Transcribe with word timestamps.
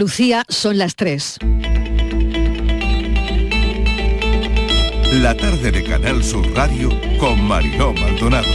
Lucía, 0.00 0.44
son 0.48 0.78
las 0.78 0.96
3. 0.96 1.36
La 5.12 5.36
tarde 5.36 5.70
de 5.70 5.84
Canal 5.84 6.24
Sur 6.24 6.50
Radio 6.54 6.88
con 7.18 7.44
Mariló 7.46 7.92
Maldonado. 7.92 8.48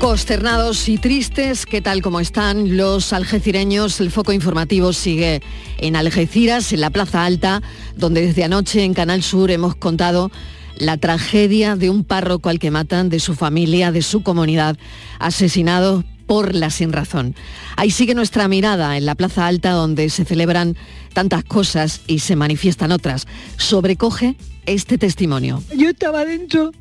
Consternados 0.00 0.88
y 0.88 0.98
tristes, 0.98 1.66
¿qué 1.66 1.80
tal 1.80 2.02
como 2.02 2.18
están 2.18 2.76
los 2.76 3.12
algecireños? 3.12 4.00
El 4.00 4.10
foco 4.10 4.32
informativo 4.32 4.92
sigue 4.92 5.40
en 5.78 5.94
Algeciras, 5.94 6.72
en 6.72 6.80
la 6.80 6.90
Plaza 6.90 7.24
Alta, 7.24 7.62
donde 7.94 8.26
desde 8.26 8.42
anoche 8.42 8.82
en 8.82 8.92
Canal 8.92 9.22
Sur 9.22 9.52
hemos 9.52 9.76
contado 9.76 10.32
la 10.78 10.96
tragedia 10.96 11.76
de 11.76 11.90
un 11.90 12.02
párroco 12.02 12.48
al 12.48 12.58
que 12.58 12.72
matan, 12.72 13.08
de 13.08 13.20
su 13.20 13.36
familia, 13.36 13.92
de 13.92 14.02
su 14.02 14.24
comunidad, 14.24 14.76
asesinado 15.20 16.02
por 16.26 16.54
la 16.54 16.70
sin 16.70 16.92
razón. 16.92 17.34
Ahí 17.76 17.90
sigue 17.90 18.14
nuestra 18.14 18.48
mirada 18.48 18.96
en 18.96 19.06
la 19.06 19.14
Plaza 19.14 19.46
Alta 19.46 19.70
donde 19.70 20.10
se 20.10 20.24
celebran 20.24 20.76
tantas 21.12 21.44
cosas 21.44 22.02
y 22.06 22.18
se 22.18 22.36
manifiestan 22.36 22.92
otras. 22.92 23.26
Sobrecoge 23.56 24.36
este 24.66 24.98
testimonio. 24.98 25.62
Yo 25.76 25.90
estaba 25.90 26.24
dentro 26.24 26.72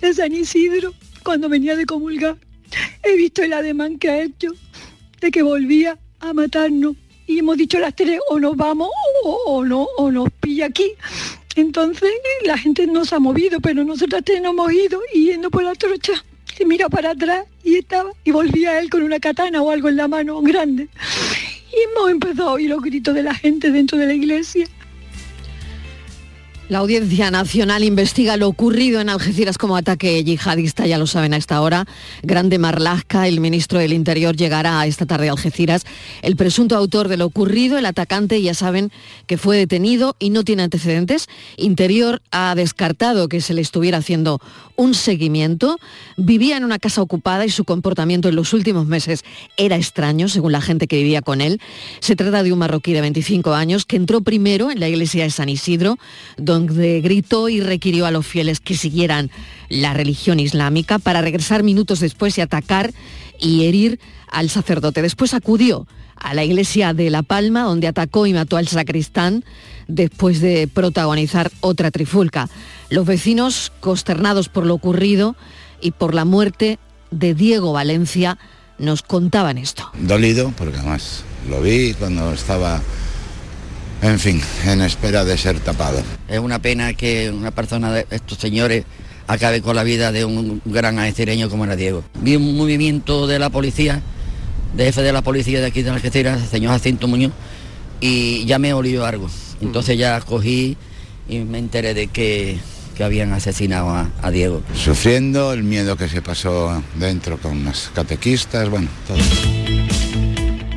de 0.00 0.14
San 0.14 0.32
Isidro 0.32 0.94
cuando 1.22 1.48
venía 1.48 1.76
de 1.76 1.86
comulgar. 1.86 2.36
He 3.02 3.16
visto 3.16 3.42
el 3.42 3.52
ademán 3.52 3.98
que 3.98 4.10
ha 4.10 4.22
hecho 4.22 4.52
de 5.20 5.30
que 5.30 5.42
volvía 5.42 5.98
a 6.20 6.32
matarnos 6.32 6.96
y 7.26 7.38
hemos 7.38 7.56
dicho 7.56 7.78
las 7.78 7.94
tres 7.94 8.20
o 8.28 8.38
nos 8.38 8.56
vamos 8.56 8.90
o, 9.24 9.64
no 9.64 9.88
o 9.96 10.10
nos 10.10 10.30
pilla 10.40 10.66
aquí. 10.66 10.92
Entonces 11.56 12.10
la 12.44 12.58
gente 12.58 12.86
no 12.86 13.04
se 13.04 13.14
ha 13.14 13.18
movido, 13.18 13.60
pero 13.60 13.82
nosotras 13.82 14.22
tres 14.24 14.42
nos 14.42 14.52
hemos 14.52 14.72
ido 14.72 15.00
yendo 15.12 15.50
por 15.50 15.64
la 15.64 15.74
trocha 15.74 16.12
y 16.58 16.64
mira 16.64 16.88
para 16.88 17.10
atrás 17.10 17.46
y 17.62 17.76
estaba 17.76 18.10
y 18.24 18.30
volvía 18.30 18.78
él 18.78 18.90
con 18.90 19.02
una 19.02 19.18
katana 19.20 19.62
o 19.62 19.70
algo 19.70 19.88
en 19.88 19.96
la 19.96 20.08
mano 20.08 20.40
grande. 20.42 20.88
Y 21.72 21.90
hemos 21.90 22.10
empezado 22.10 22.50
a 22.50 22.52
oír 22.54 22.70
los 22.70 22.80
gritos 22.80 23.14
de 23.14 23.22
la 23.22 23.34
gente 23.34 23.70
dentro 23.70 23.98
de 23.98 24.06
la 24.06 24.14
iglesia. 24.14 24.66
La 26.68 26.78
Audiencia 26.78 27.30
Nacional 27.30 27.84
investiga 27.84 28.36
lo 28.36 28.48
ocurrido 28.48 29.00
en 29.00 29.08
Algeciras 29.08 29.56
como 29.56 29.76
ataque 29.76 30.24
yihadista, 30.24 30.84
ya 30.84 30.98
lo 30.98 31.06
saben 31.06 31.32
a 31.32 31.36
esta 31.36 31.60
hora. 31.60 31.86
Grande 32.24 32.58
Marlasca, 32.58 33.28
el 33.28 33.38
ministro 33.38 33.78
del 33.78 33.92
Interior, 33.92 34.34
llegará 34.34 34.84
esta 34.84 35.06
tarde 35.06 35.28
a 35.28 35.32
Algeciras. 35.32 35.84
El 36.22 36.34
presunto 36.34 36.76
autor 36.76 37.06
de 37.06 37.18
lo 37.18 37.26
ocurrido, 37.26 37.78
el 37.78 37.86
atacante, 37.86 38.42
ya 38.42 38.52
saben 38.52 38.90
que 39.28 39.38
fue 39.38 39.56
detenido 39.56 40.16
y 40.18 40.30
no 40.30 40.42
tiene 40.42 40.64
antecedentes. 40.64 41.28
Interior 41.56 42.20
ha 42.32 42.56
descartado 42.56 43.28
que 43.28 43.40
se 43.40 43.54
le 43.54 43.60
estuviera 43.60 43.98
haciendo 43.98 44.40
un 44.74 44.94
seguimiento. 44.94 45.78
Vivía 46.16 46.56
en 46.56 46.64
una 46.64 46.80
casa 46.80 47.00
ocupada 47.00 47.46
y 47.46 47.50
su 47.50 47.64
comportamiento 47.64 48.28
en 48.28 48.34
los 48.34 48.52
últimos 48.52 48.86
meses 48.86 49.22
era 49.56 49.76
extraño, 49.76 50.28
según 50.28 50.50
la 50.50 50.60
gente 50.60 50.88
que 50.88 50.96
vivía 50.96 51.22
con 51.22 51.40
él. 51.40 51.60
Se 52.00 52.16
trata 52.16 52.42
de 52.42 52.52
un 52.52 52.58
marroquí 52.58 52.92
de 52.92 53.02
25 53.02 53.54
años 53.54 53.84
que 53.84 53.94
entró 53.94 54.22
primero 54.22 54.72
en 54.72 54.80
la 54.80 54.88
iglesia 54.88 55.22
de 55.22 55.30
San 55.30 55.48
Isidro, 55.48 55.96
donde 56.36 56.55
gritó 56.64 57.48
y 57.48 57.60
requirió 57.60 58.06
a 58.06 58.10
los 58.10 58.26
fieles 58.26 58.60
que 58.60 58.76
siguieran 58.76 59.30
la 59.68 59.92
religión 59.94 60.40
islámica 60.40 60.98
para 60.98 61.20
regresar 61.20 61.62
minutos 61.62 62.00
después 62.00 62.38
y 62.38 62.40
atacar 62.40 62.92
y 63.38 63.64
herir 63.64 64.00
al 64.30 64.48
sacerdote. 64.48 65.02
Después 65.02 65.34
acudió 65.34 65.86
a 66.16 66.34
la 66.34 66.44
iglesia 66.44 66.94
de 66.94 67.10
La 67.10 67.22
Palma, 67.22 67.62
donde 67.62 67.88
atacó 67.88 68.26
y 68.26 68.32
mató 68.32 68.56
al 68.56 68.68
sacristán 68.68 69.44
después 69.86 70.40
de 70.40 70.68
protagonizar 70.68 71.50
otra 71.60 71.90
trifulca. 71.90 72.48
Los 72.90 73.06
vecinos, 73.06 73.72
consternados 73.80 74.48
por 74.48 74.66
lo 74.66 74.74
ocurrido 74.74 75.36
y 75.80 75.90
por 75.90 76.14
la 76.14 76.24
muerte 76.24 76.78
de 77.10 77.34
Diego 77.34 77.72
Valencia, 77.72 78.38
nos 78.78 79.02
contaban 79.02 79.58
esto. 79.58 79.90
Dolido, 79.98 80.52
porque 80.56 80.76
además 80.76 81.24
lo 81.48 81.62
vi 81.62 81.94
cuando 81.94 82.32
estaba 82.32 82.82
en 84.02 84.18
fin, 84.18 84.40
en 84.66 84.82
espera 84.82 85.24
de 85.24 85.36
ser 85.38 85.60
tapado. 85.60 86.02
Es 86.28 86.38
una 86.38 86.60
pena 86.60 86.94
que 86.94 87.30
una 87.30 87.50
persona 87.50 87.92
de 87.92 88.06
estos 88.10 88.38
señores 88.38 88.84
acabe 89.26 89.60
con 89.60 89.76
la 89.76 89.82
vida 89.82 90.12
de 90.12 90.24
un 90.24 90.60
gran 90.64 90.98
algecireño 90.98 91.48
como 91.48 91.64
era 91.64 91.76
Diego. 91.76 92.04
Vi 92.20 92.36
un 92.36 92.56
movimiento 92.56 93.26
de 93.26 93.38
la 93.38 93.50
policía, 93.50 94.02
de 94.74 94.84
jefe 94.84 95.02
de 95.02 95.12
la 95.12 95.22
policía 95.22 95.60
de 95.60 95.66
aquí 95.66 95.82
de 95.82 95.90
Algeciras, 95.90 96.42
el 96.42 96.48
señor 96.48 96.72
Jacinto 96.72 97.08
Muñoz, 97.08 97.32
y 98.00 98.44
ya 98.44 98.58
me 98.58 98.72
olió 98.72 99.04
algo. 99.04 99.28
Entonces 99.60 99.98
ya 99.98 100.20
cogí 100.20 100.76
y 101.28 101.38
me 101.38 101.58
enteré 101.58 101.94
de 101.94 102.08
que, 102.08 102.58
que 102.96 103.04
habían 103.04 103.32
asesinado 103.32 103.88
a, 103.90 104.10
a 104.22 104.30
Diego. 104.30 104.62
Sufriendo 104.74 105.52
el 105.52 105.64
miedo 105.64 105.96
que 105.96 106.08
se 106.08 106.22
pasó 106.22 106.82
dentro 106.96 107.38
con 107.38 107.64
las 107.64 107.90
catequistas, 107.94 108.68
bueno, 108.68 108.88
todo. 109.08 109.85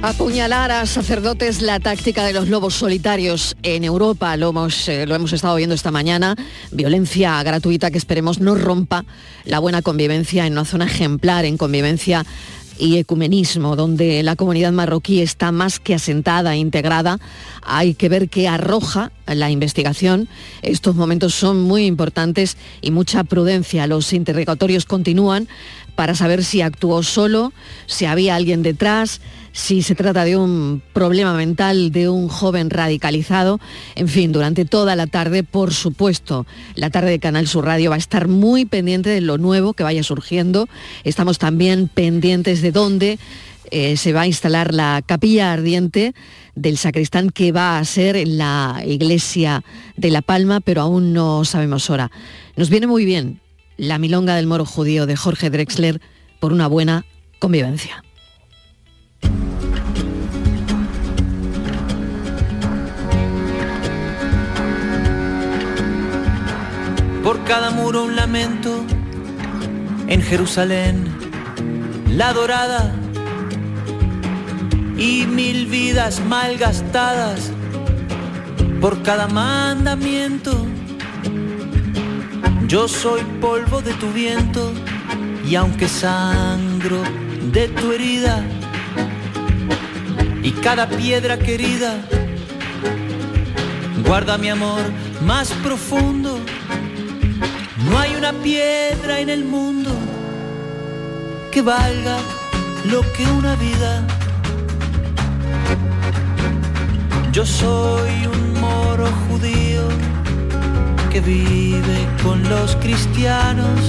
Apuñalar 0.02 0.72
a 0.72 0.86
sacerdotes 0.86 1.62
la 1.62 1.82
táctica 1.82 2.24
de 2.24 2.32
los 2.32 2.48
lobos 2.48 2.74
solitarios 2.74 3.58
en 3.64 3.84
Europa, 3.84 4.38
lo 4.38 4.52
hemos, 4.52 4.88
eh, 4.88 5.06
lo 5.06 5.14
hemos 5.14 5.34
estado 5.34 5.58
viendo 5.58 5.76
esta 5.76 5.92
mañana, 5.92 6.38
violencia 6.72 7.44
gratuita 7.44 7.92
que 7.92 7.98
esperemos 7.98 8.40
no 8.40 8.56
rompa 8.56 9.04
la 9.44 9.60
buena 9.60 9.82
convivencia 9.82 10.48
en 10.48 10.54
una 10.54 10.64
zona 10.64 10.86
ejemplar 10.86 11.44
en 11.44 11.58
convivencia 11.58 12.26
y 12.78 12.98
ecumenismo, 12.98 13.76
donde 13.76 14.24
la 14.24 14.38
comunidad 14.38 14.72
marroquí 14.72 15.22
está 15.22 15.52
más 15.52 15.82
que 15.82 15.94
asentada 15.94 16.54
e 16.56 16.60
integrada. 16.60 17.20
Hay 17.62 17.94
que 17.94 18.08
ver 18.08 18.30
qué 18.30 18.48
arroja 18.48 19.12
la 19.28 19.52
investigación. 19.52 20.30
Estos 20.62 20.96
momentos 20.96 21.36
son 21.36 21.62
muy 21.62 21.86
importantes 21.86 22.56
y 22.82 22.92
mucha 22.92 23.26
prudencia. 23.26 23.86
Los 23.86 24.14
interrogatorios 24.14 24.86
continúan 24.86 25.50
para 25.96 26.16
saber 26.16 26.46
si 26.46 26.62
actuó 26.62 27.04
solo, 27.04 27.52
si 27.86 28.06
había 28.06 28.36
alguien 28.36 28.64
detrás, 28.64 29.20
si 29.60 29.82
se 29.82 29.94
trata 29.94 30.24
de 30.24 30.38
un 30.38 30.82
problema 30.94 31.34
mental 31.34 31.92
de 31.92 32.08
un 32.08 32.30
joven 32.30 32.70
radicalizado. 32.70 33.60
En 33.96 34.08
fin, 34.08 34.32
durante 34.32 34.64
toda 34.64 34.96
la 34.96 35.06
tarde, 35.06 35.44
por 35.44 35.74
supuesto, 35.74 36.48
la 36.76 36.90
tarde 36.90 37.12
de 37.12 37.20
Canal 37.20 37.46
Sur 37.46 37.66
Radio 37.66 37.90
va 37.90 37.98
a 37.98 38.00
estar 38.00 38.30
muy 38.30 38.64
pendiente 38.64 39.10
de 39.10 39.20
lo 39.20 39.38
nuevo 39.38 39.74
que 39.74 39.84
vaya 39.84 40.02
surgiendo. 40.02 40.70
Estamos 41.04 41.40
también 41.40 41.90
pendientes 41.90 42.62
de 42.62 42.72
dónde 42.72 43.20
eh, 43.70 43.98
se 43.98 44.14
va 44.14 44.22
a 44.22 44.28
instalar 44.28 44.74
la 44.74 45.04
capilla 45.06 45.52
ardiente 45.52 46.16
del 46.56 46.78
sacristán 46.78 47.30
que 47.30 47.52
va 47.52 47.80
a 47.80 47.86
ser 47.86 48.16
en 48.16 48.38
la 48.38 48.82
iglesia 48.86 49.66
de 49.98 50.10
La 50.10 50.22
Palma, 50.22 50.62
pero 50.62 50.82
aún 50.82 51.12
no 51.12 51.44
sabemos 51.44 51.90
hora. 51.90 52.12
Nos 52.56 52.70
viene 52.70 52.88
muy 52.88 53.04
bien 53.04 53.42
la 53.76 54.00
milonga 54.00 54.36
del 54.36 54.48
moro 54.48 54.66
judío 54.66 55.06
de 55.06 55.18
Jorge 55.18 55.50
Drexler 55.50 56.00
por 56.40 56.54
una 56.54 56.68
buena 56.68 57.06
convivencia. 57.40 58.04
Por 67.24 67.44
cada 67.44 67.72
muro 67.72 68.04
un 68.04 68.16
lamento, 68.16 68.86
en 70.08 70.22
Jerusalén, 70.22 71.06
la 72.08 72.34
dorada 72.34 72.96
y 74.98 75.26
mil 75.28 75.68
vidas 75.68 76.20
malgastadas 76.26 77.52
por 78.82 79.02
cada 79.04 79.28
mandamiento. 79.28 80.66
Yo 82.68 82.88
soy 82.88 83.22
polvo 83.40 83.82
de 83.82 83.94
tu 83.94 84.12
viento 84.12 84.72
y 85.48 85.56
aunque 85.56 85.88
sangro 85.88 87.02
de 87.52 87.68
tu 87.68 87.92
herida 87.92 88.44
y 90.44 90.52
cada 90.52 90.88
piedra 90.88 91.38
querida 91.38 91.98
guarda 94.06 94.38
mi 94.38 94.50
amor 94.50 94.82
más 95.26 95.52
profundo. 95.64 96.40
No 97.90 98.00
hay 98.00 98.16
una 98.16 98.34
piedra 98.34 99.20
en 99.20 99.30
el 99.30 99.44
mundo 99.46 99.92
que 101.52 101.62
valga 101.62 102.18
lo 102.86 103.02
que 103.14 103.26
una 103.26 103.56
vida. 103.56 104.06
Yo 107.32 107.46
soy 107.46 108.26
un 108.26 108.60
moro 108.60 109.08
judío 109.28 109.88
que 111.12 111.22
vive 111.22 112.08
con 112.24 112.48
los 112.50 112.76
cristianos. 112.78 113.80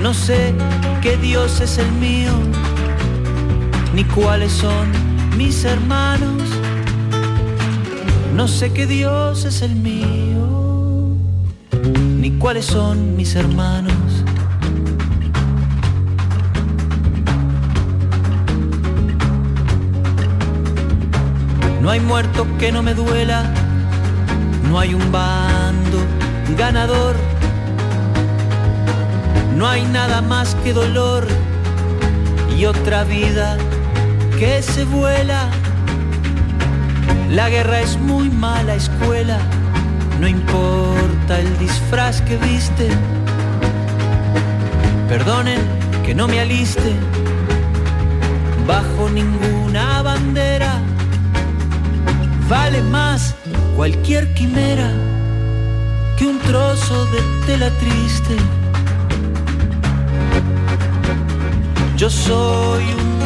No 0.00 0.14
sé 0.14 0.54
qué 1.02 1.16
Dios 1.16 1.60
es 1.60 1.78
el 1.78 1.90
mío, 1.92 2.32
ni 3.94 4.04
cuáles 4.04 4.52
son 4.52 5.10
mis 5.36 5.64
hermanos. 5.64 6.42
No 8.34 8.48
sé 8.48 8.72
qué 8.72 8.86
Dios 8.86 9.44
es 9.44 9.62
el 9.62 9.76
mío, 9.76 11.16
ni 12.18 12.30
cuáles 12.32 12.66
son 12.66 13.16
mis 13.16 13.34
hermanos. 13.34 13.94
No 21.82 21.90
hay 21.90 22.00
muerto 22.00 22.46
que 22.58 22.72
no 22.72 22.82
me 22.82 22.94
duela, 22.94 23.52
no 24.70 24.78
hay 24.78 24.94
un 24.94 25.10
bando 25.10 25.98
ganador, 26.56 27.16
no 29.56 29.66
hay 29.66 29.84
nada 29.86 30.22
más 30.22 30.54
que 30.56 30.72
dolor 30.72 31.26
y 32.56 32.66
otra 32.66 33.04
vida 33.04 33.56
que 34.40 34.62
se 34.62 34.86
vuela. 34.86 35.50
La 37.30 37.50
guerra 37.50 37.80
es 37.80 37.98
muy 37.98 38.30
mala 38.30 38.74
escuela, 38.74 39.38
no 40.18 40.26
importa 40.26 41.38
el 41.38 41.58
disfraz 41.58 42.22
que 42.22 42.38
viste. 42.38 42.88
Perdonen 45.10 45.60
que 46.06 46.14
no 46.14 46.26
me 46.26 46.40
aliste 46.40 46.94
bajo 48.66 49.10
ninguna 49.10 50.00
bandera. 50.00 50.72
Vale 52.48 52.80
más 52.80 53.34
cualquier 53.76 54.32
quimera 54.32 54.90
que 56.16 56.26
un 56.26 56.38
trozo 56.38 57.04
de 57.12 57.20
tela 57.46 57.68
triste. 57.78 58.36
Yo 61.98 62.08
soy 62.08 62.84
un 62.84 63.19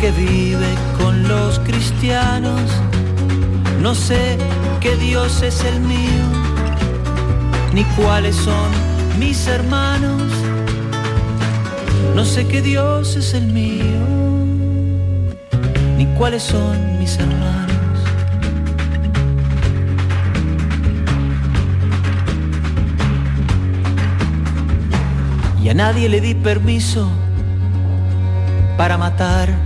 que 0.00 0.10
vive 0.10 0.74
con 0.98 1.26
los 1.26 1.58
cristianos. 1.60 2.60
No 3.80 3.94
sé 3.94 4.36
qué 4.80 4.96
Dios 4.96 5.42
es 5.42 5.64
el 5.64 5.80
mío, 5.80 6.24
ni 7.72 7.84
cuáles 7.96 8.36
son 8.36 8.70
mis 9.18 9.46
hermanos. 9.46 10.22
No 12.14 12.24
sé 12.24 12.46
qué 12.46 12.62
Dios 12.62 13.16
es 13.16 13.34
el 13.34 13.46
mío, 13.46 13.84
ni 15.96 16.06
cuáles 16.18 16.42
son 16.42 16.98
mis 16.98 17.18
hermanos. 17.18 17.70
Y 25.62 25.68
a 25.68 25.74
nadie 25.74 26.08
le 26.08 26.20
di 26.20 26.34
permiso 26.34 27.10
para 28.76 28.98
matar 28.98 29.65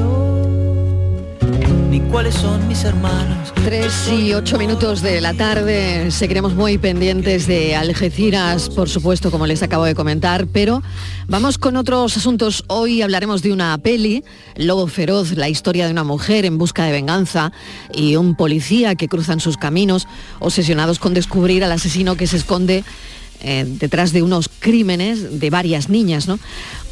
cuáles 2.11 2.35
son 2.35 2.67
mis 2.67 2.83
hermanos. 2.83 3.53
Tres 3.63 4.09
y 4.11 4.33
ocho 4.33 4.57
minutos 4.57 5.01
de 5.01 5.21
la 5.21 5.33
tarde, 5.33 6.11
seguiremos 6.11 6.53
muy 6.53 6.77
pendientes 6.77 7.47
de 7.47 7.75
Algeciras, 7.75 8.69
por 8.69 8.89
supuesto, 8.89 9.31
como 9.31 9.47
les 9.47 9.63
acabo 9.63 9.85
de 9.85 9.95
comentar, 9.95 10.45
pero 10.47 10.83
vamos 11.27 11.57
con 11.57 11.77
otros 11.77 12.17
asuntos. 12.17 12.65
Hoy 12.67 13.01
hablaremos 13.01 13.41
de 13.41 13.53
una 13.53 13.77
peli, 13.77 14.25
Lobo 14.57 14.87
Feroz, 14.87 15.31
la 15.31 15.47
historia 15.47 15.85
de 15.85 15.91
una 15.91 16.03
mujer 16.03 16.43
en 16.45 16.57
busca 16.57 16.83
de 16.83 16.91
venganza 16.91 17.53
y 17.93 18.17
un 18.17 18.35
policía 18.35 18.95
que 18.95 19.07
cruzan 19.07 19.39
sus 19.39 19.55
caminos, 19.55 20.07
obsesionados 20.39 20.99
con 20.99 21.13
descubrir 21.13 21.63
al 21.63 21.71
asesino 21.71 22.15
que 22.15 22.27
se 22.27 22.37
esconde 22.37 22.83
eh, 23.41 23.65
detrás 23.67 24.13
de 24.13 24.23
unos 24.23 24.49
crímenes 24.59 25.39
de 25.39 25.49
varias 25.49 25.89
niñas. 25.89 26.27
¿no? 26.27 26.39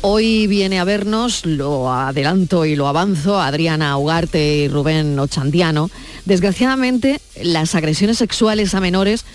Hoy 0.01 0.47
viene 0.47 0.79
a 0.79 0.83
vernos, 0.83 1.45
lo 1.45 1.91
adelanto 1.91 2.65
y 2.65 2.75
lo 2.75 2.87
avanzo, 2.87 3.39
Adriana 3.39 3.97
Ugarte 3.97 4.57
y 4.57 4.67
Rubén 4.67 5.17
Ochandiano. 5.19 5.89
Desgraciadamente, 6.25 7.21
las 7.41 7.75
agresiones 7.75 8.17
sexuales 8.17 8.73
a 8.73 8.79
menores 8.79 9.25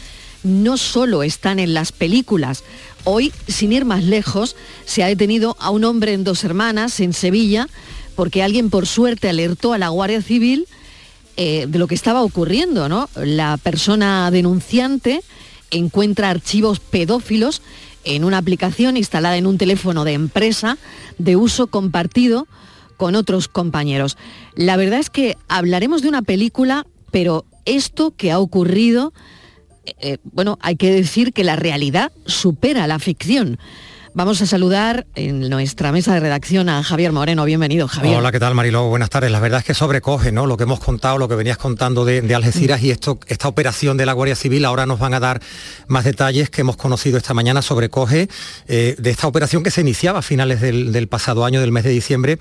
no 0.42 0.76
solo 0.76 1.22
están 1.22 1.58
en 1.58 1.74
las 1.74 1.92
películas. 1.92 2.64
Hoy, 3.04 3.32
sin 3.48 3.72
ir 3.72 3.84
más 3.84 4.04
lejos, 4.04 4.56
se 4.84 5.02
ha 5.02 5.06
detenido 5.06 5.56
a 5.58 5.70
un 5.70 5.84
hombre 5.84 6.12
en 6.12 6.24
dos 6.24 6.44
hermanas 6.44 7.00
en 7.00 7.12
Sevilla 7.12 7.68
porque 8.14 8.42
alguien 8.42 8.70
por 8.70 8.86
suerte 8.86 9.28
alertó 9.28 9.72
a 9.72 9.78
la 9.78 9.88
Guardia 9.88 10.22
Civil 10.22 10.66
eh, 11.36 11.66
de 11.68 11.78
lo 11.78 11.86
que 11.86 11.94
estaba 11.94 12.22
ocurriendo. 12.22 12.88
¿no? 12.88 13.08
La 13.16 13.56
persona 13.56 14.30
denunciante 14.30 15.22
encuentra 15.74 16.30
archivos 16.30 16.80
pedófilos 16.80 17.62
en 18.04 18.24
una 18.24 18.38
aplicación 18.38 18.96
instalada 18.96 19.36
en 19.36 19.46
un 19.46 19.58
teléfono 19.58 20.04
de 20.04 20.12
empresa 20.12 20.78
de 21.18 21.36
uso 21.36 21.66
compartido 21.66 22.46
con 22.96 23.14
otros 23.14 23.48
compañeros. 23.48 24.16
La 24.54 24.76
verdad 24.76 25.00
es 25.00 25.10
que 25.10 25.36
hablaremos 25.48 26.02
de 26.02 26.08
una 26.08 26.22
película, 26.22 26.86
pero 27.10 27.44
esto 27.64 28.12
que 28.16 28.30
ha 28.30 28.38
ocurrido, 28.38 29.12
eh, 29.86 29.94
eh, 30.00 30.18
bueno, 30.22 30.58
hay 30.60 30.76
que 30.76 30.92
decir 30.92 31.32
que 31.32 31.44
la 31.44 31.56
realidad 31.56 32.12
supera 32.26 32.86
la 32.86 32.98
ficción. 32.98 33.58
Vamos 34.16 34.40
a 34.42 34.46
saludar 34.46 35.08
en 35.16 35.50
nuestra 35.50 35.90
mesa 35.90 36.14
de 36.14 36.20
redacción 36.20 36.68
a 36.68 36.84
Javier 36.84 37.10
Moreno. 37.10 37.44
Bienvenido, 37.44 37.88
Javier. 37.88 38.16
Hola, 38.16 38.30
¿qué 38.30 38.38
tal, 38.38 38.54
Mariló? 38.54 38.84
Buenas 38.84 39.10
tardes. 39.10 39.32
La 39.32 39.40
verdad 39.40 39.58
es 39.58 39.64
que 39.64 39.74
sobrecoge, 39.74 40.30
¿no? 40.30 40.46
Lo 40.46 40.56
que 40.56 40.62
hemos 40.62 40.78
contado, 40.78 41.18
lo 41.18 41.26
que 41.26 41.34
venías 41.34 41.58
contando 41.58 42.04
de, 42.04 42.32
Algeciras 42.32 42.80
y 42.80 42.92
esta 42.92 43.48
operación 43.48 43.96
de 43.96 44.06
la 44.06 44.12
Guardia 44.12 44.36
Civil. 44.36 44.66
Ahora 44.66 44.86
nos 44.86 45.00
van 45.00 45.14
a 45.14 45.20
dar 45.20 45.42
más 45.88 46.04
detalles 46.04 46.48
que 46.48 46.60
hemos 46.60 46.76
conocido 46.76 47.18
esta 47.18 47.34
mañana. 47.34 47.60
Sobrecoge 47.60 48.28
eh, 48.68 48.94
de 48.96 49.10
esta 49.10 49.26
operación 49.26 49.64
que 49.64 49.72
se 49.72 49.80
iniciaba 49.80 50.20
a 50.20 50.22
finales 50.22 50.60
del, 50.60 50.92
del 50.92 51.08
pasado 51.08 51.44
año, 51.44 51.60
del 51.60 51.72
mes 51.72 51.82
de 51.82 51.90
diciembre. 51.90 52.38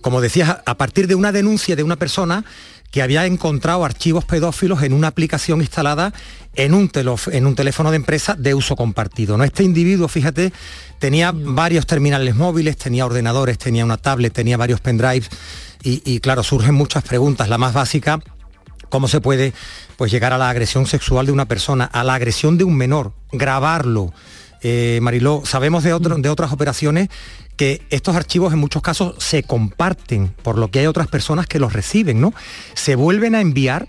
Como 0.00 0.20
decías, 0.20 0.58
a 0.64 0.76
partir 0.76 1.08
de 1.08 1.16
una 1.16 1.32
denuncia 1.32 1.74
de 1.74 1.82
una 1.82 1.96
persona 1.96 2.44
que 2.90 3.02
había 3.02 3.26
encontrado 3.26 3.84
archivos 3.84 4.24
pedófilos 4.24 4.82
en 4.82 4.92
una 4.92 5.08
aplicación 5.08 5.60
instalada 5.60 6.14
en 6.56 6.74
un, 6.74 6.90
en 7.32 7.46
un 7.46 7.54
teléfono 7.54 7.90
de 7.90 7.96
empresa 7.96 8.34
de 8.34 8.54
uso 8.54 8.76
compartido. 8.76 9.36
¿no? 9.36 9.44
Este 9.44 9.62
individuo, 9.62 10.08
fíjate, 10.08 10.52
tenía 10.98 11.32
varios 11.32 11.86
terminales 11.86 12.34
móviles, 12.34 12.76
tenía 12.76 13.06
ordenadores, 13.06 13.58
tenía 13.58 13.84
una 13.84 13.98
tablet, 13.98 14.32
tenía 14.32 14.56
varios 14.56 14.80
pendrives 14.80 15.28
y, 15.82 16.18
claro, 16.18 16.42
surgen 16.42 16.74
muchas 16.74 17.04
preguntas. 17.04 17.48
La 17.48 17.58
más 17.58 17.72
básica, 17.72 18.18
¿cómo 18.88 19.06
se 19.06 19.20
puede 19.20 19.52
pues, 19.96 20.10
llegar 20.10 20.32
a 20.32 20.38
la 20.38 20.50
agresión 20.50 20.86
sexual 20.86 21.26
de 21.26 21.32
una 21.32 21.46
persona, 21.46 21.84
a 21.84 22.02
la 22.02 22.14
agresión 22.14 22.58
de 22.58 22.64
un 22.64 22.76
menor, 22.76 23.12
grabarlo? 23.30 24.12
Eh, 24.62 24.98
Mariló, 25.00 25.42
sabemos 25.44 25.84
de, 25.84 25.90
de 25.90 26.28
otras 26.28 26.52
operaciones 26.52 27.08
que 27.56 27.82
estos 27.90 28.16
archivos 28.16 28.52
en 28.52 28.58
muchos 28.58 28.82
casos 28.82 29.14
se 29.18 29.44
comparten, 29.44 30.34
por 30.42 30.58
lo 30.58 30.72
que 30.72 30.80
hay 30.80 30.86
otras 30.86 31.06
personas 31.06 31.46
que 31.46 31.60
los 31.60 31.72
reciben, 31.72 32.20
¿no? 32.20 32.34
Se 32.74 32.96
vuelven 32.96 33.36
a 33.36 33.40
enviar 33.40 33.86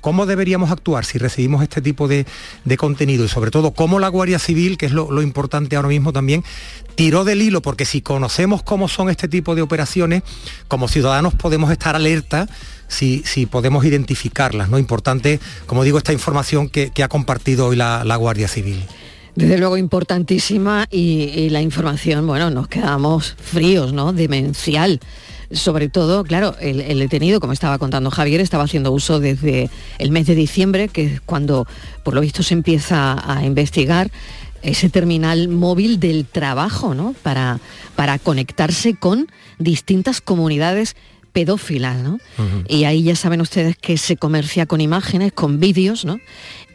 ¿Cómo 0.00 0.26
deberíamos 0.26 0.70
actuar 0.70 1.04
si 1.04 1.18
recibimos 1.18 1.62
este 1.62 1.80
tipo 1.80 2.08
de, 2.08 2.26
contenido? 2.76 3.24
Y 3.24 3.28
sobre 3.28 3.50
todo, 3.50 3.72
¿cómo 3.72 3.98
la 3.98 4.08
Guardia 4.08 4.38
Civil, 4.38 4.78
que 4.78 4.86
es 4.86 4.92
lo, 4.92 5.22
importante 5.22 5.76
ahora 5.76 5.88
mismo 5.88 6.12
también, 6.12 6.44
tiró 6.94 7.24
del 7.24 7.42
hilo? 7.42 7.62
Porque 7.62 7.84
si 7.84 8.02
conocemos 8.02 8.62
cómo 8.62 8.88
son 8.88 9.10
este 9.10 9.28
tipo 9.28 9.54
de 9.54 9.62
operaciones, 9.62 10.22
como 10.68 10.88
ciudadanos 10.88 11.34
podemos 11.34 11.70
estar 11.70 11.96
alerta 11.96 12.48
si, 12.88 13.22
podemos 13.50 13.84
identificarlas. 13.84 14.68
¿no? 14.68 14.78
Importante, 14.78 15.40
como 15.66 15.84
digo, 15.84 15.98
esta 15.98 16.12
información 16.12 16.68
que, 16.68 16.90
ha 17.02 17.08
compartido 17.08 17.66
hoy 17.66 17.76
la, 17.76 18.16
Guardia 18.16 18.48
Civil. 18.48 18.84
Desde 19.34 19.58
luego 19.58 19.76
importantísima 19.76 20.86
y, 20.90 21.30
y, 21.34 21.50
la 21.50 21.60
información, 21.60 22.26
bueno, 22.26 22.50
nos 22.50 22.68
quedamos 22.68 23.36
fríos, 23.38 23.92
¿no? 23.92 24.14
Demencial 24.14 24.98
sobre 25.50 25.88
todo, 25.88 26.24
claro, 26.24 26.56
el, 26.60 26.98
detenido, 26.98 27.40
como 27.40 27.52
estaba 27.52 27.78
contando 27.78 28.10
Javier, 28.10 28.40
estaba 28.40 28.64
haciendo 28.64 28.92
uso 28.92 29.20
desde 29.20 29.70
el 29.98 30.10
mes 30.10 30.26
de 30.26 30.34
diciembre, 30.34 30.88
que 30.88 31.04
es 31.04 31.20
cuando 31.20 31.66
por 32.02 32.14
lo 32.14 32.20
visto 32.20 32.42
se 32.42 32.54
empieza 32.54 33.16
a 33.24 33.44
investigar 33.44 34.10
ese 34.62 34.90
terminal 34.90 35.48
móvil 35.48 36.00
del 36.00 36.26
trabajo, 36.26 36.94
¿no? 36.94 37.14
Para, 37.22 37.60
para 37.94 38.18
conectarse 38.18 38.94
con 38.94 39.28
distintas 39.58 40.20
comunidades 40.20 40.96
pedófilas, 41.32 41.98
¿no? 41.98 42.18
Y 42.66 42.84
ahí 42.84 43.02
ya 43.02 43.14
saben 43.14 43.42
ustedes 43.42 43.76
que 43.76 43.98
se 43.98 44.16
comercia 44.16 44.64
con 44.64 44.80
imágenes, 44.80 45.32
con 45.32 45.60
vídeos, 45.60 46.06
¿no? 46.06 46.18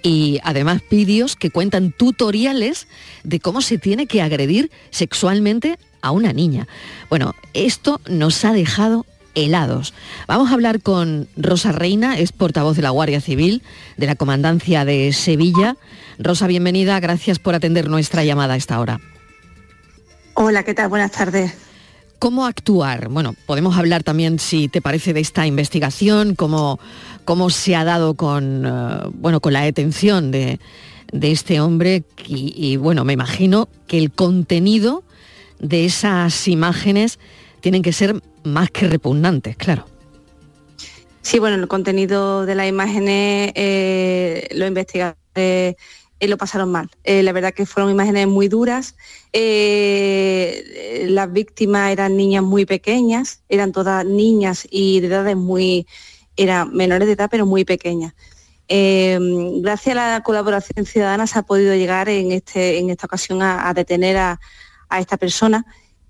Y 0.04 0.40
además 0.44 0.82
vídeos 0.90 1.36
que 1.36 1.50
cuentan 1.50 1.92
tutoriales 1.92 2.88
de 3.24 3.40
cómo 3.40 3.62
se 3.62 3.80
tiene 3.80 4.06
que 4.06 4.22
agredir 4.22 4.70
sexualmente 4.92 5.80
a 6.02 6.12
una 6.12 6.34
niña. 6.34 6.68
Bueno, 7.10 7.36
esto 7.54 8.02
nos 8.08 8.44
ha 8.46 8.54
dejado 8.54 9.06
helados. 9.36 9.94
Vamos 10.28 10.50
a 10.50 10.54
hablar 10.54 10.82
con 10.82 11.28
Rosa 11.38 11.72
Reina, 11.72 12.18
es 12.18 12.32
portavoz 12.32 12.76
de 12.76 12.82
la 12.82 12.90
Guardia 12.90 13.22
Civil 13.22 13.62
de 13.98 14.08
la 14.08 14.16
Comandancia 14.16 14.86
de 14.86 15.14
Sevilla. 15.14 15.78
Rosa, 16.20 16.48
bienvenida, 16.48 17.00
gracias 17.00 17.40
por 17.40 17.56
atender 17.56 17.90
nuestra 17.90 18.24
llamada 18.24 18.56
a 18.56 18.58
esta 18.58 18.80
hora. 18.80 19.00
Hola, 20.34 20.64
¿qué 20.64 20.74
tal? 20.74 20.90
Buenas 20.90 21.12
tardes. 21.12 21.54
¿Cómo 22.20 22.46
actuar? 22.46 23.10
Bueno, 23.10 23.34
podemos 23.48 23.78
hablar 23.78 24.04
también, 24.04 24.38
si 24.38 24.68
te 24.68 24.82
parece, 24.82 25.14
de 25.14 25.22
esta 25.22 25.48
investigación, 25.48 26.36
cómo, 26.36 26.80
cómo 27.26 27.50
se 27.50 27.76
ha 27.76 27.84
dado 27.84 28.14
con, 28.14 28.64
eh, 28.66 29.10
bueno, 29.14 29.40
con 29.40 29.54
la 29.54 29.62
detención 29.62 30.30
de, 30.30 30.60
de 31.12 31.32
este 31.32 31.60
hombre 31.60 32.04
y, 32.28 32.54
y, 32.56 32.78
bueno, 32.78 33.06
me 33.06 33.14
imagino 33.14 33.68
que 33.88 33.98
el 33.98 34.12
contenido 34.12 35.04
de 35.62 35.86
esas 35.86 36.48
imágenes 36.48 37.20
tienen 37.62 37.84
que 37.84 37.94
ser 37.94 38.22
más 38.44 38.72
que 38.72 38.88
repugnantes, 38.88 39.56
claro. 39.56 39.86
Sí, 41.22 41.38
bueno, 41.38 41.56
el 41.56 41.68
contenido 41.68 42.48
de 42.48 42.56
las 42.56 42.68
imágenes, 42.68 43.52
eh, 43.56 44.48
los 44.54 44.68
investigadores 44.68 45.18
eh, 46.22 46.28
lo 46.28 46.38
pasaron 46.38 46.72
mal. 46.72 46.90
Eh, 47.04 47.24
la 47.24 47.32
verdad 47.32 47.54
que 47.54 47.66
fueron 47.66 47.92
imágenes 47.92 48.28
muy 48.28 48.48
duras. 48.48 48.96
Eh, 49.34 51.06
las 51.10 51.32
víctimas 51.32 51.92
eran 51.92 52.18
niñas 52.18 52.44
muy 52.44 52.66
pequeñas, 52.66 53.44
eran 53.50 53.72
todas 53.72 54.06
niñas 54.06 54.68
y 54.70 55.00
de 55.00 55.08
edades 55.08 55.36
muy, 55.36 55.88
eran 56.38 56.74
menores 56.74 57.08
de 57.08 57.14
edad, 57.14 57.30
pero 57.30 57.46
muy 57.46 57.66
pequeñas. 57.66 58.14
Gracias 58.68 59.98
a 59.98 60.12
la 60.14 60.24
colaboración 60.24 60.86
ciudadana 60.86 61.28
se 61.28 61.38
ha 61.38 61.42
podido 61.44 61.76
llegar 61.76 62.08
en, 62.08 62.32
este, 62.32 62.80
en 62.80 62.90
esta 62.90 63.06
ocasión 63.06 63.42
a 63.42 63.74
detener 63.74 64.16
a, 64.16 64.40
a, 64.92 65.00
esta 65.00 65.18
persona. 65.18 65.66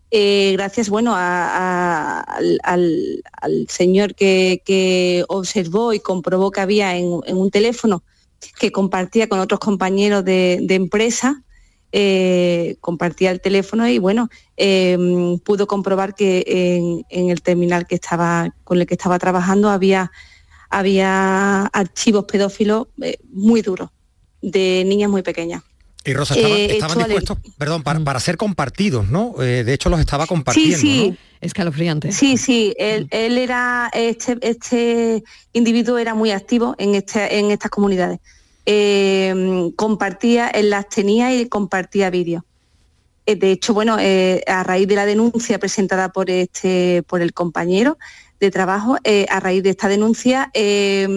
Eh, 0.09 0.51
gracias 0.53 0.89
bueno, 0.89 1.13
a, 1.15 2.19
al, 2.63 3.23
señor 3.69 4.15
que, 4.15 5.23
observó 5.29 5.93
y 5.93 5.99
comprobó 5.99 6.51
que 6.51 6.59
había 6.61 6.97
en, 6.97 7.07
un 7.07 7.51
teléfono 7.51 8.03
que 8.59 8.71
compartía 8.71 9.29
con 9.29 9.39
otros 9.39 9.59
compañeros 9.59 10.25
de, 10.25 10.65
empresa, 10.69 11.43
eh, 11.93 12.75
compartía 12.81 13.31
el 13.31 13.39
teléfono 13.39 13.87
y 13.87 13.99
bueno, 13.99 14.29
eh, 14.57 14.97
pudo 15.45 15.67
comprobar 15.67 16.15
que 16.15 16.43
en, 16.47 17.05
en, 17.09 17.29
el 17.29 17.41
terminal 17.41 17.87
que 17.87 17.95
estaba, 17.95 18.53
con 18.63 18.79
el 18.79 18.87
que 18.87 18.95
estaba 18.95 19.19
trabajando 19.19 19.69
había 19.69 20.11
había 20.71 21.65
archivos 21.65 22.25
pedófilos 22.25 22.87
eh, 23.01 23.17
muy 23.29 23.61
duros 23.61 23.89
de 24.41 24.83
niñas 24.87 25.09
muy 25.11 25.21
pequeñas. 25.21 25.61
Y 26.03 26.13
Rosa, 26.13 26.33
estaban, 26.33 26.57
eh, 26.57 26.65
estaban 26.71 26.97
dispuestos, 26.97 27.37
perdón, 27.57 27.83
para, 27.83 27.99
para, 27.99 28.19
ser 28.19 28.35
compartidos, 28.35 29.07
¿no? 29.09 29.35
Eh, 29.41 29.63
de 29.63 29.73
hecho, 29.73 29.89
los 29.89 29.99
estaba 29.99 30.25
compartiendo, 30.25 30.77
sí, 30.77 30.81
sí. 30.81 31.09
¿no? 31.11 31.17
Escalofriante. 31.41 32.11
Sí, 32.11 32.37
sí, 32.37 32.73
él, 32.77 33.07
él 33.11 33.37
era, 33.37 33.89
este, 33.93 34.37
este, 34.41 35.23
individuo 35.53 35.99
era 35.99 36.15
muy 36.15 36.31
activo 36.31 36.75
en, 36.79 36.95
este, 36.95 37.37
en 37.37 37.51
estas 37.51 37.69
comunidades. 37.69 38.19
Eh, 38.65 39.71
compartía, 39.75 40.47
él 40.47 40.71
las 40.71 40.89
tenía 40.89 41.35
y 41.35 41.47
compartía 41.47 42.09
vídeos. 42.09 42.43
De 43.25 43.51
hecho, 43.51 43.73
bueno, 43.73 43.97
a 44.47 44.63
raíz 44.63 44.87
de 44.87 44.95
la 44.95 45.05
denuncia 45.05 45.57
presentada 45.57 46.09
por, 46.09 46.29
este, 46.29 47.03
por 47.07 47.21
el 47.21 47.31
compañero, 47.33 47.97
de 48.41 48.51
trabajo, 48.51 48.97
eh, 49.03 49.27
a 49.29 49.39
raíz 49.39 49.61
de 49.61 49.69
esta 49.69 49.87
denuncia 49.87 50.49
eh, 50.53 51.07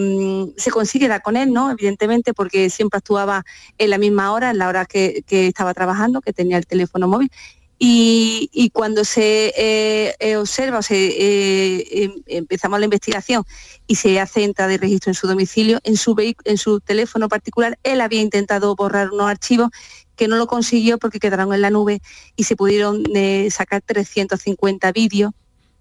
se 0.57 0.71
consigue 0.71 1.09
dar 1.09 1.23
con 1.23 1.37
él, 1.37 1.53
¿no? 1.53 1.71
Evidentemente, 1.71 2.35
porque 2.35 2.69
siempre 2.69 2.99
actuaba 2.99 3.45
en 3.79 3.91
la 3.91 3.99
misma 3.99 4.33
hora, 4.33 4.51
en 4.51 4.59
la 4.59 4.69
hora 4.69 4.85
que, 4.85 5.25
que 5.27 5.49
estaba 5.49 5.73
trabajando, 5.73 6.21
que 6.21 6.35
tenía 6.35 6.59
el 6.59 6.67
teléfono 6.67 7.09
móvil. 7.09 7.31
Y, 7.79 8.51
y 8.53 8.71
cuando 8.71 9.05
se 9.05 9.53
eh, 9.57 10.37
observa, 10.37 10.79
o 10.79 10.83
se, 10.83 12.05
em, 12.05 12.13
empezamos 12.27 12.79
la 12.79 12.85
investigación 12.85 13.43
y 13.87 13.97
se 13.97 14.21
hace 14.21 14.45
entrada 14.45 14.71
de 14.71 14.79
registro 14.79 15.11
en 15.11 15.15
su 15.15 15.27
domicilio, 15.27 15.81
en 15.83 15.97
su, 15.97 16.15
en 16.45 16.59
su 16.59 16.81
teléfono 16.81 17.29
particular, 17.29 17.79
él 17.83 18.01
había 18.03 18.21
intentado 18.21 18.77
borrar 18.77 19.11
unos 19.11 19.29
archivos 19.29 19.71
que 20.15 20.29
no 20.29 20.37
lo 20.37 20.47
consiguió 20.47 20.99
porque 20.99 21.19
quedaron 21.19 21.53
en 21.55 21.63
la 21.63 21.71
nube 21.71 22.01
y 22.37 22.45
se 22.45 22.55
pudieron 22.55 23.03
sacar 23.51 23.83
350 23.83 24.93
vídeos 24.93 25.33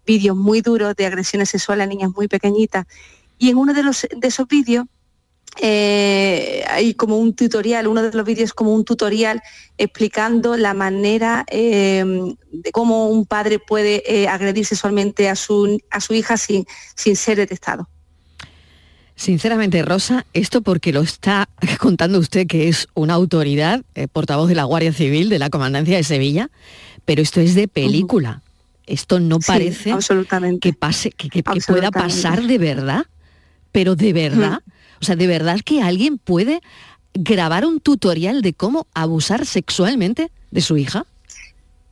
vídeos 0.05 0.35
muy 0.35 0.61
duros 0.61 0.95
de 0.95 1.05
agresiones 1.05 1.49
sexuales 1.49 1.85
a 1.85 1.87
niñas 1.87 2.11
muy 2.15 2.27
pequeñitas. 2.27 2.85
Y 3.37 3.49
en 3.49 3.57
uno 3.57 3.73
de, 3.73 3.83
los, 3.83 4.07
de 4.15 4.27
esos 4.27 4.47
vídeos 4.47 4.85
eh, 5.61 6.63
hay 6.67 6.93
como 6.95 7.17
un 7.17 7.35
tutorial, 7.35 7.87
uno 7.87 8.01
de 8.01 8.11
los 8.11 8.25
vídeos 8.25 8.53
como 8.53 8.73
un 8.73 8.85
tutorial 8.85 9.41
explicando 9.77 10.57
la 10.57 10.73
manera 10.73 11.45
eh, 11.49 12.03
de 12.51 12.71
cómo 12.71 13.07
un 13.09 13.25
padre 13.25 13.59
puede 13.59 14.03
eh, 14.07 14.27
agredir 14.27 14.65
sexualmente 14.65 15.29
a 15.29 15.35
su, 15.35 15.79
a 15.91 16.01
su 16.01 16.13
hija 16.13 16.37
sin, 16.37 16.65
sin 16.95 17.15
ser 17.15 17.37
detectado. 17.37 17.87
Sinceramente, 19.15 19.83
Rosa, 19.83 20.25
esto 20.33 20.61
porque 20.61 20.91
lo 20.91 21.01
está 21.01 21.47
contando 21.79 22.17
usted 22.17 22.47
que 22.47 22.67
es 22.67 22.87
una 22.95 23.13
autoridad, 23.13 23.83
portavoz 24.11 24.49
de 24.49 24.55
la 24.55 24.63
Guardia 24.63 24.91
Civil 24.91 25.29
de 25.29 25.37
la 25.37 25.51
Comandancia 25.51 25.97
de 25.97 26.03
Sevilla, 26.03 26.49
pero 27.05 27.21
esto 27.21 27.41
es 27.41 27.53
de 27.53 27.67
película. 27.67 28.41
Uh 28.42 28.42
-huh 28.42 28.42
esto 28.85 29.19
no 29.19 29.39
parece 29.39 29.83
sí, 29.85 29.89
absolutamente. 29.91 30.59
que 30.59 30.73
pase, 30.73 31.11
que, 31.11 31.29
que, 31.29 31.43
que, 31.43 31.61
pueda 31.61 31.91
pasar 31.91 32.43
de 32.43 32.57
verdad, 32.57 33.05
pero 33.71 33.95
de 33.95 34.13
verdad, 34.13 34.61
mm. 34.65 34.71
o 35.01 35.05
sea, 35.05 35.15
de 35.15 35.27
verdad 35.27 35.59
que 35.63 35.81
alguien 35.81 36.17
puede 36.17 36.61
grabar 37.13 37.65
un 37.65 37.79
tutorial 37.79 38.41
de 38.41 38.53
cómo 38.53 38.87
abusar 38.93 39.45
sexualmente 39.45 40.31
de 40.51 40.61
su 40.61 40.77
hija. 40.77 41.05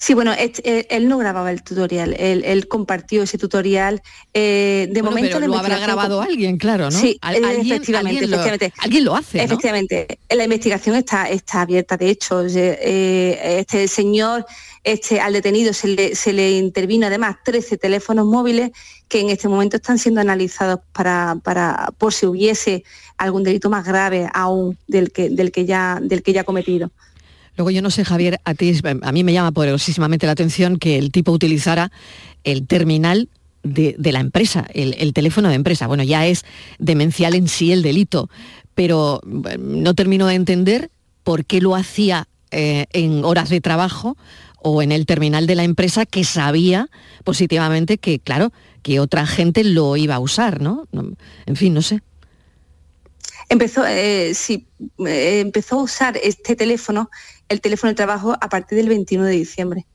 Sí, 0.02 0.16
bueno, 0.16 0.34
él, 0.34 0.52
él, 0.90 1.08
no 1.08 1.20
grababa 1.20 1.52
el 1.52 1.62
tutorial, 1.62 2.16
él, 2.18 2.44
él 2.44 2.68
compartió 2.68 3.22
ese 3.22 3.38
tutorial. 3.38 4.02
Eh, 4.34 4.88
de 4.90 5.02
bueno, 5.04 5.16
momento 5.16 5.38
pero 5.38 5.48
lo 5.48 5.60
habrá 5.60 5.78
grabado 5.78 6.24
alguien, 6.24 6.58
claro, 6.58 6.86
¿no? 6.86 7.00
Sí, 7.00 7.20
¿Alguien, 7.22 7.62
efectivamente, 7.62 8.10
alguien, 8.10 8.34
efectivamente. 8.34 8.74
Lo, 8.76 8.84
alguien 8.84 9.06
lo 9.06 9.16
hace. 9.16 9.38
¿no? 9.38 9.44
Efectivamente, 9.44 10.20
la 10.28 10.44
investigación 10.44 10.96
está, 10.96 11.30
está 11.30 11.62
abierta, 11.62 11.98
de 11.98 12.10
hecho, 12.10 12.44
eh, 12.48 13.60
este 13.60 13.88
señor 13.88 14.44
este, 14.84 15.22
al 15.22 15.34
detenido 15.34 15.72
se 15.72 15.90
le, 15.90 16.16
se 16.16 16.34
le, 16.34 16.54
intervino 16.54 17.06
además 17.06 17.36
13 17.46 17.78
teléfonos 17.78 18.26
móviles 18.26 18.72
que 19.08 19.20
en 19.20 19.30
este 19.30 19.48
momento 19.48 19.76
están 19.76 20.00
siendo 20.00 20.20
analizados 20.20 20.80
para, 20.94 21.38
para 21.44 21.94
por 22.00 22.12
si 22.12 22.26
hubiese 22.26 22.84
algún 23.18 23.44
delito 23.44 23.70
más 23.70 23.86
grave 23.86 24.28
aún 24.34 24.80
del 24.88 25.12
que, 25.12 25.30
del 25.30 25.52
que, 25.52 25.66
ya, 25.66 26.00
del 26.02 26.24
que 26.24 26.34
ya 26.34 26.42
ha 26.42 26.46
cometido. 26.46 26.90
Luego 27.58 27.72
yo 27.72 27.82
no 27.82 27.90
sé, 27.90 28.06
Javier, 28.06 28.40
a 28.44 28.54
ti 28.54 28.74
a 29.02 29.12
mí 29.12 29.24
me 29.24 29.34
llama 29.34 29.52
poderosísimamente 29.52 30.26
la 30.26 30.32
atención 30.32 30.78
que 30.78 30.98
el 30.98 31.12
tipo 31.12 31.32
utilizara 31.32 31.92
el 32.44 32.66
terminal 32.66 33.30
de, 33.64 33.96
la 34.00 34.20
empresa, 34.20 34.66
el, 34.74 34.96
el, 34.98 35.14
teléfono 35.14 35.50
de 35.50 35.56
empresa. 35.56 35.88
Bueno, 35.88 36.04
ya 36.04 36.26
es 36.26 36.46
demencial 36.80 37.36
en 37.36 37.48
sí 37.48 37.72
el 37.72 37.84
delito, 37.84 38.30
pero 38.74 39.22
no 39.24 39.94
termino 39.94 40.28
de 40.28 40.36
entender 40.36 40.90
por 41.24 41.46
qué 41.46 41.62
lo 41.62 41.76
hacía 41.76 42.28
eh, 42.52 42.88
en 42.92 43.24
horas 43.24 43.50
de 43.50 43.62
trabajo 43.62 44.18
o 44.60 44.82
en 44.82 44.92
el 44.92 45.06
terminal 45.06 45.48
de 45.48 45.56
la 45.56 45.64
empresa 45.64 46.06
que 46.06 46.24
sabía 46.24 46.90
positivamente 47.24 47.98
que, 47.98 48.20
claro, 48.20 48.52
que 48.84 49.00
otra 49.00 49.26
gente 49.26 49.64
lo 49.64 49.96
iba 49.96 50.16
a 50.16 50.20
usar, 50.20 50.62
¿no? 50.62 50.88
En 51.46 51.56
fin, 51.56 51.74
no 51.74 51.82
sé. 51.82 52.02
Empezó, 53.48 53.86
eh, 53.86 54.34
sí, 54.34 54.68
eh, 55.06 55.40
empezó 55.40 55.80
a 55.80 55.84
usar 55.84 56.18
este 56.22 56.56
teléfono, 56.56 57.10
el 57.52 57.62
teléfono 57.62 57.90
de 57.90 57.96
trabajo, 57.96 58.38
a 58.40 58.50
partir 58.50 58.78
del 58.78 58.88
21 58.88 59.26
de 59.26 59.32
diciembre. 59.32 59.86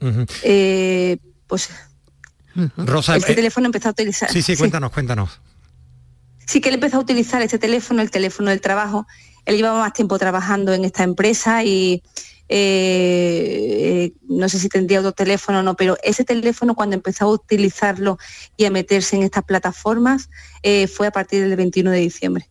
Uh 0.00 0.06
-huh. 0.06 0.30
eh, 0.42 1.18
pues. 1.46 1.70
Rosa, 2.76 3.16
este 3.16 3.34
teléfono 3.34 3.66
empezó 3.66 3.88
a 3.88 3.92
utilizar. 3.92 4.30
Sí, 4.30 4.42
sí, 4.42 4.56
cuéntanos, 4.58 4.90
sí. 4.90 4.94
cuéntanos. 4.94 5.40
Sí, 6.46 6.60
que 6.60 6.68
él 6.68 6.74
empezó 6.74 6.96
a 6.96 7.00
utilizar 7.00 7.40
este 7.42 7.58
teléfono, 7.58 8.02
el 8.02 8.10
teléfono 8.10 8.50
del 8.50 8.60
trabajo. 8.60 9.06
Él 9.44 9.56
llevaba 9.56 9.80
más 9.80 9.92
tiempo 9.92 10.18
trabajando 10.18 10.72
en 10.72 10.84
esta 10.84 11.04
empresa 11.04 11.62
y 11.62 12.02
eh, 12.48 14.12
no 14.28 14.48
sé 14.48 14.58
si 14.58 14.68
tendría 14.68 14.98
otro 14.98 15.12
teléfono 15.12 15.60
o 15.60 15.62
no, 15.62 15.76
pero 15.76 15.96
ese 16.02 16.24
teléfono 16.24 16.74
cuando 16.74 16.96
empezó 16.96 17.26
a 17.26 17.28
utilizarlo 17.28 18.18
y 18.56 18.64
a 18.64 18.70
meterse 18.70 19.14
en 19.14 19.22
estas 19.22 19.44
plataformas 19.44 20.28
eh, 20.64 20.88
fue 20.88 21.06
a 21.06 21.12
partir 21.12 21.42
del 21.42 21.54
21 21.54 21.92
de 21.92 21.98
diciembre. 21.98 22.50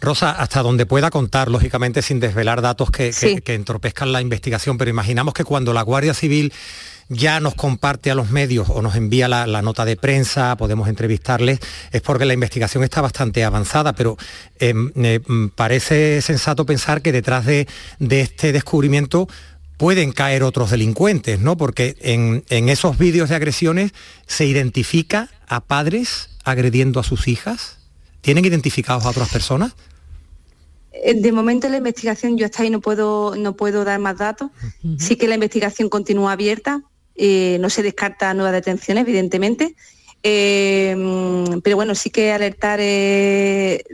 Rosa, 0.00 0.30
hasta 0.30 0.62
donde 0.62 0.86
pueda 0.86 1.10
contar, 1.10 1.50
lógicamente 1.50 2.02
sin 2.02 2.20
desvelar 2.20 2.62
datos 2.62 2.90
que, 2.90 3.12
sí. 3.12 3.36
que, 3.36 3.42
que 3.42 3.54
entorpezcan 3.54 4.12
la 4.12 4.20
investigación, 4.20 4.78
pero 4.78 4.90
imaginamos 4.90 5.34
que 5.34 5.44
cuando 5.44 5.72
la 5.72 5.82
Guardia 5.82 6.14
Civil 6.14 6.52
ya 7.08 7.40
nos 7.40 7.54
comparte 7.54 8.10
a 8.10 8.14
los 8.14 8.30
medios 8.30 8.68
o 8.70 8.82
nos 8.82 8.96
envía 8.96 9.28
la, 9.28 9.46
la, 9.46 9.62
nota 9.62 9.84
de 9.84 9.96
prensa, 9.96 10.56
podemos 10.56 10.88
entrevistarles, 10.88 11.60
es 11.92 12.02
porque 12.02 12.24
la 12.24 12.34
investigación 12.34 12.84
está 12.84 13.00
bastante 13.00 13.44
avanzada, 13.44 13.92
pero 13.92 14.16
eh, 14.58 14.74
me 14.74 15.20
parece 15.54 16.22
sensato 16.22 16.64
pensar 16.66 17.02
que 17.02 17.12
detrás 17.12 17.44
de, 17.46 17.68
de, 17.98 18.20
este 18.20 18.52
descubrimiento 18.52 19.28
pueden 19.76 20.12
caer 20.12 20.42
otros 20.42 20.70
delincuentes, 20.70 21.40
¿no? 21.40 21.56
Porque 21.56 21.96
en, 22.00 22.44
en 22.48 22.68
esos 22.68 22.96
vídeos 22.96 23.28
de 23.28 23.34
agresiones 23.34 23.92
se 24.26 24.46
identifica 24.46 25.28
a 25.46 25.60
padres 25.60 26.30
agrediendo 26.44 27.00
a 27.00 27.04
sus 27.04 27.28
hijas. 27.28 27.78
¿Tienen 28.24 28.46
identificados 28.46 29.04
a 29.04 29.10
otras 29.10 29.28
personas? 29.28 29.74
De 31.14 31.30
momento 31.30 31.68
la 31.68 31.76
investigación 31.76 32.38
yo 32.38 32.46
hasta 32.46 32.62
ahí 32.62 32.70
no 32.70 32.80
puedo 32.80 33.36
no 33.36 33.54
puedo 33.54 33.84
dar 33.84 34.00
más 34.00 34.16
datos. 34.16 34.48
Uh 34.82 34.88
-huh. 34.88 34.98
Sí 34.98 35.16
que 35.16 35.28
la 35.28 35.34
investigación 35.34 35.88
continúa 35.90 36.32
abierta 36.32 36.82
Eh, 37.16 37.58
no 37.60 37.68
se 37.70 37.82
descarta 37.82 38.34
nuevas 38.34 38.54
detenciones, 38.54 39.02
evidentemente. 39.02 39.76
Eh, 40.22 40.96
pero 41.62 41.76
bueno, 41.76 41.94
sí 41.94 42.10
que 42.10 42.32
alertar 42.32 42.80
de, 42.80 43.84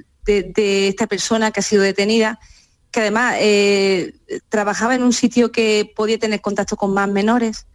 esta 0.89 1.07
persona 1.07 1.51
que 1.51 1.61
ha 1.61 1.63
sido 1.63 1.83
detenida, 1.83 2.39
que 2.93 3.01
además 3.01 3.37
trabajaba 4.49 4.95
en 4.95 5.03
un 5.03 5.13
sitio 5.13 5.51
que 5.51 5.93
podía 5.95 6.19
tener 6.19 6.41
contacto 6.41 6.77
con 6.77 6.95
más 6.95 7.09
menores. 7.11 7.67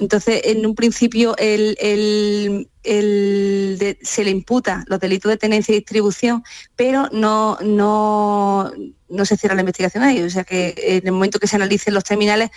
Entonces, 0.00 0.42
en 0.44 0.66
un 0.66 0.74
principio 0.74 1.34
se 1.38 2.66
le 2.84 4.30
imputa 4.30 4.84
los 4.86 5.00
delitos 5.00 5.30
de 5.30 5.36
tenencia 5.36 5.72
y 5.72 5.78
distribución, 5.78 6.44
pero 6.76 7.08
no, 7.12 7.58
se 9.24 9.36
cierra 9.36 9.54
la 9.54 9.62
investigación 9.62 10.04
ahí. 10.04 10.20
O 10.22 10.30
sea 10.30 10.44
que 10.44 10.74
en 10.76 11.06
el 11.06 11.12
momento 11.12 11.38
que 11.38 11.46
se 11.46 11.56
analicen 11.56 11.94
los 11.94 12.04
terminales 12.04 12.50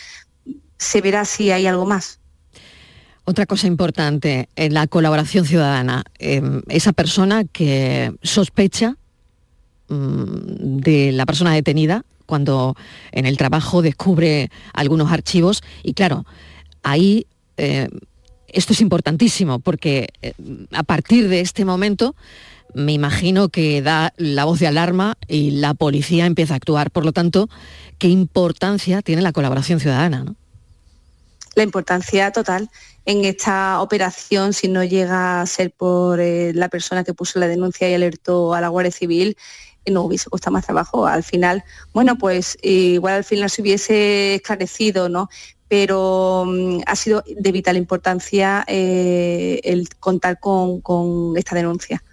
se 0.77 1.01
verá 1.01 1.25
si 1.25 1.51
hay 1.51 1.67
algo 1.67 1.86
más. 1.86 2.19
Otra 3.24 3.45
cosa 3.45 3.67
importante, 3.67 4.50
en 4.55 4.74
la 4.74 4.86
colaboración 4.86 5.45
ciudadana, 5.45 6.03
em, 6.19 6.62
esa 6.67 6.93
persona 6.93 7.43
que 7.45 8.13
sospecha 8.22 8.98
mm, 9.88 10.77
de 10.79 11.12
la 11.12 11.25
persona 11.25 11.53
detenida 11.53 12.03
cuando 12.27 12.75
en 13.12 13.25
el 13.25 13.38
trabajo 13.38 13.81
descubre 13.81 14.51
algunos 14.74 15.12
archivos 15.12 15.63
y 15.84 15.93
claro, 15.93 16.25
ahí 16.86 17.25
eh, 17.58 17.89
esto 18.48 18.74
es 18.74 18.80
importantísimo 18.80 19.60
porque 19.60 20.10
eh, 20.22 20.34
a 20.72 20.84
partir 20.84 21.27
de 21.27 21.42
este 21.42 21.65
momento 21.65 22.15
me 22.74 22.94
imagino 22.94 23.50
que 23.50 23.82
da 23.82 24.13
la 24.18 24.46
voz 24.46 24.60
de 24.60 24.68
alarma 24.68 25.18
y 25.27 25.51
la 25.51 25.74
policía 25.74 26.25
empieza 26.25 26.54
a 26.54 26.58
actuar. 26.58 26.92
Por 26.92 27.06
lo 27.06 27.12
tanto, 27.12 27.50
¿qué 27.98 28.08
importancia 28.08 29.01
tiene 29.01 29.22
la 29.22 29.32
colaboración 29.32 29.80
ciudadana? 29.80 30.25
La 31.56 31.63
importancia 31.63 32.32
total 32.32 32.70
en 33.06 33.25
esta 33.25 33.82
operación, 33.82 34.54
si 34.54 34.68
no 34.68 34.84
llega 34.84 35.42
a 35.42 35.46
ser 35.46 35.72
por 35.72 36.20
eh, 36.20 36.54
la 36.54 36.70
persona 36.70 37.04
que 37.04 37.13
puso 37.13 37.39
la 37.39 37.48
denuncia 37.48 37.89
y 37.89 37.94
alertó 37.94 38.54
a 38.54 38.62
la 38.62 38.68
Guardia 38.68 38.92
Civil, 38.92 39.38
no 39.88 40.01
hubiese 40.01 40.30
costado 40.30 40.54
más 40.54 40.65
trabajo. 40.65 41.06
Al 41.06 41.24
final, 41.24 41.63
bueno, 41.94 42.18
pues 42.18 42.58
igual 42.62 43.15
al 43.15 43.24
final 43.24 43.50
se 43.50 43.62
hubiese 43.62 44.36
esclarecido, 44.36 45.10
¿no? 45.10 45.30
Pero 45.67 46.45
mm, 46.48 46.81
ha 46.86 46.95
sido 46.95 47.24
de 47.27 47.51
vital 47.51 47.77
importancia 47.77 48.63
eh, 48.67 49.60
el 49.63 49.89
contar 50.00 50.39
con, 50.39 50.81
esta 51.36 51.55
denuncia. 51.55 52.03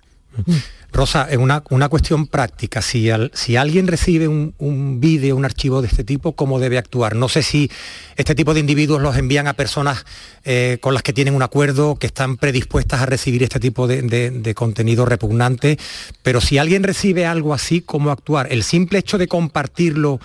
Rosa, 0.92 1.26
una, 1.38 1.62
una 1.70 1.88
cuestión 1.88 2.26
práctica, 2.26 2.82
si, 2.82 3.08
si 3.32 3.56
alguien 3.56 3.86
recibe 3.86 4.28
un, 4.28 5.00
vídeo, 5.00 5.36
un 5.36 5.44
archivo 5.46 5.80
de 5.80 5.88
este 5.88 6.04
tipo, 6.04 6.32
¿cómo 6.32 6.60
debe 6.60 6.76
actuar? 6.76 7.16
No 7.16 7.30
sé 7.30 7.42
si 7.42 7.70
este 8.16 8.34
tipo 8.34 8.52
de 8.52 8.60
individuos 8.60 9.00
los 9.00 9.16
envían 9.16 9.46
a 9.46 9.54
personas 9.54 10.04
eh, 10.44 10.76
con 10.82 10.92
las 10.92 11.02
que 11.02 11.14
tienen 11.14 11.34
un 11.34 11.42
acuerdo, 11.42 11.96
que 11.96 12.06
están 12.06 12.36
predispuestas 12.36 13.00
a 13.00 13.06
recibir 13.06 13.42
este 13.42 13.58
tipo 13.58 13.86
de, 13.86 14.02
de, 14.02 14.54
contenido 14.54 15.06
repugnante, 15.06 15.78
pero 16.22 16.42
si 16.42 16.58
alguien 16.58 16.82
recibe 16.82 17.24
algo 17.24 17.54
así, 17.54 17.80
¿cómo 17.80 18.10
actuar? 18.10 18.52
El 18.52 18.62
simple 18.62 18.98
hecho 18.98 19.16
de 19.16 19.28
compartirlo 19.28 20.20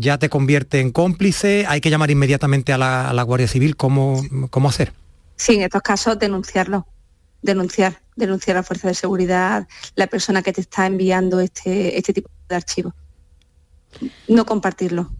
ya 0.00 0.18
te 0.18 0.28
convierte 0.28 0.80
en 0.80 0.90
cómplice, 0.90 1.66
hay 1.68 1.80
que 1.80 1.90
llamar 1.90 2.10
inmediatamente 2.10 2.72
a 2.72 2.78
la, 2.78 3.22
Guardia 3.22 3.48
Civil, 3.48 3.76
¿Cómo, 3.76 4.22
¿cómo 4.50 4.68
hacer? 4.68 4.92
Sí, 5.36 5.54
en 5.54 5.62
estos 5.62 5.82
casos 5.82 6.18
denunciarlo, 6.18 6.86
denunciar, 7.42 8.00
denunciar 8.16 8.56
a 8.56 8.60
la 8.60 8.62
fuerza 8.64 8.88
de 8.88 8.94
seguridad, 8.94 9.68
la 9.94 10.06
persona 10.06 10.42
que 10.42 10.52
te 10.52 10.60
está 10.60 10.86
enviando 10.86 11.40
este, 11.40 11.96
este 11.96 12.12
tipo 12.12 12.28
de 12.48 12.56
archivo. 12.56 12.94
No 14.28 14.44
compartirlo. 14.44 15.10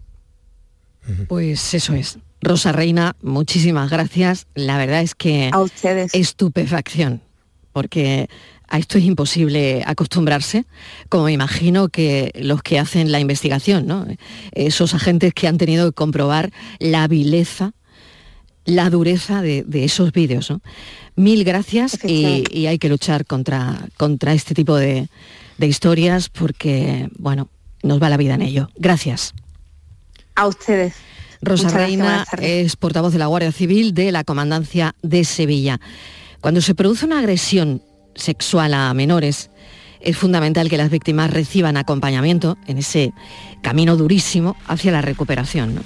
Pues 1.27 1.73
eso 1.73 1.93
es. 1.93 2.19
Rosa 2.41 2.71
Reina, 2.71 3.15
muchísimas 3.21 3.89
gracias. 3.89 4.47
La 4.55 4.77
verdad 4.77 5.01
es 5.01 5.15
que 5.15 5.49
a 5.51 5.59
ustedes. 5.59 6.13
estupefacción, 6.13 7.21
porque 7.71 8.29
a 8.71 8.79
esto 8.79 8.97
es 8.97 9.03
imposible 9.03 9.83
acostumbrarse, 9.85 10.65
como 11.09 11.25
me 11.25 11.33
imagino 11.33 11.89
que 11.89 12.31
los 12.35 12.63
que 12.63 12.79
hacen 12.79 13.11
la 13.11 13.19
investigación, 13.19 13.85
¿no? 13.85 14.07
esos 14.53 14.93
agentes 14.93 15.33
que 15.33 15.47
han 15.49 15.57
tenido 15.57 15.91
que 15.91 15.93
comprobar 15.93 16.51
la 16.79 17.07
vileza, 17.09 17.73
la 18.63 18.89
dureza 18.89 19.41
de, 19.41 19.65
esos 19.73 20.13
vídeos. 20.13 20.53
Mil 21.17 21.43
gracias 21.43 21.99
y, 22.05 22.65
hay 22.65 22.79
que 22.79 22.87
luchar 22.87 23.25
contra, 23.25 23.87
contra 23.97 24.33
este 24.33 24.55
tipo 24.55 24.77
de, 24.77 25.09
historias 25.59 26.29
porque, 26.29 27.09
bueno, 27.19 27.49
nos 27.83 28.01
va 28.01 28.09
la 28.09 28.17
vida 28.17 28.35
en 28.35 28.41
ello. 28.41 28.69
Gracias. 28.77 29.33
A 30.35 30.47
ustedes. 30.47 30.95
Rosa 31.41 31.69
Reina 31.69 32.25
es 32.39 32.75
portavoz 32.77 33.11
de 33.11 33.19
la 33.19 33.25
Guardia 33.25 33.51
Civil 33.51 33.93
de 33.93 34.11
la 34.11 34.23
Comandancia 34.23 34.95
de 35.01 35.25
Sevilla. 35.25 35.79
Cuando 36.41 36.59
se 36.59 36.73
produce 36.73 37.05
una 37.05 37.19
agresión 37.19 37.83
sexual 38.15 38.73
a 38.73 38.91
menores, 38.95 39.51
es 39.99 40.17
fundamental 40.17 40.69
que 40.69 40.77
las 40.77 40.89
víctimas 40.89 41.29
reciban 41.29 41.77
acompañamiento 41.77 42.57
en 42.65 42.79
ese 42.79 43.13
camino 43.61 43.95
durísimo 43.95 44.57
hacia 44.65 44.91
la 44.91 45.03
recuperación. 45.03 45.83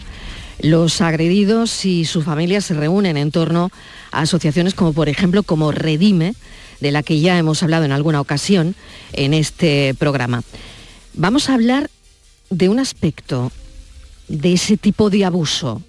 Los 0.62 1.02
agredidos 1.02 1.84
y 1.84 2.06
sus 2.06 2.24
familias 2.24 2.64
se 2.64 2.74
reúnen 2.74 3.18
en 3.18 3.32
torno 3.32 3.70
a 4.14 4.22
asociaciones 4.22 4.74
como 4.74 4.94
por 4.94 5.10
ejemplo 5.10 5.44
como 5.44 5.74
Redime, 5.74 6.36
de 6.80 6.92
la 6.92 7.04
que 7.04 7.20
ya 7.20 7.38
hemos 7.38 7.62
hablado 7.62 7.84
en 7.84 7.92
alguna 7.92 8.22
ocasión 8.22 8.76
en 9.12 9.34
este 9.34 9.94
programa. 10.00 10.42
Vamos 11.14 11.50
a 11.50 11.56
hablar 11.56 11.90
de 12.50 12.70
un 12.70 12.80
aspecto 12.80 13.52
de 14.30 14.54
ese 14.54 14.78
tipo 14.78 15.10
de 15.10 15.26
abuso 15.26 15.82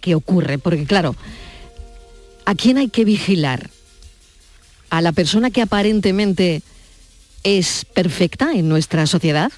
que 0.00 0.14
ocurre, 0.14 0.56
porque 0.56 0.86
claro, 0.86 1.14
¿a 2.46 2.54
quién 2.54 2.78
hay 2.78 2.88
que 2.88 3.04
vigilar? 3.04 3.68
A 4.90 5.00
la 5.00 5.12
persona 5.12 5.50
que 5.50 5.62
aparentemente 5.62 6.62
es 7.42 7.86
perfecta 7.94 8.52
en 8.52 8.68
nuestra 8.68 9.06
sociedad 9.06 9.50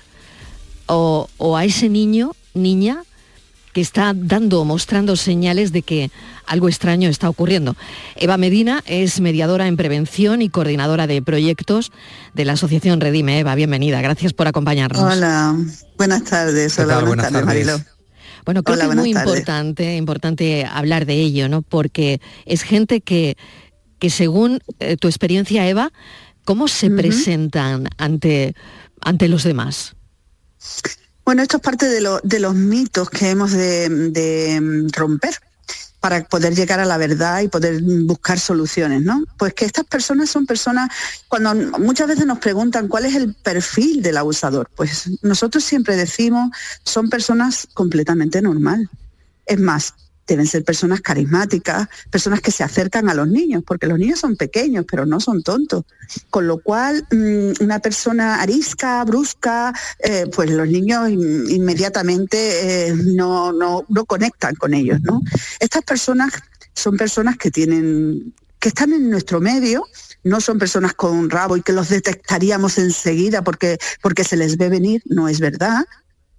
o, 0.86 1.28
a 1.56 1.64
ese 1.64 1.88
niño, 1.88 2.32
niña, 2.54 3.02
que 3.72 3.80
está 3.80 4.12
dando 4.14 4.60
o 4.60 4.64
mostrando 4.66 5.16
señales 5.16 5.72
de 5.72 5.80
que 5.80 6.10
algo 6.46 6.68
extraño 6.68 7.08
está 7.08 7.30
ocurriendo. 7.30 7.74
Eva 8.16 8.36
Medina 8.36 8.82
es 8.86 9.20
mediadora 9.20 9.66
en 9.66 9.78
prevención 9.78 10.42
y 10.42 10.50
coordinadora 10.50 11.06
de 11.06 11.22
proyectos 11.22 11.90
de 12.34 12.44
la 12.44 12.52
Asociación 12.52 13.00
Redime. 13.00 13.38
Eva, 13.38 13.54
bienvenida. 13.54 14.02
Gracias 14.02 14.34
por 14.34 14.46
acompañarnos. 14.46 15.02
Hola, 15.02 15.56
buenas 15.96 16.24
tardes. 16.24 16.78
Hola, 16.78 17.00
buenas, 17.00 17.32
tardes, 17.32 17.46
Marilo. 17.46 17.80
Bueno, 18.44 18.62
creo 18.62 18.76
que 18.76 18.84
es 18.84 18.94
muy 18.96 19.10
importante, 19.10 19.96
importante 19.96 20.66
hablar 20.66 21.06
de 21.06 21.14
ello, 21.14 21.48
¿no? 21.48 21.62
Porque 21.62 22.20
es 22.44 22.62
gente 22.62 23.00
que 23.00 23.36
que 24.02 24.10
según 24.10 24.58
eh, 24.80 24.96
tu 24.96 25.06
experiencia, 25.06 25.68
Eva, 25.68 25.92
¿cómo 26.44 26.66
se 26.66 26.90
presentan 26.90 27.88
ante, 27.98 28.56
ante 29.00 29.28
los 29.28 29.44
demás? 29.44 29.94
Bueno, 31.24 31.40
esto 31.42 31.58
es 31.58 31.62
parte 31.62 31.86
de, 31.86 32.40
los 32.40 32.54
mitos 32.56 33.08
que 33.10 33.30
hemos 33.30 33.52
de, 33.52 34.58
mm, 34.60 34.88
romper 34.90 35.34
para 36.00 36.24
poder 36.24 36.52
llegar 36.56 36.80
a 36.80 36.84
la 36.84 36.96
verdad 36.96 37.42
y 37.42 37.48
poder 37.48 37.80
buscar 37.80 38.40
soluciones, 38.40 39.02
¿no? 39.02 39.22
Pues 39.38 39.54
que 39.54 39.66
estas 39.66 39.84
personas 39.84 40.30
son 40.30 40.46
personas, 40.46 40.90
cuando 41.28 41.54
muchas 41.78 42.08
veces 42.08 42.26
nos 42.26 42.40
preguntan 42.40 42.88
cuál 42.88 43.04
es 43.04 43.14
el 43.14 43.34
perfil 43.34 44.02
del 44.02 44.16
abusador, 44.16 44.68
pues 44.74 45.10
nosotros 45.22 45.62
siempre 45.62 45.94
decimos, 45.94 46.50
son 46.82 47.08
personas 47.08 47.68
completamente 47.72 48.42
normal. 48.42 48.90
Es 49.46 49.60
más, 49.60 49.94
deben 50.26 50.46
ser 50.46 50.64
personas 50.64 51.00
carismáticas, 51.00 51.88
personas 52.10 52.40
que 52.40 52.50
se 52.50 52.62
acercan 52.62 53.08
a 53.08 53.14
los 53.14 53.28
niños, 53.28 53.62
porque 53.66 53.86
los 53.86 53.98
niños 53.98 54.20
son 54.20 54.36
pequeños, 54.36 54.84
pero 54.90 55.06
no 55.06 55.20
son 55.20 55.42
tontos. 55.42 55.84
Con 56.30 56.46
lo 56.46 56.58
cual, 56.58 57.06
mm, 57.10 57.62
una 57.62 57.80
persona 57.80 58.40
arisca, 58.40 59.04
brusca, 59.04 59.72
eh, 59.98 60.26
pues 60.34 60.50
los 60.50 60.68
niños 60.68 61.10
inmediatamente 61.10 62.88
eh, 62.88 62.94
no, 62.94 63.52
no, 63.52 63.84
no, 63.88 64.04
conectan 64.04 64.54
con 64.54 64.74
ellos. 64.74 65.00
¿no? 65.02 65.20
Estas 65.58 65.82
personas 65.82 66.32
son 66.74 66.96
personas 66.96 67.36
que 67.36 67.50
tienen 67.50 68.34
que 68.58 68.68
están 68.68 68.92
en 68.92 69.10
nuestro 69.10 69.40
medio, 69.40 69.84
no 70.22 70.40
son 70.40 70.60
personas 70.60 70.94
con 70.94 71.30
rabo 71.30 71.56
y 71.56 71.62
que 71.62 71.72
los 71.72 71.88
detectaríamos 71.88 72.78
enseguida 72.78 73.42
porque, 73.42 73.76
porque 74.00 74.22
se 74.22 74.36
les 74.36 74.56
ve 74.56 74.68
venir, 74.68 75.02
no 75.04 75.28
es 75.28 75.40
verdad 75.40 75.84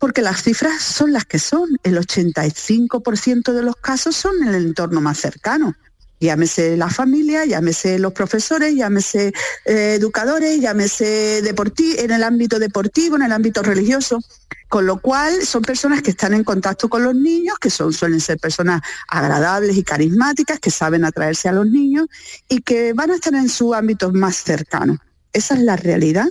porque 0.03 0.21
las 0.21 0.43
cifras 0.43 0.83
son 0.83 1.13
las 1.13 1.23
que 1.23 1.39
son. 1.39 1.79
El 1.81 1.97
85% 1.97 3.53
de 3.53 3.63
los 3.63 3.77
casos 3.77 4.17
son 4.17 4.35
en 4.43 4.49
el 4.49 4.65
entorno 4.65 4.99
más 4.99 5.17
cercano. 5.17 5.77
Llámese 6.19 6.75
la 6.75 6.89
familia, 6.89 7.45
llámese 7.45 7.97
los 7.99 8.11
profesores, 8.11 8.75
llámese 8.75 9.31
eh, 9.63 9.95
educadores, 9.97 10.59
llámese 10.59 11.37
en 11.37 12.11
el 12.11 12.21
ámbito 12.21 12.59
deportivo, 12.59 13.15
en 13.15 13.21
el 13.21 13.31
ámbito 13.31 13.63
religioso. 13.63 14.19
Con 14.67 14.85
lo 14.85 14.99
cual 14.99 15.41
son 15.45 15.61
personas 15.61 16.01
que 16.01 16.11
están 16.11 16.33
en 16.33 16.43
contacto 16.43 16.89
con 16.89 17.01
los 17.01 17.15
niños, 17.15 17.57
que 17.57 17.69
son, 17.69 17.93
suelen 17.93 18.19
ser 18.19 18.37
personas 18.39 18.81
agradables 19.07 19.77
y 19.77 19.83
carismáticas, 19.83 20.59
que 20.59 20.69
saben 20.69 21.05
atraerse 21.05 21.47
a 21.47 21.53
los 21.53 21.67
niños 21.67 22.07
y 22.49 22.59
que 22.61 22.91
van 22.91 23.11
a 23.11 23.15
estar 23.15 23.33
en 23.35 23.47
su 23.47 23.73
ámbito 23.73 24.11
más 24.11 24.35
cercano. 24.35 24.97
Esa 25.31 25.53
es 25.53 25.61
la 25.61 25.77
realidad 25.77 26.27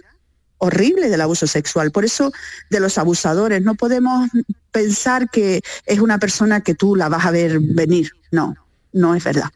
horrible 0.62 1.08
del 1.08 1.20
abuso 1.20 1.48
sexual. 1.48 1.90
Por 1.90 2.04
eso 2.04 2.32
de 2.70 2.78
los 2.78 2.96
abusadores 2.96 3.62
no 3.62 3.74
podemos 3.74 4.30
pensar 4.70 5.28
que 5.28 5.60
es 5.86 5.98
una 5.98 6.18
persona 6.18 6.60
que 6.60 6.74
tú 6.74 6.94
la 6.94 7.08
vas 7.08 7.26
a 7.26 7.32
ver 7.32 7.58
venir. 7.58 8.12
No, 8.30 8.54
no 8.92 9.14
es 9.16 9.24
verdad. 9.24 9.50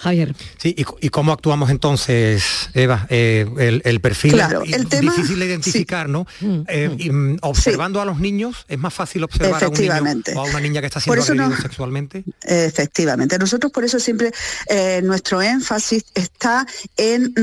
Javier. 0.00 0.34
Sí, 0.56 0.74
¿y, 0.76 1.08
cómo 1.10 1.30
actuamos 1.30 1.68
entonces, 1.68 2.70
Eva? 2.72 3.06
Eh, 3.10 3.82
el, 3.84 4.00
perfil 4.00 4.32
claro, 4.32 4.62
es 4.62 4.72
el 4.72 4.88
tema, 4.88 5.12
difícil 5.12 5.38
de 5.38 5.44
identificar, 5.44 6.08
¿no? 6.08 6.26
Mm, 6.40 6.60
eh, 6.68 7.10
mm. 7.10 7.32
Mm, 7.32 7.38
observando 7.42 8.00
a 8.00 8.06
los 8.06 8.18
niños, 8.18 8.64
¿es 8.68 8.78
más 8.78 8.94
fácil 8.94 9.24
observar 9.24 9.62
a 9.62 9.68
un 9.68 9.74
niño 9.74 9.92
o 10.36 10.40
a 10.40 10.44
una 10.44 10.60
niña 10.60 10.80
que 10.80 10.86
está 10.86 11.00
siendo 11.00 11.22
agredido 11.22 11.54
sexualmente? 11.60 12.24
Efectivamente. 12.42 13.38
Nosotros 13.38 13.70
por 13.72 13.84
eso 13.84 14.00
siempre 14.00 14.32
eh, 14.68 15.02
nuestro 15.04 15.42
énfasis 15.42 16.06
está 16.14 16.66
en, 16.96 17.34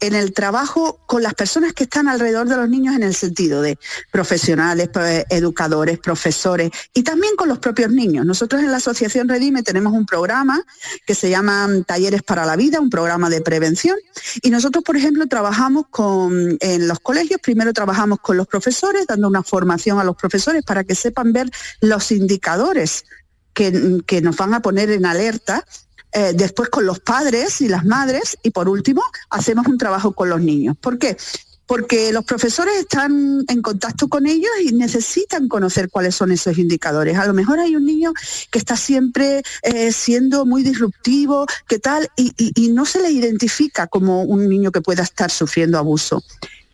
en 0.00 0.14
el 0.14 0.32
trabajo 0.32 0.98
con 1.06 1.22
las 1.22 1.34
personas 1.34 1.72
que 1.72 1.84
están 1.84 2.08
alrededor 2.08 2.48
de 2.48 2.56
los 2.56 2.68
niños 2.68 2.96
en 2.96 3.04
el 3.04 3.14
sentido 3.14 3.62
de 3.62 3.78
profesionales, 4.10 4.90
educadores, 5.30 6.00
profesores 6.00 6.72
y 6.94 7.04
también 7.04 7.36
con 7.36 7.48
los 7.48 7.60
propios 7.60 7.92
niños. 7.92 8.26
Nosotros 8.26 8.60
en 8.60 8.72
la 8.72 8.78
Asociación 8.78 9.28
Redime 9.28 9.62
tenemos 9.62 9.92
un 9.92 10.04
programa 10.04 10.64
que 11.06 11.14
se 11.14 11.30
llama 11.30 11.68
Talleres 11.92 12.22
para 12.22 12.46
la 12.46 12.56
Vida, 12.56 12.80
un 12.80 12.88
programa 12.88 13.28
de 13.28 13.42
prevención. 13.42 13.96
Y 14.40 14.48
nosotros, 14.48 14.82
por 14.82 14.96
ejemplo, 14.96 15.26
trabajamos 15.26 15.84
con, 15.90 16.56
en 16.60 16.88
los 16.88 17.00
colegios, 17.00 17.38
primero 17.42 17.74
trabajamos 17.74 18.20
con 18.20 18.38
los 18.38 18.46
profesores, 18.46 19.06
dando 19.06 19.28
una 19.28 19.42
formación 19.42 20.00
a 20.00 20.04
los 20.04 20.16
profesores 20.16 20.62
para 20.64 20.84
que 20.84 20.94
sepan 20.94 21.34
ver 21.34 21.50
los 21.82 22.10
indicadores 22.10 23.04
que, 23.52 24.00
que 24.06 24.22
nos 24.22 24.38
van 24.38 24.54
a 24.54 24.62
poner 24.62 24.90
en 24.90 25.04
alerta 25.04 25.66
eh, 26.14 26.32
después 26.34 26.70
con 26.70 26.86
los 26.86 27.00
padres 27.00 27.60
y 27.60 27.68
las 27.68 27.84
madres 27.84 28.38
y 28.42 28.50
por 28.50 28.68
último 28.68 29.02
hacemos 29.28 29.66
un 29.66 29.76
trabajo 29.76 30.12
con 30.12 30.30
los 30.30 30.40
niños. 30.40 30.76
¿Por 30.80 30.98
qué? 30.98 31.18
Porque 31.66 32.12
los 32.12 32.24
profesores 32.24 32.74
están 32.76 33.44
en 33.48 33.62
contacto 33.62 34.08
con 34.08 34.26
ellos 34.26 34.50
y 34.64 34.72
necesitan 34.72 35.48
conocer 35.48 35.88
cuáles 35.90 36.14
son 36.14 36.32
esos 36.32 36.58
indicadores. 36.58 37.16
A 37.16 37.26
lo 37.26 37.34
mejor 37.34 37.60
hay 37.60 37.76
un 37.76 37.86
niño 37.86 38.12
que 38.50 38.58
está 38.58 38.76
siempre 38.76 39.42
eh, 39.62 39.92
siendo 39.92 40.44
muy 40.44 40.62
disruptivo, 40.62 41.46
¿qué 41.68 41.78
tal? 41.78 42.08
Y, 42.16 42.32
no 42.72 42.86
se 42.86 43.02
le 43.02 43.10
identifica 43.10 43.86
como 43.86 44.22
un 44.22 44.48
niño 44.48 44.72
que 44.72 44.80
pueda 44.80 45.02
estar 45.02 45.30
sufriendo 45.30 45.78
abuso. 45.78 46.22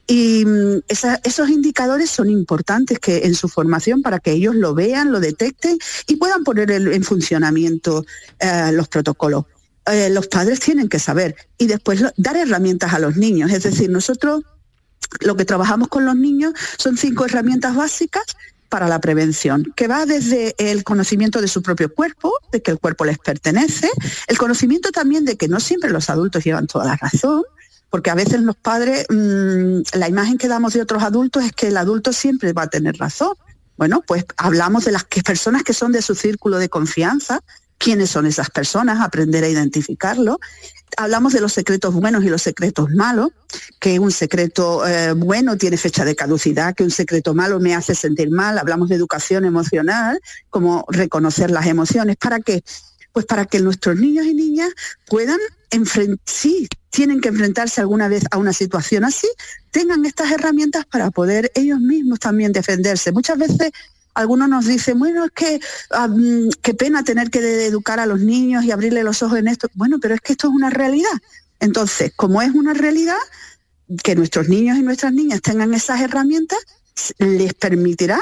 Y 0.06 0.44
mm, 0.46 0.82
esos 1.24 1.50
indicadores 1.50 2.08
son 2.10 2.30
importantes 2.30 2.98
que 2.98 3.26
en 3.26 3.34
su 3.34 3.48
formación 3.48 4.00
para 4.00 4.20
que 4.20 4.32
ellos 4.32 4.54
lo 4.54 4.74
vean, 4.74 5.10
lo 5.10 5.18
detecten 5.18 5.78
y 6.06 6.16
puedan 6.16 6.44
poner 6.44 6.70
en 6.70 7.02
funcionamiento 7.02 8.06
eh, 8.38 8.70
los 8.72 8.88
protocolos. 8.88 9.44
Eh, 9.90 10.10
los 10.10 10.26
padres 10.28 10.60
tienen 10.60 10.88
que 10.88 10.98
saber 10.98 11.34
y 11.56 11.66
después 11.66 12.02
dar 12.16 12.36
herramientas 12.36 12.92
a 12.92 12.98
los 12.98 13.16
niños. 13.16 13.50
Es 13.50 13.62
decir, 13.62 13.88
nosotros 13.90 14.42
lo 15.20 15.36
que 15.36 15.44
trabajamos 15.44 15.88
con 15.88 16.04
los 16.04 16.16
niños 16.16 16.54
son 16.76 16.96
cinco 16.96 17.24
herramientas 17.24 17.74
básicas 17.74 18.24
para 18.68 18.88
la 18.88 19.00
prevención, 19.00 19.72
que 19.76 19.88
va 19.88 20.04
desde 20.06 20.54
el 20.58 20.84
conocimiento 20.84 21.40
de 21.40 21.48
su 21.48 21.62
propio 21.62 21.92
cuerpo, 21.92 22.32
de 22.52 22.60
que 22.60 22.70
el 22.70 22.78
cuerpo 22.78 23.04
les 23.04 23.18
pertenece, 23.18 23.90
el 24.26 24.36
conocimiento 24.36 24.92
también 24.92 25.24
de 25.24 25.36
que 25.36 25.48
no 25.48 25.58
siempre 25.58 25.90
los 25.90 26.10
adultos 26.10 26.44
llevan 26.44 26.66
toda 26.66 26.84
la 26.84 26.96
razón, 26.96 27.44
porque 27.90 28.10
a 28.10 28.14
veces 28.14 28.42
los 28.42 28.56
padres, 28.56 29.06
mm, 29.08 29.80
la 29.98 30.08
imagen 30.08 30.36
que 30.36 30.48
damos 30.48 30.74
de 30.74 30.82
otros 30.82 31.02
adultos 31.02 31.44
es 31.44 31.52
que 31.52 31.68
el 31.68 31.76
adulto 31.76 32.12
siempre 32.12 32.52
va 32.52 32.62
a 32.62 32.68
tener 32.68 32.96
razón. 32.96 33.34
Bueno, 33.78 34.02
pues 34.06 34.26
hablamos 34.36 34.84
de 34.84 34.92
las 34.92 35.04
personas 35.04 35.62
que 35.62 35.72
son 35.72 35.92
de 35.92 36.02
su 36.02 36.14
círculo 36.14 36.58
de 36.58 36.68
confianza, 36.68 37.40
quiénes 37.78 38.10
son 38.10 38.26
esas 38.26 38.50
personas, 38.50 39.00
aprender 39.00 39.44
a 39.44 39.48
identificarlo. 39.48 40.40
Hablamos 40.96 41.32
de 41.32 41.40
los 41.40 41.52
secretos 41.52 41.94
buenos 41.94 42.24
y 42.24 42.28
los 42.28 42.42
secretos 42.42 42.90
malos, 42.90 43.30
que 43.78 43.98
un 43.98 44.10
secreto 44.10 44.86
eh, 44.86 45.12
bueno 45.12 45.56
tiene 45.56 45.76
fecha 45.76 46.04
de 46.04 46.16
caducidad, 46.16 46.74
que 46.74 46.82
un 46.82 46.90
secreto 46.90 47.34
malo 47.34 47.60
me 47.60 47.74
hace 47.74 47.94
sentir 47.94 48.30
mal. 48.30 48.58
Hablamos 48.58 48.88
de 48.88 48.96
educación 48.96 49.44
emocional, 49.44 50.20
como 50.50 50.84
reconocer 50.88 51.50
las 51.50 51.66
emociones. 51.66 52.16
¿Para 52.16 52.40
qué? 52.40 52.62
Pues 53.12 53.26
para 53.26 53.46
que 53.46 53.60
nuestros 53.60 53.96
niños 53.96 54.26
y 54.26 54.34
niñas 54.34 54.70
puedan 55.06 55.38
enfrentar, 55.70 56.18
sí, 56.26 56.68
tienen 56.90 57.20
que 57.20 57.28
enfrentarse 57.28 57.80
alguna 57.80 58.08
vez 58.08 58.24
a 58.30 58.38
una 58.38 58.52
situación 58.52 59.04
así, 59.04 59.28
tengan 59.70 60.04
estas 60.04 60.32
herramientas 60.32 60.84
para 60.86 61.10
poder 61.10 61.52
ellos 61.54 61.80
mismos 61.80 62.18
también 62.18 62.52
defenderse. 62.52 63.12
Muchas 63.12 63.38
veces 63.38 63.70
algunos 64.18 64.48
nos 64.48 64.66
dicen, 64.66 64.98
bueno, 64.98 65.26
es 65.26 65.30
que 65.30 65.60
ah, 65.90 66.08
mm, 66.08 66.50
qué 66.60 66.74
pena 66.74 67.04
tener 67.04 67.30
que 67.30 67.66
educar 67.66 68.00
a 68.00 68.06
los 68.06 68.20
niños 68.20 68.64
y 68.64 68.72
abrirle 68.72 69.04
los 69.04 69.22
ojos 69.22 69.38
en 69.38 69.46
esto. 69.46 69.68
Bueno, 69.74 69.98
pero 70.00 70.14
es 70.14 70.20
que 70.20 70.32
esto 70.32 70.48
es 70.48 70.54
una 70.54 70.70
realidad. 70.70 71.12
Entonces, 71.60 72.12
como 72.16 72.42
es 72.42 72.52
una 72.52 72.74
realidad, 72.74 73.16
que 74.02 74.16
nuestros 74.16 74.48
niños 74.48 74.76
y 74.76 74.82
nuestras 74.82 75.12
niñas 75.12 75.40
tengan 75.40 75.72
esas 75.72 76.00
herramientas, 76.00 76.58
les 77.18 77.54
permitirá 77.54 78.20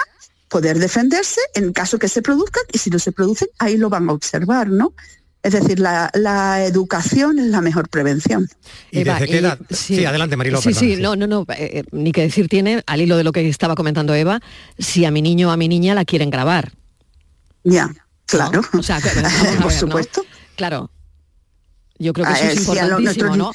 poder 0.48 0.78
defenderse 0.78 1.40
en 1.54 1.72
caso 1.72 1.98
que 1.98 2.08
se 2.08 2.20
produzcan 2.20 2.62
y 2.72 2.78
si 2.78 2.90
no 2.90 2.98
se 2.98 3.10
producen, 3.10 3.48
ahí 3.58 3.78
lo 3.78 3.88
van 3.88 4.08
a 4.10 4.12
observar, 4.12 4.68
¿no? 4.68 4.92
Es 5.46 5.52
decir, 5.52 5.78
la, 5.78 6.64
educación 6.66 7.38
es 7.38 7.46
la 7.46 7.60
mejor 7.60 7.88
prevención. 7.88 8.48
¿Y 8.90 9.04
desde 9.04 9.28
qué 9.28 9.38
edad? 9.38 9.56
Sí, 9.70 10.04
adelante, 10.04 10.36
Marilo. 10.36 10.60
Sí, 10.60 10.74
sí, 10.74 10.96
no, 10.96 11.14
no, 11.14 11.28
no, 11.28 11.46
eh, 11.56 11.84
ni 11.92 12.10
que 12.10 12.22
decir 12.22 12.48
tiene, 12.48 12.82
al 12.84 13.00
hilo 13.00 13.16
de 13.16 13.22
lo 13.22 13.30
que 13.30 13.48
estaba 13.48 13.76
comentando 13.76 14.12
Eva, 14.12 14.40
si 14.76 15.04
a 15.04 15.12
mi 15.12 15.22
niño 15.22 15.48
o 15.48 15.52
a 15.52 15.56
mi 15.56 15.68
niña 15.68 15.94
la 15.94 16.04
quieren 16.04 16.30
grabar. 16.30 16.72
Ya, 17.62 17.94
claro. 18.26 18.60
O 18.76 18.82
sea, 18.82 18.98
por 19.62 19.70
supuesto. 19.70 20.24
Claro. 20.56 20.90
Yo 21.96 22.12
creo 22.12 22.26
que 22.26 22.32
eso 22.32 22.44
es 22.46 22.66
importantísimo, 22.66 23.36
¿no? 23.36 23.52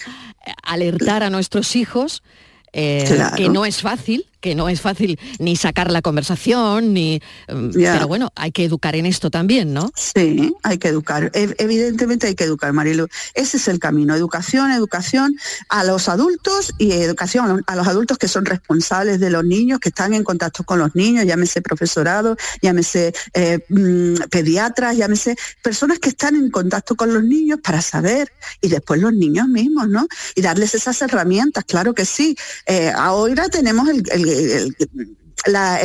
Alertar 0.63 1.23
a 1.23 1.29
nuestros 1.29 1.75
hijos 1.75 2.23
eh, 2.71 3.21
que 3.35 3.49
no 3.49 3.65
es 3.65 3.81
fácil, 3.81 4.27
que 4.41 4.55
no 4.55 4.67
es 4.67 4.81
fácil 4.81 5.19
ni 5.39 5.55
sacar 5.55 5.91
la 5.91 6.01
conversación, 6.01 6.93
ni... 6.93 7.21
Mm, 7.47 7.69
pero 7.73 8.07
bueno, 8.07 8.31
hay 8.35 8.51
que 8.51 8.65
educar 8.65 8.95
en 8.95 9.05
esto 9.05 9.29
también, 9.31 9.73
¿no? 9.73 9.91
Sí, 9.95 10.53
hay 10.63 10.77
que 10.77 10.89
educar. 10.89 11.31
Evidentemente 11.33 12.27
hay 12.27 12.35
que 12.35 12.43
educar, 12.43 12.73
Marilu. 12.73 13.07
Ese 13.33 13.57
es 13.57 13.67
el 13.67 13.79
camino. 13.79 14.15
Educación, 14.15 14.71
educación 14.71 15.37
a 15.69 15.83
los 15.83 16.09
adultos 16.09 16.73
y 16.77 16.91
educación 16.91 17.63
a 17.65 17.75
los 17.75 17.87
adultos 17.87 18.17
que 18.17 18.27
son 18.27 18.45
responsables 18.45 19.19
de 19.19 19.29
los 19.29 19.45
niños, 19.45 19.79
que 19.79 19.89
están 19.89 20.13
en 20.13 20.23
contacto 20.23 20.63
con 20.63 20.79
los 20.79 20.95
niños, 20.95 21.25
llámese 21.25 21.61
profesorado, 21.61 22.35
llámese 22.61 23.13
eh, 23.33 23.59
mm, 23.69 24.15
pediatras, 24.29 24.97
llámese 24.97 25.35
personas 25.61 25.99
que 25.99 26.09
están 26.09 26.35
en 26.35 26.49
contacto 26.49 26.95
con 26.95 27.13
los 27.13 27.23
niños 27.23 27.59
para 27.63 27.81
saber, 27.81 28.33
y 28.59 28.69
después 28.69 28.99
los 28.99 29.13
niños 29.13 29.47
mismos, 29.47 29.87
¿no? 29.87 30.07
Y 30.35 30.41
darles 30.41 30.75
esas 30.75 31.01
herramientas, 31.01 31.63
claro 31.65 31.93
que 31.93 32.05
sí. 32.05 32.35
Eh, 32.65 32.91
ahora 32.95 33.47
tenemos 33.49 33.87
el 33.87 34.01
el, 34.09 34.29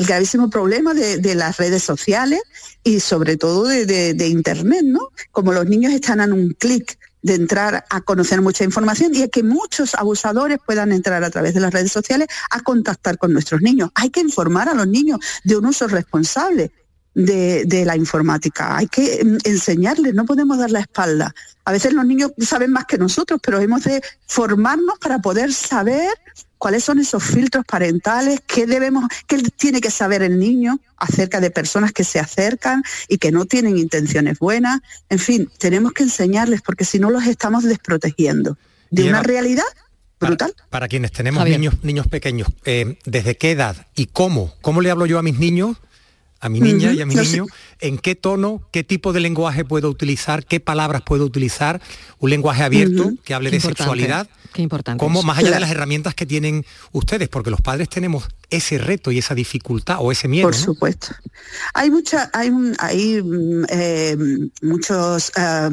gravísimo 0.06 0.50
problema 0.50 0.94
de, 0.94 1.34
las 1.34 1.56
redes 1.56 1.82
sociales 1.82 2.40
y 2.82 3.00
sobre 3.00 3.36
todo 3.36 3.64
de, 3.64 4.26
Internet, 4.28 4.82
¿no? 4.84 5.10
Como 5.32 5.52
los 5.52 5.66
niños 5.66 5.92
están 5.92 6.20
en 6.20 6.32
un 6.32 6.50
clic 6.50 6.98
de 7.22 7.34
entrar 7.34 7.84
a 7.90 8.00
conocer 8.02 8.40
mucha 8.40 8.62
información 8.62 9.12
y 9.14 9.28
que 9.28 9.42
muchos 9.42 9.94
abusadores 9.94 10.58
puedan 10.64 10.92
entrar 10.92 11.24
a 11.24 11.30
través 11.30 11.54
de 11.54 11.60
las 11.60 11.72
redes 11.72 11.90
sociales 11.90 12.28
a 12.50 12.60
contactar 12.60 13.18
con 13.18 13.32
nuestros 13.32 13.62
niños. 13.62 13.90
Hay 13.94 14.10
que 14.10 14.20
informar 14.20 14.68
a 14.68 14.74
los 14.74 14.86
niños 14.86 15.18
de 15.42 15.56
un 15.56 15.66
uso 15.66 15.88
responsable 15.88 16.70
de, 17.14 17.64
de, 17.64 17.84
la 17.84 17.96
informática. 17.96 18.76
Hay 18.76 18.86
que 18.86 19.24
mm, 19.24 19.38
enseñarles, 19.44 20.14
no 20.14 20.26
podemos 20.26 20.58
dar 20.58 20.70
la 20.70 20.80
espalda. 20.80 21.34
A 21.64 21.72
veces 21.72 21.94
los 21.94 22.04
niños 22.04 22.32
saben 22.38 22.70
más 22.70 22.84
que 22.84 22.98
nosotros, 22.98 23.40
pero 23.42 23.58
hemos 23.58 23.84
de 23.84 24.02
formarnos 24.26 24.98
para 24.98 25.18
poder 25.18 25.52
saber 25.52 26.10
cuáles 26.58 26.84
son 26.84 26.98
esos 26.98 27.22
filtros 27.22 27.64
parentales, 27.64 28.40
qué 28.46 28.66
debemos, 28.66 29.04
qué 29.26 29.38
tiene 29.56 29.80
que 29.80 29.90
saber 29.90 30.22
el 30.22 30.38
niño 30.38 30.78
acerca 30.96 31.40
de 31.40 31.50
personas 31.50 31.92
que 31.92 32.04
se 32.04 32.18
acercan 32.18 32.82
y 33.08 33.18
que 33.18 33.32
no 33.32 33.44
tienen 33.44 33.76
intenciones 33.78 34.38
buenas. 34.38 34.80
En 35.08 35.18
fin, 35.18 35.50
tenemos 35.58 35.92
que 35.92 36.04
enseñarles 36.04 36.62
porque 36.62 36.84
si 36.84 36.98
no 36.98 37.10
los 37.10 37.24
estamos 37.26 37.64
desprotegiendo 37.64 38.56
de 38.90 39.08
una 39.08 39.22
realidad 39.22 39.64
brutal. 40.18 40.54
Para, 40.70 40.88
quienes 40.88 41.12
tenemos 41.12 41.44
niños, 41.44 41.74
niños 41.82 42.06
pequeños, 42.06 42.48
eh, 42.64 42.98
¿desde 43.04 43.36
qué 43.36 43.50
edad 43.50 43.86
y 43.94 44.06
cómo? 44.06 44.54
¿Cómo 44.62 44.80
le 44.80 44.90
hablo 44.90 45.06
yo 45.06 45.18
a 45.18 45.22
mis 45.22 45.38
niños 45.38 45.76
a 46.40 46.48
mi 46.48 46.60
niña 46.60 46.92
y 46.92 47.00
a 47.00 47.06
mi 47.06 47.14
niño, 47.14 47.46
en 47.80 47.98
qué 47.98 48.14
tono, 48.14 48.68
qué 48.70 48.84
tipo 48.84 49.12
de 49.12 49.20
lenguaje 49.20 49.64
puedo 49.64 49.88
utilizar, 49.88 50.44
qué 50.44 50.60
palabras 50.60 51.02
puedo 51.02 51.24
utilizar, 51.24 51.80
un 52.18 52.30
lenguaje 52.30 52.62
abierto 52.62 53.12
que 53.24 53.34
hable 53.34 53.50
de 53.50 53.60
sexualidad, 53.60 54.28
qué 54.56 54.62
importante. 54.62 55.04
Como 55.04 55.22
más 55.22 55.38
allá 55.38 55.50
de 55.52 55.60
las 55.60 55.70
herramientas 55.70 56.14
que 56.14 56.24
tienen 56.24 56.64
ustedes, 56.92 57.28
porque 57.28 57.50
los 57.50 57.60
padres 57.60 57.90
tenemos 57.90 58.26
ese 58.48 58.78
reto 58.78 59.12
y 59.12 59.18
esa 59.18 59.34
dificultad 59.34 59.98
o 60.00 60.10
ese 60.10 60.28
miedo. 60.28 60.46
Por 60.46 60.54
supuesto. 60.54 61.08
Hay 61.74 61.90
mucha, 61.90 62.30
hay, 62.32 62.50
hay 62.78 63.22
mm, 63.22 63.64
eh, 63.68 64.16
muchas 64.62 65.30
eh, 65.36 65.70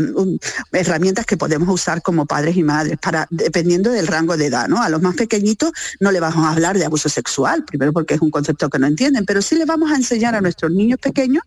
herramientas 0.74 1.26
que 1.26 1.38
podemos 1.38 1.70
usar 1.70 2.02
como 2.02 2.26
padres 2.26 2.58
y 2.58 2.64
madres 2.64 2.98
para, 3.02 3.26
dependiendo 3.30 3.90
del 3.90 4.08
rango 4.08 4.36
de 4.36 4.48
edad, 4.48 4.68
¿no? 4.68 4.84
A 4.84 4.90
los 4.90 5.02
más 5.02 5.16
pequeñitos 5.16 5.72
no 6.02 6.12
le 6.12 6.20
vamos 6.20 6.46
a 6.46 6.52
hablar 6.52 6.78
de 6.78 6.86
abuso 6.86 7.08
sexual, 7.08 7.64
primero 7.64 7.94
porque 7.94 8.16
es 8.16 8.22
un 8.22 8.32
concepto 8.32 8.70
que 8.70 8.80
no 8.80 8.88
entienden, 8.88 9.26
pero 9.26 9.42
sí 9.42 9.56
le 9.56 9.66
vamos 9.66 9.92
a 9.92 9.96
enseñar 9.96 10.36
a 10.36 10.42
nuestros 10.42 10.72
niños 10.72 11.00
pequeños 11.00 11.44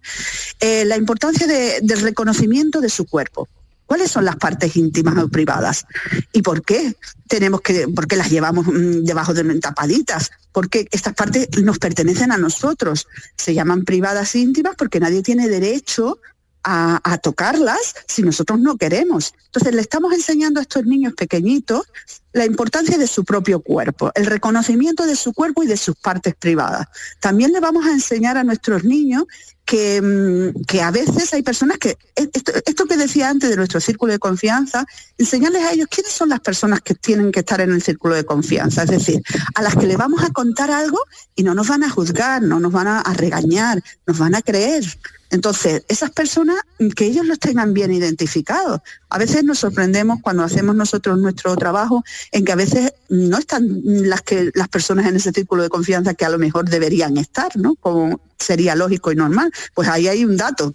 eh, 0.61 0.87
la 0.87 0.97
importancia 0.97 1.47
del 1.47 2.01
reconocimiento 2.01 2.81
de 2.81 2.89
su 2.89 3.05
cuerpo. 3.07 3.47
¿Cuáles 3.87 4.11
son 4.11 4.25
las 4.25 4.37
partes 4.37 4.77
íntimas 4.77 5.17
o 5.17 5.29
privadas? 5.29 5.87
¿Y 6.33 6.43
por 6.43 6.63
qué 6.63 6.97
tenemos 7.29 7.61
que, 7.61 7.87
por 7.89 8.09
qué 8.09 8.17
las 8.17 8.31
llevamos 8.31 8.67
mm, 8.67 9.05
debajo 9.05 9.33
de 9.33 9.61
tapaditas? 9.61 10.31
Porque 10.53 10.89
estas 10.91 11.15
partes 11.15 11.49
nos 11.63 11.79
pertenecen 11.79 12.33
a 12.33 12.37
nosotros. 12.37 13.07
Se 13.37 13.55
llaman 13.55 13.85
privadas 13.85 14.35
íntimas 14.35 14.75
porque 14.77 14.99
nadie 14.99 15.23
tiene 15.23 15.49
derecho 15.49 16.19
a, 16.65 17.01
a 17.05 17.19
tocarlas 17.19 17.95
si 18.09 18.23
nosotros 18.23 18.59
no 18.59 18.77
queremos. 18.77 19.33
Entonces 19.47 19.73
le 19.73 19.83
estamos 19.83 20.13
enseñando 20.13 20.59
a 20.59 20.63
estos 20.63 20.85
niños 20.85 21.15
pequeñitos 21.15 21.87
la 22.33 22.45
importancia 22.45 22.99
de 22.99 23.07
su 23.07 23.25
propio 23.25 23.61
cuerpo, 23.61 24.11
el 24.15 24.27
reconocimiento 24.27 25.07
de 25.07 25.17
su 25.17 25.33
cuerpo 25.33 25.63
y 25.63 25.69
de 25.69 25.77
sus 25.77 25.95
partes 25.95 26.35
privadas. 26.35 26.89
También 27.21 27.53
le 27.53 27.61
vamos 27.61 27.87
a 27.87 27.93
enseñar 27.93 28.37
a 28.37 28.45
nuestros 28.45 28.85
niños 28.85 29.25
que, 29.67 30.01
mm, 30.01 30.63
que 30.65 30.81
a 30.81 30.91
veces 30.93 31.35
hay 31.35 31.43
personas 31.43 31.79
que, 31.79 31.99
e, 32.15 32.31
esto, 32.33 32.53
esto 32.65 32.87
que 32.87 32.97
decía 32.97 33.29
antes 33.29 33.51
de 33.51 33.57
nuestro 33.57 33.81
círculo 33.81 34.13
de 34.13 34.21
confianza, 34.21 34.87
enseñarles 35.19 35.63
a 35.65 35.73
ellos 35.73 35.89
quiénes 35.91 36.13
son 36.13 36.29
las 36.29 36.41
personas 36.41 36.81
que 36.81 36.95
tienen 36.95 37.33
que 37.33 37.41
estar 37.41 37.61
en 37.61 37.73
el 37.73 37.83
círculo 37.83 38.15
de 38.15 38.25
confianza, 38.25 38.85
es 38.85 38.91
decir, 38.91 39.23
a 39.55 39.63
las 39.63 39.75
que 39.75 39.87
le 39.87 39.97
vamos 39.97 40.23
a 40.23 40.31
contar 40.31 40.71
algo 40.71 40.99
y 41.35 41.43
no 41.43 41.53
nos 41.53 41.67
van 41.67 41.83
a 41.83 41.91
juzgar, 41.91 42.43
no 42.43 42.61
nos 42.61 42.73
van 42.73 42.87
a, 42.87 43.01
a 43.01 43.13
regañar, 43.15 43.83
nos 44.07 44.17
van 44.19 44.37
a 44.37 44.43
creer. 44.43 44.85
Entonces, 45.31 45.83
esas 45.89 46.11
personas, 46.11 46.57
mm, 46.79 46.91
que 46.91 47.07
ellos 47.07 47.27
los 47.27 47.41
tengan 47.41 47.75
bien 47.75 47.93
identificados. 47.93 48.81
A 49.09 49.19
veces 49.19 49.43
nos 49.43 49.59
sorprendemos 49.59 50.21
cuando 50.23 50.45
hacemos 50.45 50.77
nosotros 50.77 51.19
nuestro 51.19 51.57
trabajo 51.57 52.05
en 52.31 52.45
que 52.45 52.53
a 52.53 52.57
veces 52.57 52.93
no 53.09 53.39
están 53.39 53.67
las, 53.83 54.23
que, 54.23 54.51
las 54.55 54.69
personas 54.69 55.07
en 55.07 55.17
ese 55.17 55.33
círculo 55.33 55.65
de 55.65 55.69
confianza 55.69 56.15
que 56.15 56.25
a 56.25 56.29
lo 56.29 56.39
mejor 56.39 56.69
deberían 56.71 57.17
estar, 57.17 57.57
¿no? 57.57 57.75
Como 57.75 58.21
sería 58.39 58.75
lógico 58.75 59.13
y 59.13 59.17
normal. 59.17 59.53
Pues 59.75 59.89
ahí 59.89 60.09
hay 60.09 60.25
un 60.25 60.37
dato. 60.37 60.75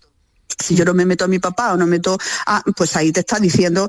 Si 0.60 0.76
yo 0.76 0.86
no 0.86 0.94
me 0.94 1.06
meto 1.06 1.26
a 1.26 1.28
mi 1.28 1.40
papá 1.40 1.74
o 1.74 1.78
no 1.78 1.88
meto 1.88 2.18
a, 2.46 2.62
pues 2.76 2.96
ahí 2.96 3.12
te 3.12 3.22
está 3.22 3.40
diciendo 3.40 3.88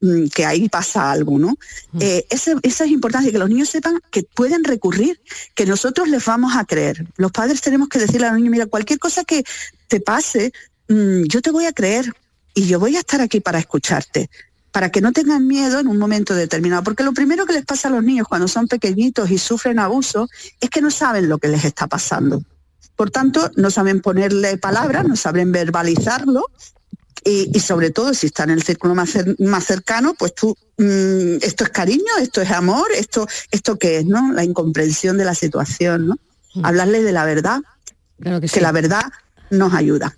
mm, 0.00 0.26
que 0.34 0.44
ahí 0.44 0.68
pasa 0.68 1.10
algo, 1.10 1.38
¿no? 1.38 1.56
Eh, 2.00 2.26
ese- 2.30 2.56
esa 2.62 2.84
es 2.84 2.90
importante, 2.90 3.30
que 3.32 3.38
los 3.38 3.48
niños 3.48 3.68
sepan 3.68 4.00
que 4.10 4.24
pueden 4.34 4.64
recurrir, 4.64 5.20
que 5.54 5.64
nosotros 5.66 6.08
les 6.08 6.24
vamos 6.24 6.54
a 6.56 6.64
creer. 6.64 7.06
Los 7.16 7.30
padres 7.32 7.60
tenemos 7.60 7.88
que 7.88 7.98
decirle 7.98 8.26
a 8.26 8.30
los 8.30 8.38
niños, 8.38 8.50
mira, 8.52 8.66
cualquier 8.66 8.98
cosa 8.98 9.24
que 9.24 9.44
te 9.88 10.00
pase, 10.00 10.52
mm, 10.88 11.22
yo 11.24 11.40
te 11.40 11.50
voy 11.50 11.66
a 11.66 11.72
creer 11.72 12.12
y 12.54 12.66
yo 12.66 12.78
voy 12.80 12.96
a 12.96 13.00
estar 13.00 13.20
aquí 13.20 13.40
para 13.40 13.58
escucharte 13.58 14.28
para 14.72 14.90
que 14.90 15.02
no 15.02 15.12
tengan 15.12 15.46
miedo 15.46 15.80
en 15.80 15.86
un 15.86 15.98
momento 15.98 16.34
determinado. 16.34 16.82
Porque 16.82 17.02
lo 17.04 17.12
primero 17.12 17.44
que 17.44 17.52
les 17.52 17.64
pasa 17.66 17.88
a 17.88 17.90
los 17.90 18.02
niños 18.02 18.26
cuando 18.26 18.48
son 18.48 18.68
pequeñitos 18.68 19.30
y 19.30 19.36
sufren 19.36 19.78
abuso 19.78 20.28
es 20.60 20.70
que 20.70 20.80
no 20.80 20.90
saben 20.90 21.28
lo 21.28 21.36
que 21.38 21.48
les 21.48 21.64
está 21.66 21.86
pasando. 21.88 22.42
Por 23.02 23.10
tanto, 23.10 23.50
no 23.56 23.68
saben 23.72 24.00
ponerle 24.00 24.58
palabras, 24.58 25.04
no 25.04 25.16
saben 25.16 25.50
verbalizarlo 25.50 26.46
y, 27.24 27.50
y 27.52 27.58
sobre 27.58 27.90
todo 27.90 28.14
si 28.14 28.26
está 28.28 28.44
en 28.44 28.50
el 28.50 28.62
círculo 28.62 28.94
más, 28.94 29.16
cer- 29.16 29.34
más 29.40 29.64
cercano, 29.64 30.14
pues 30.16 30.36
tú, 30.36 30.56
mm, 30.78 31.38
esto 31.42 31.64
es 31.64 31.70
cariño, 31.70 32.12
esto 32.20 32.40
es 32.42 32.50
amor, 32.52 32.86
esto, 32.96 33.26
esto 33.50 33.76
qué 33.76 33.98
es, 33.98 34.04
¿no? 34.06 34.32
La 34.32 34.44
incomprensión 34.44 35.18
de 35.18 35.24
la 35.24 35.34
situación, 35.34 36.06
¿no? 36.06 36.16
Hablarle 36.62 37.02
de 37.02 37.10
la 37.10 37.24
verdad, 37.24 37.60
Claro 38.20 38.40
que, 38.40 38.46
que 38.46 38.54
sí. 38.54 38.60
la 38.60 38.70
verdad 38.70 39.02
nos 39.50 39.74
ayuda. 39.74 40.16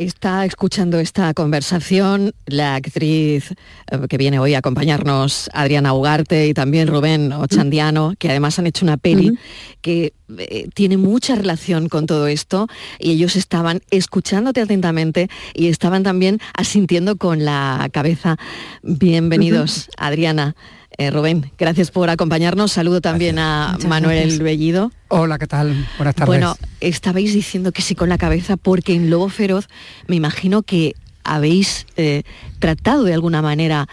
Está 0.00 0.46
escuchando 0.46 0.98
esta 0.98 1.34
conversación 1.34 2.32
la 2.46 2.76
actriz 2.76 3.50
eh, 3.50 3.98
que 4.08 4.16
viene 4.16 4.38
hoy 4.38 4.54
a 4.54 4.60
acompañarnos, 4.60 5.50
Adriana 5.52 5.92
Ugarte, 5.92 6.48
y 6.48 6.54
también 6.54 6.88
Rubén 6.88 7.34
Ochandiano, 7.34 8.14
que 8.18 8.30
además 8.30 8.58
han 8.58 8.66
hecho 8.66 8.86
una 8.86 8.96
peli 8.96 9.36
que 9.82 10.14
eh, 10.38 10.68
tiene 10.72 10.96
mucha 10.96 11.34
relación 11.34 11.90
con 11.90 12.06
todo 12.06 12.28
esto 12.28 12.66
y 12.98 13.10
ellos 13.10 13.36
estaban 13.36 13.82
escuchándote 13.90 14.62
atentamente 14.62 15.28
y 15.52 15.68
estaban 15.68 16.02
también 16.02 16.40
asintiendo 16.54 17.16
con 17.16 17.44
la 17.44 17.86
cabeza. 17.92 18.38
Bienvenidos, 18.82 19.90
Adriana. 19.98 20.56
Eh, 21.00 21.10
Rubén, 21.10 21.50
gracias 21.56 21.90
por 21.90 22.10
acompañarnos. 22.10 22.72
Saludo 22.72 23.00
también 23.00 23.38
a 23.38 23.70
Muchas 23.72 23.88
Manuel 23.88 24.18
gracias. 24.18 24.38
Bellido. 24.40 24.92
Hola, 25.08 25.38
¿qué 25.38 25.46
tal? 25.46 25.88
Buenas 25.96 26.14
tardes. 26.14 26.26
Bueno, 26.26 26.56
estabais 26.80 27.32
diciendo 27.32 27.72
que 27.72 27.80
sí 27.80 27.94
con 27.94 28.10
la 28.10 28.18
cabeza 28.18 28.58
porque 28.58 28.92
en 28.92 29.08
Lobo 29.08 29.30
Feroz 29.30 29.68
me 30.08 30.16
imagino 30.16 30.62
que 30.62 30.94
habéis 31.24 31.86
eh, 31.96 32.24
tratado 32.58 33.04
de 33.04 33.14
alguna 33.14 33.40
manera 33.40 33.88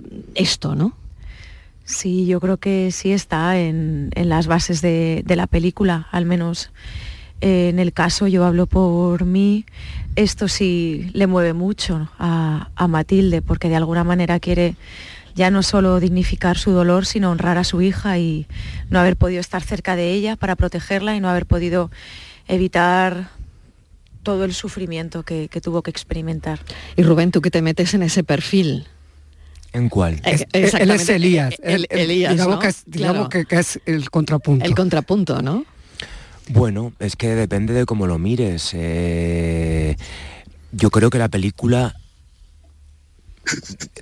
eh, 0.00 0.22
esto, 0.34 0.74
¿no? 0.74 0.94
Sí, 1.84 2.26
yo 2.26 2.40
creo 2.40 2.56
que 2.56 2.90
sí 2.90 3.12
está 3.12 3.56
en, 3.56 4.10
en 4.16 4.28
las 4.28 4.48
bases 4.48 4.82
de, 4.82 5.22
de 5.24 5.36
la 5.36 5.46
película, 5.46 6.08
al 6.10 6.24
menos 6.24 6.72
eh, 7.40 7.68
en 7.68 7.78
el 7.78 7.92
caso, 7.92 8.26
yo 8.26 8.44
hablo 8.44 8.66
por 8.66 9.24
mí, 9.24 9.64
esto 10.16 10.48
sí 10.48 11.08
le 11.12 11.28
mueve 11.28 11.52
mucho 11.52 12.10
a, 12.18 12.70
a 12.74 12.88
Matilde, 12.88 13.42
porque 13.42 13.68
de 13.68 13.76
alguna 13.76 14.02
manera 14.02 14.40
quiere 14.40 14.74
ya 15.38 15.50
no 15.50 15.62
solo 15.62 16.00
dignificar 16.00 16.58
su 16.58 16.72
dolor, 16.72 17.06
sino 17.06 17.30
honrar 17.30 17.56
a 17.58 17.64
su 17.64 17.80
hija 17.80 18.18
y 18.18 18.46
no 18.90 18.98
haber 18.98 19.16
podido 19.16 19.40
estar 19.40 19.62
cerca 19.62 19.94
de 19.96 20.12
ella 20.12 20.34
para 20.36 20.56
protegerla 20.56 21.14
y 21.16 21.20
no 21.20 21.28
haber 21.30 21.46
podido 21.46 21.90
evitar 22.48 23.30
todo 24.24 24.44
el 24.44 24.52
sufrimiento 24.52 25.22
que, 25.22 25.48
que 25.48 25.60
tuvo 25.60 25.82
que 25.82 25.90
experimentar. 25.90 26.58
Y 26.96 27.02
Rubén, 27.04 27.30
tú 27.30 27.40
que 27.40 27.50
te 27.50 27.62
metes 27.62 27.94
en 27.94 28.02
ese 28.02 28.24
perfil. 28.24 28.86
¿En 29.72 29.88
cuál? 29.88 30.14
Eh, 30.24 30.44
Es- 30.52 30.74
él 30.74 30.90
es 30.90 31.08
Elías. 31.08 31.54
el- 31.62 31.86
él- 31.90 32.00
Elías, 32.00 32.32
digamos 32.32 32.54
¿no? 32.56 32.60
que 32.60 32.68
es, 32.68 32.82
digamos 32.86 33.28
Claro. 33.28 33.28
que, 33.30 33.44
que 33.44 33.60
es 33.60 33.80
el 33.86 34.10
contrapunto. 34.10 34.64
El 34.64 34.74
contrapunto, 34.74 35.40
¿no? 35.40 35.64
Bueno, 36.48 36.92
es 36.98 37.14
que 37.16 37.28
depende 37.34 37.74
de 37.74 37.84
cómo 37.86 38.06
lo 38.06 38.18
mires. 38.18 38.70
Eh, 38.74 39.96
yo 40.72 40.90
creo 40.90 41.10
que 41.10 41.18
la 41.18 41.28
película, 41.28 41.94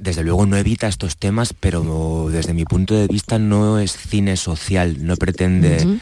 desde 0.01 0.23
luego 0.23 0.47
no 0.47 0.57
evita 0.57 0.89
estos 0.89 1.17
temas, 1.17 1.53
pero 1.59 2.29
desde 2.31 2.55
mi 2.55 2.65
punto 2.65 2.95
de 2.95 3.07
vista 3.07 3.39
no 3.39 3.79
es 3.79 3.93
cine 3.93 4.37
social, 4.37 5.05
no 5.07 5.17
pretende 5.17 5.99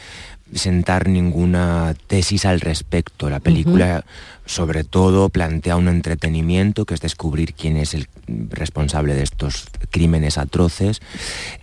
sentar 0.53 1.07
ninguna 1.09 1.95
tesis 2.07 2.45
al 2.45 2.61
respecto. 2.61 3.29
La 3.29 3.39
película 3.39 4.05
sobre 4.45 4.83
todo 4.83 5.29
plantea 5.29 5.75
un 5.75 5.87
entretenimiento 5.87 6.85
que 6.85 6.93
es 6.93 7.01
descubrir 7.01 7.53
quién 7.53 7.77
es 7.77 7.93
el 7.93 8.07
responsable 8.49 9.15
de 9.15 9.23
estos 9.23 9.65
crímenes 9.89 10.37
atroces. 10.37 11.01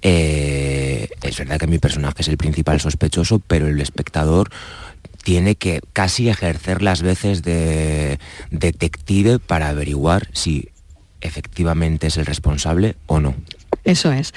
Eh, 0.02 1.08
es 1.22 1.38
verdad 1.38 1.58
que 1.58 1.68
mi 1.68 1.78
personaje 1.78 2.22
es 2.22 2.28
el 2.28 2.36
principal 2.36 2.80
sospechoso, 2.80 3.38
pero 3.38 3.68
el 3.68 3.80
espectador 3.80 4.50
tiene 5.22 5.54
que 5.54 5.80
casi 5.92 6.28
ejercer 6.28 6.82
las 6.82 7.02
veces 7.02 7.42
de 7.42 8.18
detective 8.50 9.38
para 9.38 9.68
averiguar 9.68 10.28
si 10.32 10.71
efectivamente 11.22 12.08
es 12.08 12.16
el 12.16 12.26
responsable 12.26 12.96
o 13.06 13.20
no. 13.20 13.34
Eso 13.84 14.12
es. 14.12 14.32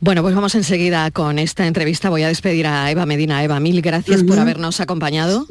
Bueno, 0.00 0.22
pues 0.22 0.34
vamos 0.34 0.54
enseguida 0.54 1.10
con 1.10 1.38
esta 1.38 1.66
entrevista. 1.66 2.10
Voy 2.10 2.22
a 2.22 2.28
despedir 2.28 2.66
a 2.66 2.90
Eva 2.90 3.06
Medina. 3.06 3.42
Eva, 3.42 3.58
mil 3.58 3.82
gracias 3.82 4.22
por 4.22 4.38
habernos 4.38 4.80
acompañado. 4.80 5.46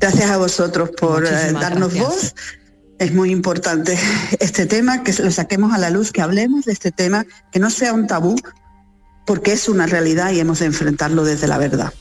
Gracias 0.00 0.30
a 0.30 0.36
vosotros 0.36 0.90
por 0.98 1.24
eh, 1.24 1.52
darnos 1.52 1.94
gracias. 1.94 2.08
voz. 2.08 2.34
Es 2.98 3.12
muy 3.14 3.30
importante 3.30 3.96
este 4.40 4.66
tema, 4.66 5.04
que 5.04 5.12
lo 5.22 5.30
saquemos 5.30 5.72
a 5.72 5.78
la 5.78 5.90
luz, 5.90 6.10
que 6.10 6.22
hablemos 6.22 6.64
de 6.64 6.72
este 6.72 6.90
tema, 6.90 7.24
que 7.52 7.60
no 7.60 7.70
sea 7.70 7.92
un 7.92 8.08
tabú, 8.08 8.36
porque 9.26 9.52
es 9.52 9.68
una 9.68 9.86
realidad 9.86 10.32
y 10.32 10.40
hemos 10.40 10.58
de 10.58 10.66
enfrentarlo 10.66 11.24
desde 11.24 11.46
la 11.46 11.58
verdad. 11.58 11.92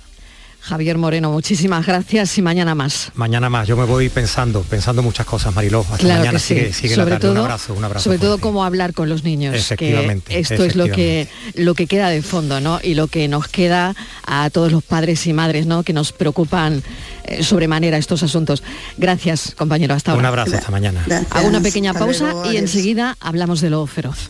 Javier 0.64 0.98
Moreno, 1.00 1.32
muchísimas 1.32 1.86
gracias 1.88 2.38
y 2.38 2.42
mañana 2.44 2.76
más. 2.76 3.12
Mañana 3.16 3.50
más, 3.50 3.68
yo 3.68 3.76
me 3.76 3.84
voy 3.86 4.10
pensando, 4.10 4.62
pensando 4.62 5.02
muchas 5.02 5.26
cosas, 5.26 5.54
Mariló. 5.56 5.82
Hasta 5.82 5.98
Claro 5.98 6.20
mañana 6.20 6.38
que 6.38 6.40
sí. 6.40 6.54
sigue, 6.56 6.74
sigue 6.74 6.96
la 6.96 7.04
sobre 7.04 7.16
tarde. 7.16 7.22
todo, 7.22 7.32
un 7.32 7.38
abrazo, 7.40 7.74
un 7.74 7.84
abrazo. 7.84 8.04
sobre 8.04 8.20
todo 8.20 8.38
cómo 8.38 8.64
hablar 8.64 8.94
con 8.94 9.10
los 9.10 9.24
niños. 9.24 9.54
que 9.54 9.60
Efectivamente, 9.60 10.40
esto 10.40 10.64
es 10.64 10.76
lo 10.76 10.86
que 10.86 11.28
lo 11.56 11.74
que 11.74 11.88
queda 11.88 12.10
de 12.10 12.22
fondo, 12.22 12.62
¿no? 12.62 12.80
Y 12.84 12.94
lo 12.94 13.08
que 13.08 13.28
nos 13.28 13.48
queda 13.48 13.96
a 14.26 14.50
todos 14.52 14.72
los 14.72 14.84
padres 14.84 15.26
y 15.26 15.34
madres, 15.34 15.66
¿no? 15.66 15.82
Que 15.84 15.94
nos 15.94 16.12
preocupan 16.12 16.84
eh, 17.24 17.44
sobremanera 17.44 17.98
estos 17.98 18.22
asuntos. 18.22 18.62
Gracias, 18.98 19.54
compañero. 19.58 19.96
Hasta 19.96 20.12
ahora. 20.12 20.20
Un 20.22 20.26
abrazo, 20.28 20.56
hasta 20.58 20.70
mañana. 20.72 21.04
Hago 21.32 21.48
una 21.48 21.62
pequeña 21.62 21.92
Hasta 21.92 22.06
pausa 22.06 22.32
luego, 22.34 22.52
y 22.52 22.58
enseguida 22.58 23.18
hablamos 23.20 23.62
de 23.62 23.72
lo 23.72 23.88
feroz. 23.88 24.30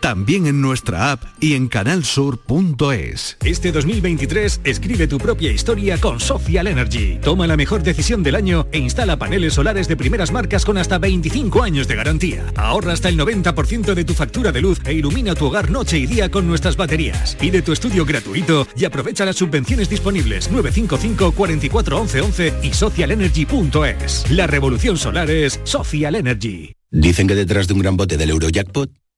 También 0.00 0.46
en 0.46 0.60
nuestra 0.60 1.10
app 1.10 1.24
y 1.40 1.54
en 1.54 1.66
canalsur.es. 1.66 3.36
Este 3.44 3.72
2023 3.72 4.60
escribe 4.62 5.08
tu 5.08 5.18
propia 5.18 5.50
historia 5.50 5.98
con 5.98 6.20
Social 6.20 6.68
Energy. 6.68 7.18
Toma 7.20 7.48
la 7.48 7.56
mejor 7.56 7.82
decisión 7.82 8.22
del 8.22 8.36
año 8.36 8.66
e 8.70 8.78
instala 8.78 9.18
paneles 9.18 9.54
solares 9.54 9.88
de 9.88 9.96
primeras 9.96 10.30
marcas 10.30 10.64
con 10.64 10.78
hasta 10.78 10.98
25 10.98 11.62
años 11.62 11.88
de 11.88 11.96
garantía. 11.96 12.46
Ahorra 12.54 12.92
hasta 12.92 13.08
el 13.08 13.18
90% 13.18 13.94
de 13.94 14.04
tu 14.04 14.14
factura 14.14 14.52
de 14.52 14.60
luz 14.60 14.78
e 14.84 14.92
ilumina 14.92 15.34
tu 15.34 15.46
hogar 15.46 15.70
noche 15.70 15.98
y 15.98 16.06
día 16.06 16.30
con 16.30 16.46
nuestras 16.46 16.76
baterías. 16.76 17.34
Pide 17.34 17.62
tu 17.62 17.72
estudio 17.72 18.04
gratuito 18.04 18.68
y 18.76 18.84
aprovecha 18.84 19.24
las 19.24 19.36
subvenciones 19.36 19.88
disponibles 19.90 20.50
955 20.50 21.32
44 21.32 22.00
11 22.00 22.20
11 22.20 22.54
y 22.62 22.72
socialenergy.es. 22.72 24.30
La 24.30 24.46
revolución 24.46 24.96
solar 24.96 25.28
es 25.28 25.60
Social 25.64 26.14
Energy. 26.14 26.72
Dicen 26.90 27.26
que 27.26 27.34
detrás 27.34 27.66
de 27.66 27.74
un 27.74 27.80
gran 27.80 27.96
bote 27.96 28.16
del 28.16 28.30
Eurojackpot 28.30 28.90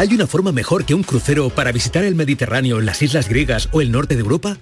¿Hay 0.00 0.14
una 0.14 0.26
forma 0.26 0.50
mejor 0.50 0.86
que 0.86 0.94
un 0.94 1.02
crucero 1.02 1.50
para 1.50 1.72
visitar 1.72 2.04
el 2.04 2.14
Mediterráneo, 2.14 2.80
las 2.80 3.02
islas 3.02 3.28
griegas 3.28 3.68
o 3.70 3.82
el 3.82 3.92
norte 3.92 4.14
de 4.14 4.22
Europa? 4.22 4.56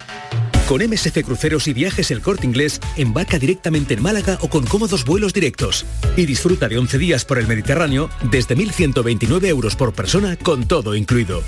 Con 0.66 0.82
MSC 0.82 1.22
Cruceros 1.24 1.68
y 1.68 1.74
Viajes 1.74 2.10
El 2.10 2.22
Corte 2.22 2.44
Inglés, 2.44 2.80
embarca 2.96 3.38
directamente 3.38 3.94
en 3.94 4.02
Málaga 4.02 4.38
o 4.40 4.48
con 4.48 4.66
cómodos 4.66 5.04
vuelos 5.04 5.32
directos. 5.32 5.86
Y 6.16 6.26
disfruta 6.26 6.66
de 6.68 6.76
11 6.76 6.98
días 6.98 7.24
por 7.24 7.38
el 7.38 7.46
Mediterráneo 7.46 8.10
desde 8.32 8.56
1.129 8.56 9.46
euros 9.46 9.76
por 9.76 9.92
persona 9.92 10.34
con 10.34 10.66
todo 10.66 10.96
incluido. 10.96 11.44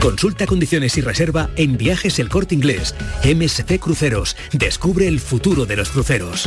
Consulta 0.00 0.44
condiciones 0.44 0.98
y 0.98 1.00
reserva 1.00 1.48
en 1.56 1.78
Viajes 1.78 2.18
El 2.18 2.28
Corte 2.28 2.54
Inglés. 2.54 2.94
MSC 3.24 3.78
Cruceros. 3.78 4.36
Descubre 4.52 5.08
el 5.08 5.18
futuro 5.18 5.64
de 5.64 5.76
los 5.76 5.88
cruceros. 5.88 6.46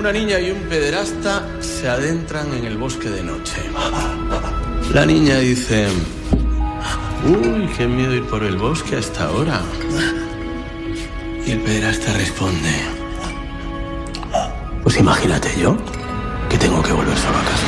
Una 0.00 0.12
niña 0.12 0.40
y 0.40 0.50
un 0.50 0.60
pederasta 0.60 1.46
se 1.60 1.86
adentran 1.86 2.54
en 2.54 2.64
el 2.64 2.78
bosque 2.78 3.10
de 3.10 3.22
noche. 3.22 3.60
La 4.94 5.04
niña 5.04 5.36
dice, 5.40 5.88
uy, 7.26 7.68
qué 7.76 7.86
miedo 7.86 8.14
ir 8.14 8.24
por 8.24 8.42
el 8.42 8.56
bosque 8.56 8.96
a 8.96 8.98
esta 8.98 9.30
hora. 9.30 9.60
Y 11.44 11.50
el 11.50 11.60
pederasta 11.60 12.14
responde, 12.14 12.72
pues 14.82 14.96
imagínate 14.96 15.50
yo 15.60 15.76
que 16.48 16.56
tengo 16.56 16.82
que 16.82 16.94
volver 16.94 17.18
solo 17.18 17.36
a 17.36 17.42
casa. 17.42 17.66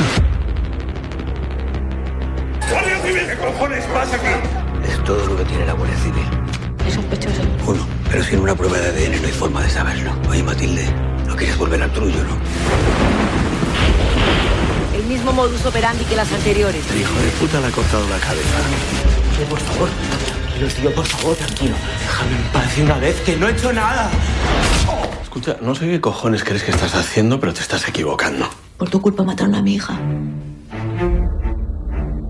¡Guardia 2.67 2.99
Civil! 3.03 3.27
¿Qué 3.27 3.37
cojones 3.37 3.85
pasa 3.85 4.15
aquí? 4.15 4.89
Es 4.91 5.03
todo 5.03 5.23
lo 5.27 5.37
que 5.37 5.45
tiene 5.45 5.67
la 5.67 5.73
Guardia 5.73 5.97
Civil. 5.97 6.42
Es 6.87 6.93
sospechoso. 6.95 7.41
Uno, 7.67 7.85
pero 8.09 8.23
sin 8.23 8.39
una 8.39 8.55
prueba 8.55 8.77
de 8.77 8.87
ADN 8.89 9.21
no 9.21 9.27
hay 9.27 9.33
forma 9.33 9.61
de 9.61 9.69
saberlo. 9.69 10.11
Oye, 10.29 10.43
Matilde, 10.43 10.85
no 11.27 11.35
quieres 11.35 11.57
volver 11.57 11.81
al 11.81 11.91
trullo, 11.91 12.23
¿no? 12.23 12.37
El 14.95 15.03
mismo 15.05 15.31
modus 15.31 15.65
operandi 15.65 16.03
que 16.05 16.15
las 16.15 16.31
anteriores. 16.31 16.83
El 16.91 17.01
hijo 17.01 17.19
de 17.19 17.29
puta 17.39 17.59
le 17.61 17.67
ha 17.67 17.71
cortado 17.71 18.07
la 18.09 18.17
cabeza. 18.17 18.59
Tío, 19.37 19.45
por 19.47 19.59
favor. 19.59 19.89
Tranquilo, 20.35 20.67
tío, 20.67 20.93
por 20.95 21.05
favor, 21.05 21.35
tranquilo. 21.35 21.75
Déjame 21.99 22.35
en 22.35 22.43
paz 22.51 22.77
una 22.77 22.97
vez, 22.99 23.21
que 23.21 23.35
no 23.37 23.47
he 23.47 23.51
hecho 23.51 23.73
nada. 23.73 24.11
Escucha, 25.23 25.57
no 25.61 25.73
sé 25.73 25.87
qué 25.87 25.99
cojones 26.01 26.43
crees 26.43 26.63
que 26.63 26.71
estás 26.71 26.93
haciendo, 26.95 27.39
pero 27.39 27.53
te 27.53 27.61
estás 27.61 27.87
equivocando. 27.87 28.47
Por 28.77 28.89
tu 28.89 29.01
culpa 29.01 29.23
mataron 29.23 29.55
a 29.55 29.61
mi 29.61 29.75
hija. 29.75 29.99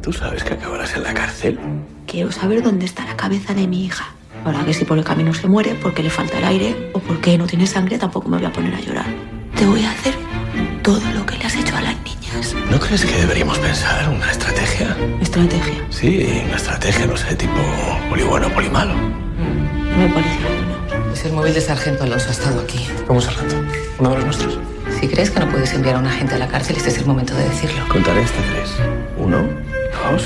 ¿Tú 0.02 0.14
sabes 0.14 0.44
que 0.44 0.54
acabarás 0.54 0.96
en 0.96 1.04
la 1.04 1.14
cárcel? 1.14 1.60
Quiero 2.08 2.32
saber 2.32 2.62
dónde 2.62 2.86
está 2.86 3.06
la 3.06 3.16
cabeza 3.18 3.54
de 3.54 3.68
mi 3.68 3.86
hija. 3.86 4.06
Ahora 4.46 4.66
que 4.66 4.74
si 4.74 4.86
por 4.86 4.98
el 4.98 5.04
camino 5.04 5.34
se 5.34 5.48
muere 5.48 5.76
porque 5.76 6.04
le 6.04 6.10
falta 6.10 6.38
el 6.38 6.44
aire 6.44 6.90
o 6.94 7.00
porque 7.00 7.38
no 7.38 7.48
tiene 7.48 7.66
sangre, 7.66 7.98
tampoco 7.98 8.28
me 8.30 8.38
voy 8.38 8.46
a 8.46 8.52
poner 8.52 8.74
a 8.76 8.80
llorar. 8.80 9.06
Te 9.56 9.66
voy 9.66 9.84
a 9.86 9.92
hacer 9.92 10.14
todo 10.82 11.02
lo 11.14 11.26
que 11.26 11.38
le 11.38 11.46
has 11.46 11.56
hecho 11.56 11.76
a 11.78 11.82
las 11.82 11.96
niñas. 12.04 12.56
¿No 12.70 12.80
crees 12.80 13.06
que 13.06 13.16
deberíamos 13.16 13.58
pensar 13.60 14.10
una 14.10 14.30
estrategia? 14.30 14.96
Estrategia. 15.22 15.86
Sí, 15.90 16.44
una 16.46 16.58
estrategia, 16.58 17.06
no 17.06 17.16
sé, 17.16 17.36
tipo 17.36 17.62
poli 18.10 18.24
bueno, 18.24 18.50
poli 18.50 18.70
malo. 18.70 18.94
No 18.94 19.98
me 19.98 20.10
parece 20.10 20.38
bueno. 20.40 21.14
Es 21.14 21.26
el 21.26 21.34
móvil 21.34 21.54
de 21.54 21.62
Sargento 21.62 22.04
Alonso 22.04 22.28
ha 22.28 22.32
estado 22.32 22.60
aquí. 22.62 22.86
¿Cómo 23.08 23.22
sargento? 23.22 23.56
¿Uno 24.00 24.10
de 24.10 24.16
los 24.18 24.26
nuestros? 24.26 24.60
Si 25.00 25.08
crees 25.08 25.32
que 25.32 25.40
no 25.40 25.50
puedes 25.50 25.74
enviar 25.74 25.96
a 25.96 26.00
un 26.00 26.08
agente 26.08 26.36
a 26.36 26.38
la 26.38 26.48
cárcel, 26.48 26.76
este 26.76 26.90
es 26.90 26.98
el 26.98 27.06
momento 27.06 27.34
de 27.36 27.44
decirlo. 27.48 27.88
Contaré 27.88 28.24
hasta 28.24 28.42
tres. 28.52 28.72
Uno, 29.18 29.48
dos, 30.12 30.24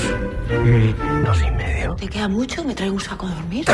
dos 1.24 1.42
y 1.42 1.52
medio. 1.52 1.96
¿Te 1.96 2.08
queda 2.08 2.28
mucho? 2.28 2.64
¿Me 2.64 2.74
traigo 2.74 2.96
un 2.96 3.02
saco 3.02 3.28
de 3.28 3.36
dormir? 3.36 3.66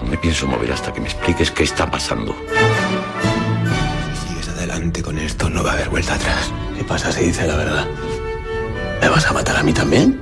No 0.00 0.08
me 0.08 0.16
pienso 0.16 0.46
mover 0.46 0.72
hasta 0.72 0.92
que 0.92 1.00
me 1.00 1.06
expliques 1.08 1.50
qué 1.50 1.64
está 1.64 1.90
pasando. 1.90 2.34
Si 4.14 4.28
sigues 4.28 4.48
adelante 4.48 5.02
con 5.02 5.18
esto, 5.18 5.50
no 5.50 5.62
va 5.62 5.70
a 5.70 5.74
haber 5.74 5.88
vuelta 5.90 6.14
atrás. 6.14 6.52
¿Qué 6.76 6.84
pasa 6.84 7.12
si 7.12 7.24
dice 7.24 7.46
la 7.46 7.56
verdad? 7.56 7.86
¿Me 9.00 9.08
vas 9.08 9.26
a 9.26 9.32
matar 9.32 9.56
a 9.56 9.62
mí 9.62 9.72
también? 9.72 10.20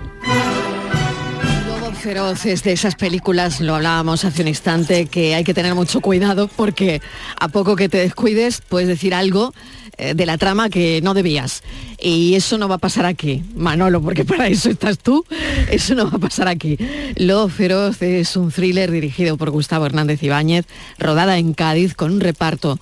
Feroz 2.01 2.47
es 2.47 2.63
de 2.63 2.73
esas 2.73 2.95
películas, 2.95 3.61
lo 3.61 3.75
hablábamos 3.75 4.25
hace 4.25 4.43
un 4.43 4.49
instante, 4.49 5.07
que 5.07 5.35
hay 5.35 5.45
que 5.45 5.55
tener 5.55 5.75
mucho 5.75 6.01
cuidado 6.01 6.49
porque 6.49 7.01
a 7.41 7.49
poco 7.49 7.77
que 7.77 7.89
te 7.89 7.99
descuides 7.99 8.61
puedes 8.61 8.89
decir 8.89 9.15
algo 9.15 9.53
eh, 9.99 10.15
de 10.15 10.27
la 10.27 10.39
trama 10.39 10.69
que 10.69 11.01
no 11.03 11.15
debías. 11.15 11.63
Y 12.01 12.35
eso 12.35 12.59
no 12.59 12.69
va 12.69 12.77
a 12.77 12.79
pasar 12.79 13.07
aquí, 13.07 13.43
Manolo, 13.55 14.03
porque 14.03 14.25
para 14.25 14.47
eso 14.47 14.71
estás 14.71 14.99
tú. 14.99 15.25
Eso 15.71 15.95
no 15.95 16.11
va 16.11 16.17
a 16.17 16.21
pasar 16.21 16.49
aquí. 16.49 16.77
Lobo 17.17 17.49
Feroz 17.49 18.03
es 18.03 18.37
un 18.37 18.53
thriller 18.53 18.91
dirigido 18.91 19.37
por 19.37 19.51
Gustavo 19.51 19.87
Hernández 19.87 20.23
Ibáñez, 20.23 20.67
rodada 20.99 21.39
en 21.39 21.55
Cádiz 21.55 21.95
con 21.95 22.13
un 22.13 22.21
reparto 22.21 22.79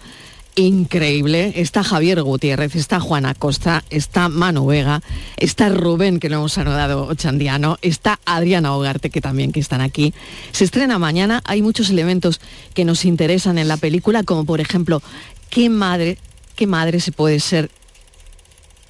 increíble. 0.56 1.52
Está 1.56 1.82
Javier 1.82 2.22
Gutiérrez, 2.22 2.76
está 2.76 3.00
Juana 3.00 3.34
Costa, 3.34 3.84
está 3.90 4.28
Manu 4.28 4.66
Vega, 4.66 5.02
está 5.36 5.68
Rubén, 5.68 6.20
que 6.20 6.28
lo 6.28 6.36
hemos 6.36 6.52
saludado 6.52 7.06
Ochandiano, 7.06 7.78
está 7.82 8.20
Adriana 8.24 8.74
Hogarte, 8.74 9.10
que 9.10 9.20
también 9.20 9.52
que 9.52 9.60
están 9.60 9.80
aquí. 9.80 10.14
Se 10.52 10.64
estrena 10.64 10.98
mañana, 10.98 11.42
hay 11.44 11.62
muchos 11.62 11.90
elementos 11.90 12.40
que 12.74 12.84
nos 12.84 13.04
interesan 13.04 13.58
en 13.58 13.68
la 13.68 13.76
película, 13.76 14.22
como 14.22 14.44
por 14.44 14.60
ejemplo, 14.60 15.02
qué 15.50 15.68
madre, 15.68 16.18
qué 16.56 16.66
madre 16.66 17.00
se 17.00 17.12
puede 17.12 17.40
ser 17.40 17.70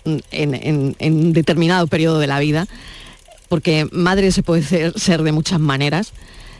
en 0.04 1.32
determinado 1.32 1.86
periodo 1.86 2.18
de 2.18 2.26
la 2.26 2.38
vida, 2.38 2.68
porque 3.48 3.88
madre 3.90 4.32
se 4.32 4.42
puede 4.42 4.62
ser, 4.62 4.98
ser 4.98 5.22
de 5.22 5.32
muchas 5.32 5.60
maneras, 5.60 6.12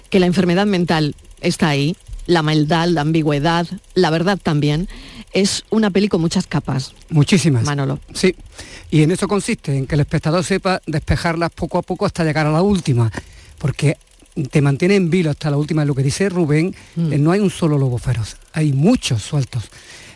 que 0.09 0.21
la 0.21 0.27
enfermedad 0.27 0.67
mental 0.67 1.15
está 1.41 1.69
ahí, 1.69 1.97
la 2.27 2.43
maldad, 2.43 2.89
la 2.89 3.03
ambigüedad, 3.03 3.67
la 3.95 4.11
verdad 4.11 4.39
también. 4.43 4.89
Es 5.33 5.65
una 5.71 5.91
peli 5.91 6.09
con 6.09 6.21
muchas 6.21 6.47
capas. 6.47 6.95
Muchísimas. 7.11 7.65
Manolo. 7.65 7.99
Sí. 8.13 8.37
Y 8.91 9.03
en 9.03 9.11
eso 9.11 9.27
consiste, 9.27 9.77
en 9.77 9.87
que 9.87 9.97
el 9.97 10.01
espectador 10.01 10.45
sepa 10.45 10.81
despejarlas 10.87 11.51
poco 11.51 11.79
a 11.79 11.83
poco 11.83 12.07
hasta 12.07 12.23
llegar 12.25 12.47
a 12.47 12.53
la 12.53 12.63
última. 12.63 13.11
Porque 13.59 13.97
te 14.51 14.61
mantiene 14.61 14.97
en 14.97 15.11
vilo 15.11 15.31
hasta 15.31 15.51
la 15.51 15.57
última. 15.57 15.85
Lo 15.85 15.95
que 15.95 16.03
dice 16.03 16.29
Rubén, 16.29 16.75
eh, 16.97 17.19
no 17.19 17.31
hay 17.31 17.41
un 17.41 17.51
solo 17.51 17.79
lobo 17.79 17.99
feroz, 17.99 18.37
hay 18.53 18.73
muchos 18.73 19.23
sueltos. 19.23 19.71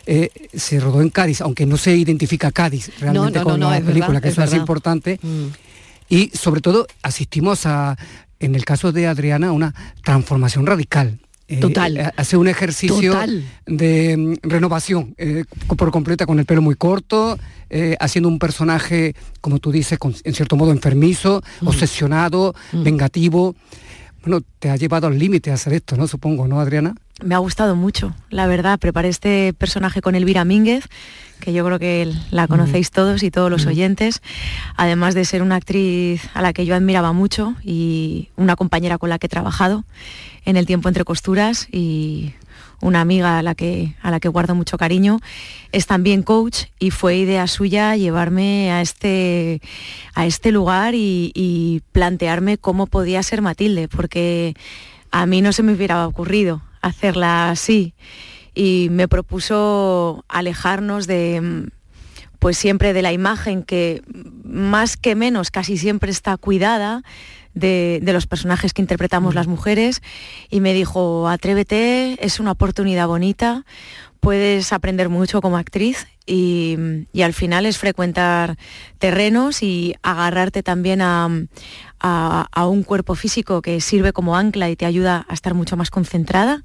Eh, 0.05 0.29
se 0.53 0.79
rodó 0.79 1.01
en 1.01 1.09
Cádiz, 1.09 1.41
aunque 1.41 1.65
no 1.65 1.77
se 1.77 1.95
identifica 1.95 2.51
Cádiz 2.51 2.91
realmente 2.99 3.39
no, 3.39 3.43
no, 3.43 3.51
con 3.51 3.59
no, 3.59 3.69
la 3.69 3.79
película, 3.79 4.07
verdad, 4.07 4.21
que 4.23 4.29
es 4.29 4.33
eso 4.33 4.43
es 4.43 4.53
importante. 4.53 5.19
Mm. 5.21 5.47
Y 6.09 6.29
sobre 6.29 6.61
todo 6.61 6.87
asistimos 7.03 7.65
a, 7.65 7.95
en 8.39 8.55
el 8.55 8.65
caso 8.65 8.91
de 8.91 9.07
Adriana, 9.07 9.49
a 9.49 9.51
una 9.51 9.75
transformación 10.03 10.65
radical. 10.65 11.19
Eh, 11.51 11.57
Total. 11.57 11.97
eh, 11.97 12.11
hace 12.15 12.37
un 12.37 12.47
ejercicio 12.47 13.11
Total. 13.13 13.43
de 13.65 14.15
mm, 14.17 14.33
renovación 14.47 15.15
eh, 15.17 15.45
por 15.77 15.89
completa 15.89 16.27
con 16.27 16.37
el 16.37 16.45
pelo 16.45 16.61
muy 16.61 16.75
corto, 16.75 17.39
eh, 17.71 17.95
haciendo 17.99 18.29
un 18.29 18.37
personaje, 18.37 19.15
como 19.41 19.57
tú 19.57 19.71
dices, 19.71 19.97
con- 19.97 20.13
en 20.23 20.33
cierto 20.35 20.55
modo 20.55 20.71
enfermizo, 20.71 21.41
obsesionado, 21.65 22.53
vengativo. 22.71 23.55
Bueno, 24.21 24.41
te 24.59 24.69
ha 24.69 24.75
llevado 24.75 25.07
al 25.07 25.17
límite 25.17 25.49
a 25.49 25.55
hacer 25.55 25.73
esto, 25.73 25.95
¿no? 25.97 26.07
Supongo, 26.07 26.47
¿no, 26.47 26.59
Adriana? 26.59 26.93
Me 27.23 27.35
ha 27.35 27.39
gustado 27.39 27.75
mucho, 27.75 28.13
la 28.29 28.47
verdad. 28.47 28.77
Preparé 28.79 29.09
este 29.09 29.53
personaje 29.53 30.01
con 30.01 30.13
Elvira 30.15 30.45
Mínguez, 30.45 30.85
que 31.39 31.51
yo 31.53 31.65
creo 31.65 31.79
que 31.79 32.13
la 32.31 32.47
conocéis 32.47 32.91
todos 32.91 33.23
y 33.23 33.31
todos 33.31 33.49
los 33.49 33.65
oyentes, 33.65 34.21
además 34.75 35.15
de 35.15 35.25
ser 35.25 35.41
una 35.41 35.55
actriz 35.55 36.21
a 36.33 36.41
la 36.41 36.53
que 36.53 36.65
yo 36.65 36.75
admiraba 36.75 37.11
mucho 37.13 37.55
y 37.63 38.29
una 38.35 38.55
compañera 38.55 38.97
con 38.97 39.09
la 39.09 39.19
que 39.19 39.27
he 39.27 39.29
trabajado 39.29 39.83
en 40.49 40.57
el 40.57 40.65
tiempo 40.65 40.87
entre 40.87 41.05
costuras 41.05 41.67
y 41.71 42.33
una 42.81 43.01
amiga 43.01 43.37
a 43.37 43.43
la 43.43 43.55
que, 43.55 43.95
a 44.01 44.09
la 44.09 44.19
que 44.19 44.29
guardo 44.29 44.55
mucho 44.55 44.77
cariño. 44.77 45.19
Es 45.71 45.85
también 45.85 46.23
coach 46.23 46.65
y 46.79 46.91
fue 46.91 47.17
idea 47.17 47.45
suya 47.47 47.95
llevarme 47.95 48.71
a 48.71 48.81
este, 48.81 49.61
a 50.15 50.25
este 50.25 50.51
lugar 50.51 50.95
y, 50.95 51.31
y 51.35 51.81
plantearme 51.91 52.57
cómo 52.57 52.87
podía 52.87 53.21
ser 53.21 53.41
Matilde, 53.41 53.87
porque 53.87 54.55
a 55.11 55.25
mí 55.25 55.41
no 55.41 55.53
se 55.53 55.63
me 55.63 55.73
hubiera 55.73 56.07
ocurrido 56.07 56.61
hacerla 56.81 57.51
así 57.51 57.93
y 58.55 58.87
me 58.91 59.07
propuso 59.07 60.25
alejarnos 60.27 61.07
de 61.07 61.69
pues 62.39 62.57
siempre 62.57 62.93
de 62.93 63.01
la 63.01 63.11
imagen 63.11 63.63
que 63.63 64.01
más 64.43 64.95
que 64.95 65.13
menos 65.13 65.51
casi 65.51 65.77
siempre 65.77 66.09
está 66.09 66.37
cuidada 66.37 67.03
de, 67.59 68.01
los 68.03 68.27
personajes 68.27 68.73
que 68.73 68.81
interpretamos 68.81 69.35
las 69.35 69.47
mujeres 69.47 70.01
y 70.49 70.61
me 70.61 70.73
dijo, 70.73 71.27
atrévete, 71.27 72.17
es 72.25 72.39
una 72.39 72.51
oportunidad 72.51 73.07
bonita, 73.07 73.65
puedes 74.19 74.73
aprender 74.73 75.09
mucho 75.09 75.41
como 75.41 75.57
actriz 75.57 76.07
y, 76.25 76.77
al 77.21 77.33
final 77.33 77.65
es 77.65 77.77
frecuentar 77.77 78.57
terrenos 78.97 79.63
y 79.63 79.95
agarrarte 80.03 80.63
también 80.63 81.01
a, 81.01 81.27
un 81.27 82.83
cuerpo 82.83 83.15
físico 83.15 83.61
que 83.61 83.81
sirve 83.81 84.13
como 84.13 84.35
ancla 84.35 84.69
y 84.69 84.75
te 84.75 84.85
ayuda 84.85 85.25
a 85.27 85.33
estar 85.33 85.53
mucho 85.53 85.77
más 85.77 85.89
concentrada 85.89 86.63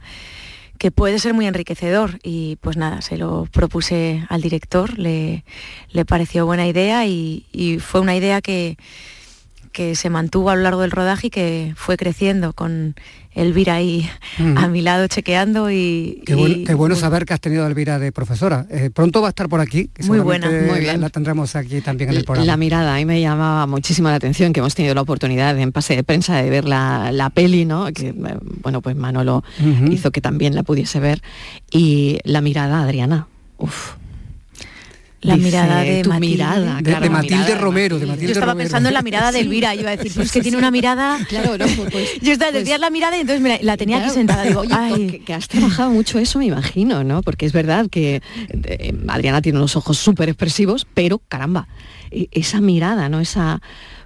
que 0.79 0.91
puede 0.91 1.21
ser 1.21 1.35
muy 1.35 1.47
enriquecedor 1.47 2.19
y 2.25 2.57
pues 2.57 2.77
nada, 2.77 3.01
se 3.01 3.17
lo 3.17 3.47
propuse 3.53 4.27
al 4.29 4.43
director, 4.43 4.99
le, 4.99 5.45
le 5.91 6.05
pareció 6.05 6.47
buena 6.47 6.67
idea 6.67 7.07
y, 7.07 7.47
y 7.53 7.79
fue 7.79 8.01
una 8.01 8.17
idea 8.17 8.43
que, 8.43 8.77
que 9.75 9.97
se 9.97 10.09
mantuvo 10.09 10.51
a 10.51 10.57
lo 10.57 10.63
largo 10.63 10.83
del 10.83 10.93
rodaje 10.93 11.27
y 11.27 11.31
que 11.31 11.73
fue 11.77 11.97
creciendo 11.97 12.53
con 12.53 12.95
Elvira 13.33 13.75
ahí 13.75 14.09
a 14.57 14.69
mi 14.69 14.81
lado 14.83 15.09
chequeando 15.09 15.69
y 15.69 16.23
qué, 16.25 16.75
bueno, 16.75 16.95
saber 16.95 17.27
que 17.27 17.35
has 17.35 17.41
tenido 17.41 17.65
a 17.65 17.67
Elvira 17.67 17.99
de 17.99 18.13
profesora. 18.13 18.67
Eh, 18.71 18.91
pronto 18.95 19.21
va 19.21 19.29
a 19.29 19.31
estar 19.31 19.49
por 19.49 19.61
aquí. 19.61 19.91
muy 20.05 20.21
buena, 20.21 20.49
muy 20.49 20.79
bien. 20.79 21.01
La, 21.01 21.11
tendremos 21.11 21.57
aquí 21.57 21.81
también 21.81 22.11
en 22.11 22.19
el 22.19 22.25
programa. 22.25 22.47
La 22.47 22.57
mirada, 22.57 22.95
ahí 22.95 23.05
me 23.05 23.21
llamaba 23.21 23.67
muchísimo 23.67 24.09
la 24.09 24.15
atención 24.15 24.53
que 24.53 24.61
hemos 24.61 24.77
tenido 24.77 24.95
la 24.95 25.03
oportunidad 25.03 25.59
en 25.59 25.73
pase 25.73 25.97
de 25.97 26.05
prensa 26.05 26.37
de 26.37 26.49
ver 26.49 26.65
la, 26.65 27.33
peli, 27.35 27.65
¿no? 27.65 27.93
Que 27.93 28.11
eh, 28.11 28.39
bueno, 28.63 28.81
pues 28.81 28.95
Manolo 28.95 29.43
hizo 29.91 30.13
que 30.13 30.21
también 30.21 30.55
la 30.55 30.63
pudiese 30.63 31.01
ver. 31.01 31.21
Y 31.73 32.21
la 32.23 32.41
mirada, 32.41 32.81
Adriana. 32.83 33.27
Uf, 33.59 33.95
la 35.25 35.37
mirada 35.37 35.81
de 35.81 36.03
tu 36.03 36.11
Matilde. 36.11 36.37
mirada, 36.37 36.83
de, 36.83 37.11
Matilde 37.11 37.55
Romero. 37.55 37.99
De 37.99 38.07
Yo 38.07 38.33
estaba 38.33 38.55
pensando 38.55 38.89
en 38.91 38.95
la 38.95 39.03
mirada 39.03 39.33
de 39.33 39.41
Elvira, 39.41 39.75
iba 39.75 39.91
a 39.91 39.97
decir, 39.97 40.13
pues 40.15 40.31
que 40.31 40.41
tiene 40.41 40.57
una 40.57 40.71
mirada... 40.71 41.19
Claro, 41.29 41.57
no, 41.57 41.65
pues, 41.65 41.91
pues 41.91 42.21
Yo 42.21 42.33
estaba, 42.33 42.53
pues 42.53 42.79
la 42.79 42.91
mirada 42.91 43.17
y 43.17 43.21
entonces 43.21 43.43
mira, 43.43 43.59
la 43.63 43.77
tenía 43.77 43.99
aquí 43.99 44.11
sentada. 44.11 44.45
Digo, 44.45 44.63
Ay. 44.71 45.23
Que, 45.25 45.35
has 45.35 45.49
trabajado 45.49 45.91
mucho 45.91 46.19
eso, 46.19 46.39
me 46.39 46.47
imagino, 46.47 47.03
¿no? 47.03 47.23
Porque 47.23 47.47
es 47.47 47.53
verdad 47.53 47.89
que 47.91 48.21
eh, 48.51 48.95
Adriana 49.09 49.41
tiene 49.41 49.59
unos 49.59 49.75
ojos 49.77 49.99
súper 49.99 50.29
expresivos, 50.29 50.87
pero 50.93 51.19
caramba, 51.19 51.67
e, 52.11 52.29
esa 52.33 52.61
mirada, 52.61 53.09
¿no? 53.09 53.21
Esa... 53.21 53.61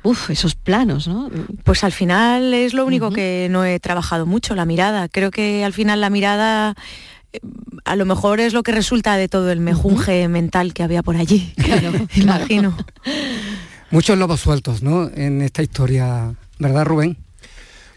Uf, 0.04 0.30
esos 0.30 0.54
planos, 0.54 1.08
¿no? 1.08 1.28
Pues 1.64 1.82
al 1.82 1.90
final 1.90 2.54
es 2.54 2.72
lo 2.72 2.86
único 2.86 3.10
que 3.10 3.48
no 3.50 3.64
he 3.64 3.80
trabajado 3.80 4.26
mucho, 4.26 4.54
la 4.54 4.64
mirada. 4.64 5.08
Creo 5.08 5.32
que 5.32 5.64
al 5.64 5.72
final 5.72 6.00
la 6.00 6.08
mirada 6.08 6.76
a 7.84 7.96
lo 7.96 8.06
mejor 8.06 8.40
es 8.40 8.52
lo 8.52 8.62
que 8.62 8.72
resulta 8.72 9.16
de 9.16 9.28
todo 9.28 9.50
el 9.50 9.60
mejunje 9.60 10.28
mental 10.28 10.74
que 10.74 10.82
había 10.82 11.02
por 11.02 11.16
allí, 11.16 11.52
claro, 11.62 11.92
imagino. 12.14 12.76
Muchos 13.90 14.18
lobos 14.18 14.40
sueltos, 14.40 14.82
¿no? 14.82 15.08
En 15.14 15.40
esta 15.42 15.62
historia, 15.62 16.34
¿verdad, 16.58 16.84
Rubén? 16.84 17.16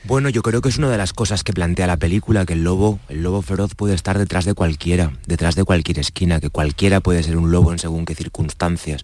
Bueno, 0.04 0.30
yo 0.30 0.42
creo 0.42 0.62
que 0.62 0.70
es 0.70 0.78
una 0.78 0.90
de 0.90 0.98
las 0.98 1.14
cosas 1.14 1.44
que 1.44 1.54
plantea 1.54 1.86
la 1.86 1.98
película, 1.98 2.46
que 2.46 2.54
el 2.54 2.64
lobo, 2.64 3.00
el 3.08 3.22
lobo 3.22 3.44
feroz 3.44 3.76
puede 3.76 3.94
estar 3.94 4.18
detrás 4.18 4.46
de 4.46 4.56
cualquiera, 4.56 5.12
detrás 5.28 5.56
de 5.56 5.64
cualquier 5.64 6.00
esquina, 6.00 6.40
que 6.40 6.50
cualquiera 6.50 7.02
puede 7.02 7.22
ser 7.22 7.38
un 7.38 7.52
lobo 7.52 7.72
en 7.72 7.78
según 7.78 8.06
qué 8.06 8.16
circunstancias. 8.16 9.04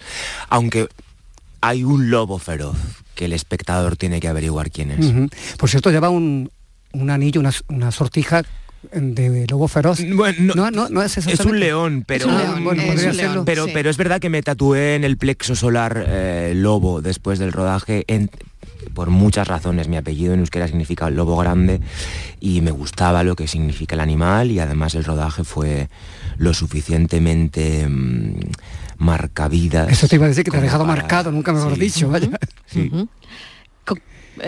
Aunque 0.49 0.87
hay 1.61 1.83
un 1.83 2.09
lobo 2.09 2.39
feroz 2.39 2.77
que 3.13 3.25
el 3.25 3.33
espectador 3.33 3.95
tiene 3.95 4.19
que 4.19 4.27
averiguar 4.27 4.71
quién 4.71 4.91
es. 4.91 5.29
Por 5.57 5.69
cierto, 5.69 5.91
lleva 5.91 6.09
un, 6.09 6.49
anillo, 7.09 7.41
una, 7.41 7.51
una 7.67 7.91
sortija 7.91 8.43
de 8.91 9.45
lobo 9.49 9.67
feroz. 9.67 9.99
no, 10.01 10.71
no, 10.71 11.01
es, 11.01 11.17
es, 11.17 11.39
un 11.41 11.59
león, 11.59 12.03
pero, 12.05 12.27
pero, 13.45 13.67
pero 13.73 13.89
es 13.89 13.97
verdad 13.97 14.19
que 14.19 14.29
me 14.29 14.41
tatué 14.41 14.95
en 14.95 15.03
el 15.03 15.17
plexo 15.17 15.55
solar 15.55 16.05
eh, 16.07 16.53
lobo 16.55 17.01
después 17.01 17.39
del 17.39 17.51
rodaje 17.51 18.05
por 18.93 19.09
muchas 19.09 19.47
razones. 19.47 19.87
Mi 19.87 19.97
apellido 19.97 20.33
en 20.33 20.39
euskera 20.39 20.67
significa 20.67 21.09
lobo 21.09 21.37
grande 21.37 21.81
y 22.39 22.61
me 22.61 22.71
gustaba 22.71 23.23
lo 23.23 23.35
que 23.35 23.47
significa 23.47 23.95
el 23.95 24.01
animal 24.01 24.51
y 24.51 24.59
además 24.59 24.95
el 24.95 25.03
rodaje 25.03 25.43
fue 25.43 25.89
lo 26.37 26.53
suficientemente 26.53 27.87
mm, 27.87 28.39
marcavidas. 28.97 29.91
Eso 29.91 30.07
te 30.07 30.15
iba 30.15 30.25
a 30.25 30.29
decir 30.29 30.43
que 30.43 30.51
te 30.51 30.57
ha 30.57 30.61
dejado 30.61 30.85
marcado, 30.85 31.31
nunca 31.31 31.51
me 31.51 31.59
lo 31.59 31.75
dicho, 31.75 32.09
vaya. 32.09 32.29
Eh, 32.75 33.05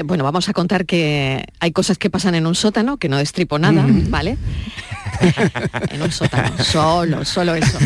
bueno, 0.06 0.24
vamos 0.24 0.50
a 0.50 0.54
contar 0.54 0.86
que 0.86 1.46
hay 1.60 1.72
cosas 1.72 1.98
que 1.98 2.10
pasan 2.10 2.36
en 2.36 2.48
un 2.48 2.56
sótano, 2.56 2.98
que 2.98 3.10
no 3.10 3.18
destripo 3.18 3.60
nada, 3.60 3.86
¿vale? 4.10 4.38
en 5.92 6.02
un 6.02 6.12
sótano, 6.12 6.64
solo, 6.64 7.26
solo 7.26 7.56
eso. 7.56 7.78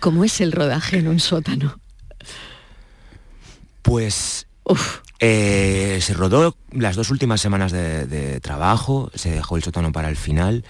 ¿Cómo 0.00 0.24
es 0.24 0.40
el 0.40 0.52
rodaje 0.52 0.98
en 0.98 1.08
un 1.08 1.20
sótano? 1.20 1.78
Pues 3.82 4.46
eh, 5.18 5.98
se 6.00 6.14
rodó 6.14 6.56
las 6.72 6.96
dos 6.96 7.10
últimas 7.10 7.40
semanas 7.40 7.72
de, 7.72 8.40
trabajo, 8.40 9.10
se 9.14 9.30
dejó 9.30 9.56
el 9.56 9.62
sótano 9.62 9.92
para 9.92 10.08
el 10.08 10.16
final 10.16 10.64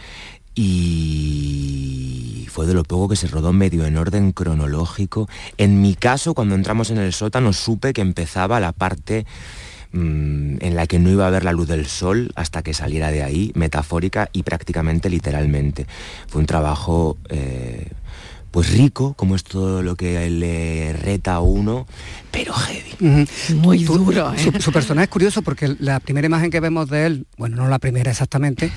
y 0.55 2.47
fue 2.51 2.67
de 2.67 2.75
lo 2.75 2.83
poco 2.85 3.09
que 3.09 3.17
se 3.17 3.29
rodó 3.29 3.55
medio 3.55 3.87
en 3.87 3.97
orden 3.97 4.33
cronológico. 4.33 5.29
En 5.57 5.81
mi 5.81 5.95
caso, 5.95 6.35
cuando 6.35 6.55
entramos 6.55 6.91
en 6.91 6.99
el 6.99 7.13
sótano, 7.15 7.55
supe 7.55 7.95
que 7.95 8.03
empezaba 8.03 8.61
la 8.61 8.73
parte 8.73 9.25
Mm, 9.93 10.57
en 10.61 10.75
la 10.75 10.87
que 10.87 10.99
no 10.99 11.11
iba 11.11 11.27
a 11.27 11.31
ver 11.31 11.45
la 11.45 11.53
luz 11.53 11.69
del 11.69 11.85
sol 11.85 12.33
hasta 12.35 12.63
que 12.63 12.73
saliera 12.73 13.11
de 13.11 13.23
ahí, 13.23 13.53
metafórica 13.55 14.31
y 14.33 14.43
prácticamente 14.43 15.11
literalmente. 15.11 15.87
Fue 16.29 16.41
un 16.41 16.47
trabajo 16.47 17.19
eh, 17.29 17.89
pues 18.51 18.71
rico, 18.71 19.13
como 19.15 19.37
es 19.37 19.45
todo 19.45 19.83
lo 19.83 19.95
que 19.95 20.31
le 20.31 20.95
reta 20.95 21.35
a 21.35 21.41
uno, 21.41 21.87
pero 22.31 22.55
heavy. 22.55 23.27
Muy 23.57 23.85
duro. 23.85 24.33
¿eh? 24.33 24.61
Su, 24.61 24.73
personaje 24.73 25.05
es 25.05 25.11
curioso 25.11 25.43
porque 25.43 25.77
la 25.79 26.01
primera 26.01 26.27
imagen 26.27 26.51
que 26.51 26.61
vemos 26.61 26.89
de 26.89 27.07
él, 27.07 27.27
bueno, 27.37 27.57
no 27.57 27.69
la 27.69 27.79
primera 27.79 28.11
exactamente, 28.11 28.73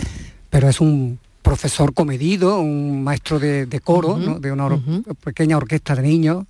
pero 0.49 0.68
es 0.68 0.82
un 0.82 1.20
profesor 1.41 1.93
comedido, 1.93 2.59
un 2.59 3.05
maestro 3.05 3.39
de, 3.39 3.82
coro, 3.82 4.18
de 4.18 4.51
una 4.51 4.82
pequeña 5.24 5.55
orquesta 5.55 5.95
de 5.95 6.01
niños, 6.01 6.45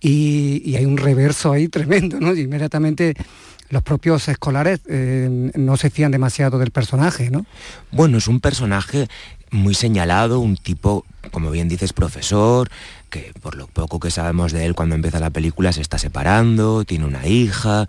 y, 0.00 0.60
y, 0.64 0.76
hay 0.76 0.84
un 0.84 0.98
reverso 0.98 1.52
ahí 1.52 1.68
tremendo, 1.68 2.20
¿no? 2.20 2.34
Y 2.34 2.40
inmediatamente 2.40 3.14
los 3.68 3.82
propios 3.82 4.28
escolares 4.28 4.80
eh, 4.88 5.50
no 5.54 5.76
se 5.76 5.90
fían 5.90 6.12
demasiado 6.12 6.58
del 6.58 6.70
personaje, 6.70 7.30
¿no? 7.30 7.46
Bueno, 7.90 8.18
es 8.18 8.28
un 8.28 8.40
personaje 8.40 9.08
muy 9.50 9.74
señalado, 9.74 10.40
un 10.40 10.56
tipo, 10.56 11.04
como 11.30 11.50
bien 11.50 11.68
dices, 11.68 11.92
profesor, 11.92 12.68
que 13.10 13.32
por 13.40 13.54
lo 13.54 13.66
poco 13.68 14.00
que 14.00 14.10
sabemos 14.10 14.52
de 14.52 14.64
él 14.66 14.74
cuando 14.74 14.94
empieza 14.94 15.20
la 15.20 15.30
película 15.30 15.72
se 15.72 15.80
está 15.80 15.98
separando, 15.98 16.84
tiene 16.84 17.04
una 17.04 17.26
hija, 17.26 17.88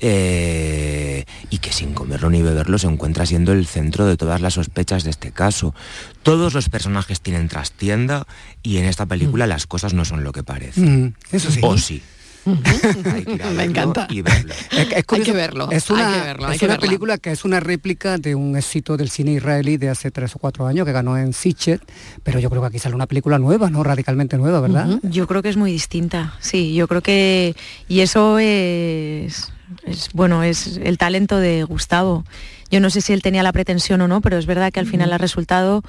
eh, 0.00 1.24
y 1.50 1.58
que 1.58 1.72
sin 1.72 1.92
comerlo 1.94 2.30
ni 2.30 2.42
beberlo 2.42 2.78
se 2.78 2.86
encuentra 2.86 3.26
siendo 3.26 3.52
el 3.52 3.66
centro 3.66 4.06
de 4.06 4.16
todas 4.16 4.40
las 4.40 4.54
sospechas 4.54 5.04
de 5.04 5.10
este 5.10 5.32
caso. 5.32 5.74
Todos 6.22 6.54
los 6.54 6.68
personajes 6.68 7.20
tienen 7.20 7.48
trastienda 7.48 8.26
y 8.62 8.78
en 8.78 8.84
esta 8.84 9.06
película 9.06 9.46
mm. 9.46 9.48
las 9.48 9.66
cosas 9.66 9.94
no 9.94 10.04
son 10.04 10.24
lo 10.24 10.32
que 10.32 10.42
parecen. 10.42 11.04
Mm, 11.04 11.14
eso 11.32 11.50
sí. 11.50 11.60
O 11.62 11.76
sí. 11.78 12.02
Me 12.44 13.64
encanta. 13.64 14.06
Y 14.10 14.22
verlo. 14.22 14.52
Es, 14.70 14.92
hay 15.08 15.22
que 15.22 15.32
verlo. 15.32 15.70
Es 15.70 15.90
una, 15.90 16.78
película 16.78 17.18
que 17.18 17.30
es 17.30 17.44
una 17.44 17.60
réplica 17.60 18.18
de 18.18 18.34
un 18.34 18.56
éxito 18.56 18.96
del 18.96 19.10
cine 19.10 19.32
israelí 19.32 19.76
de 19.76 19.88
hace 19.88 20.10
tres 20.10 20.34
o 20.36 20.38
cuatro 20.38 20.66
años 20.66 20.86
que 20.86 20.92
ganó 20.92 21.16
en 21.16 21.32
Sitchet, 21.32 21.80
pero 22.22 22.40
yo 22.40 22.50
creo 22.50 22.62
que 22.62 22.68
aquí 22.68 22.78
sale 22.78 22.94
una 22.94 23.06
película 23.06 23.38
nueva, 23.38 23.70
¿no? 23.70 23.82
Radicalmente 23.82 24.36
nueva, 24.38 24.60
¿verdad? 24.60 24.98
Yo 25.02 25.26
creo 25.26 25.42
que 25.42 25.48
es 25.48 25.56
muy 25.56 25.72
distinta, 25.72 26.34
sí. 26.40 26.74
Yo 26.74 26.88
creo 26.88 27.00
que... 27.00 27.54
Y 27.88 28.00
eso 28.00 28.38
es... 28.38 29.52
es 29.84 30.10
bueno, 30.12 30.42
es 30.42 30.78
el 30.82 30.98
talento 30.98 31.38
de 31.38 31.64
Gustavo. 31.64 32.24
Yo 32.70 32.80
no 32.80 32.90
sé 32.90 33.02
si 33.02 33.12
él 33.12 33.22
tenía 33.22 33.42
la 33.42 33.52
pretensión 33.52 34.00
o 34.00 34.08
no, 34.08 34.20
pero 34.20 34.38
es 34.38 34.46
verdad 34.46 34.72
que 34.72 34.80
al 34.80 34.86
final 34.86 35.12
ha 35.12 35.18
resultado 35.18 35.82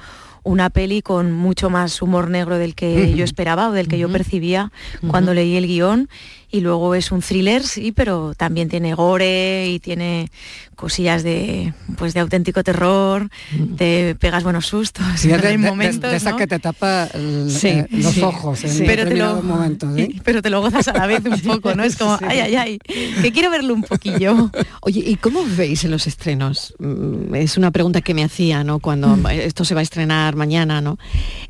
una 0.44 0.68
peli 0.68 1.00
con 1.00 1.32
mucho 1.32 1.70
más 1.70 2.00
humor 2.02 2.30
negro 2.30 2.58
del 2.58 2.74
que 2.74 3.14
yo 3.14 3.24
esperaba 3.24 3.70
o 3.70 3.72
del 3.72 3.88
que 3.88 3.98
yo 3.98 4.10
percibía 4.10 4.70
cuando 5.08 5.32
leí 5.32 5.56
el 5.56 5.66
guion 5.66 6.08
y 6.54 6.60
luego 6.60 6.94
es 6.94 7.10
un 7.10 7.20
thriller, 7.20 7.64
sí, 7.64 7.90
pero 7.90 8.32
también 8.36 8.68
tiene 8.68 8.94
gore 8.94 9.66
y 9.66 9.80
tiene 9.80 10.30
cosillas 10.76 11.24
de 11.24 11.74
pues 11.96 12.14
de 12.14 12.20
auténtico 12.20 12.62
terror, 12.62 13.28
te 13.76 14.14
pegas 14.14 14.44
buenos 14.44 14.66
sustos 14.66 15.04
sí, 15.16 15.26
de, 15.26 15.58
momentos, 15.58 16.12
de, 16.12 16.16
esa 16.16 16.36
que 16.36 16.46
te 16.46 16.60
tapa 16.60 17.08
eh, 17.12 17.86
los 17.90 18.18
ojos 18.18 18.62
en 18.62 18.86
pero 18.86 19.04
te 19.04 19.16
lo, 19.16 19.42
momentos, 19.42 19.98
¿eh? 19.98 20.10
pero 20.24 20.42
te 20.42 20.50
lo 20.50 20.60
gozas 20.60 20.86
a 20.86 20.92
la 20.92 21.08
vez 21.08 21.24
un 21.24 21.40
poco, 21.44 21.74
¿no? 21.74 21.82
Es 21.82 21.96
como, 21.96 22.16
ay, 22.22 22.38
ay, 22.38 22.54
ay, 22.54 22.78
que 23.20 23.32
quiero 23.32 23.50
verlo 23.50 23.74
un 23.74 23.82
poquillo. 23.82 24.48
Oye, 24.82 25.02
¿y 25.04 25.16
cómo 25.16 25.44
veis 25.56 25.82
en 25.84 25.90
los 25.90 26.06
estrenos? 26.06 26.74
Mm, 26.78 27.34
es 27.34 27.56
una 27.56 27.72
pregunta 27.72 28.00
que 28.00 28.14
me 28.14 28.22
hacía, 28.22 28.62
¿no? 28.62 28.78
Cuando 28.78 29.16
mm. 29.16 29.26
esto 29.30 29.64
se 29.64 29.74
va 29.74 29.80
a 29.80 29.82
estrenar 29.82 30.36
mañana, 30.36 30.80
¿no? 30.80 30.98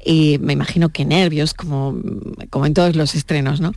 Y 0.02 0.38
me 0.40 0.54
imagino 0.54 0.88
que 0.88 1.04
nervios, 1.04 1.52
como, 1.52 1.94
como 2.48 2.64
en 2.64 2.72
todos 2.72 2.96
los 2.96 3.14
estrenos, 3.14 3.60
¿no? 3.60 3.74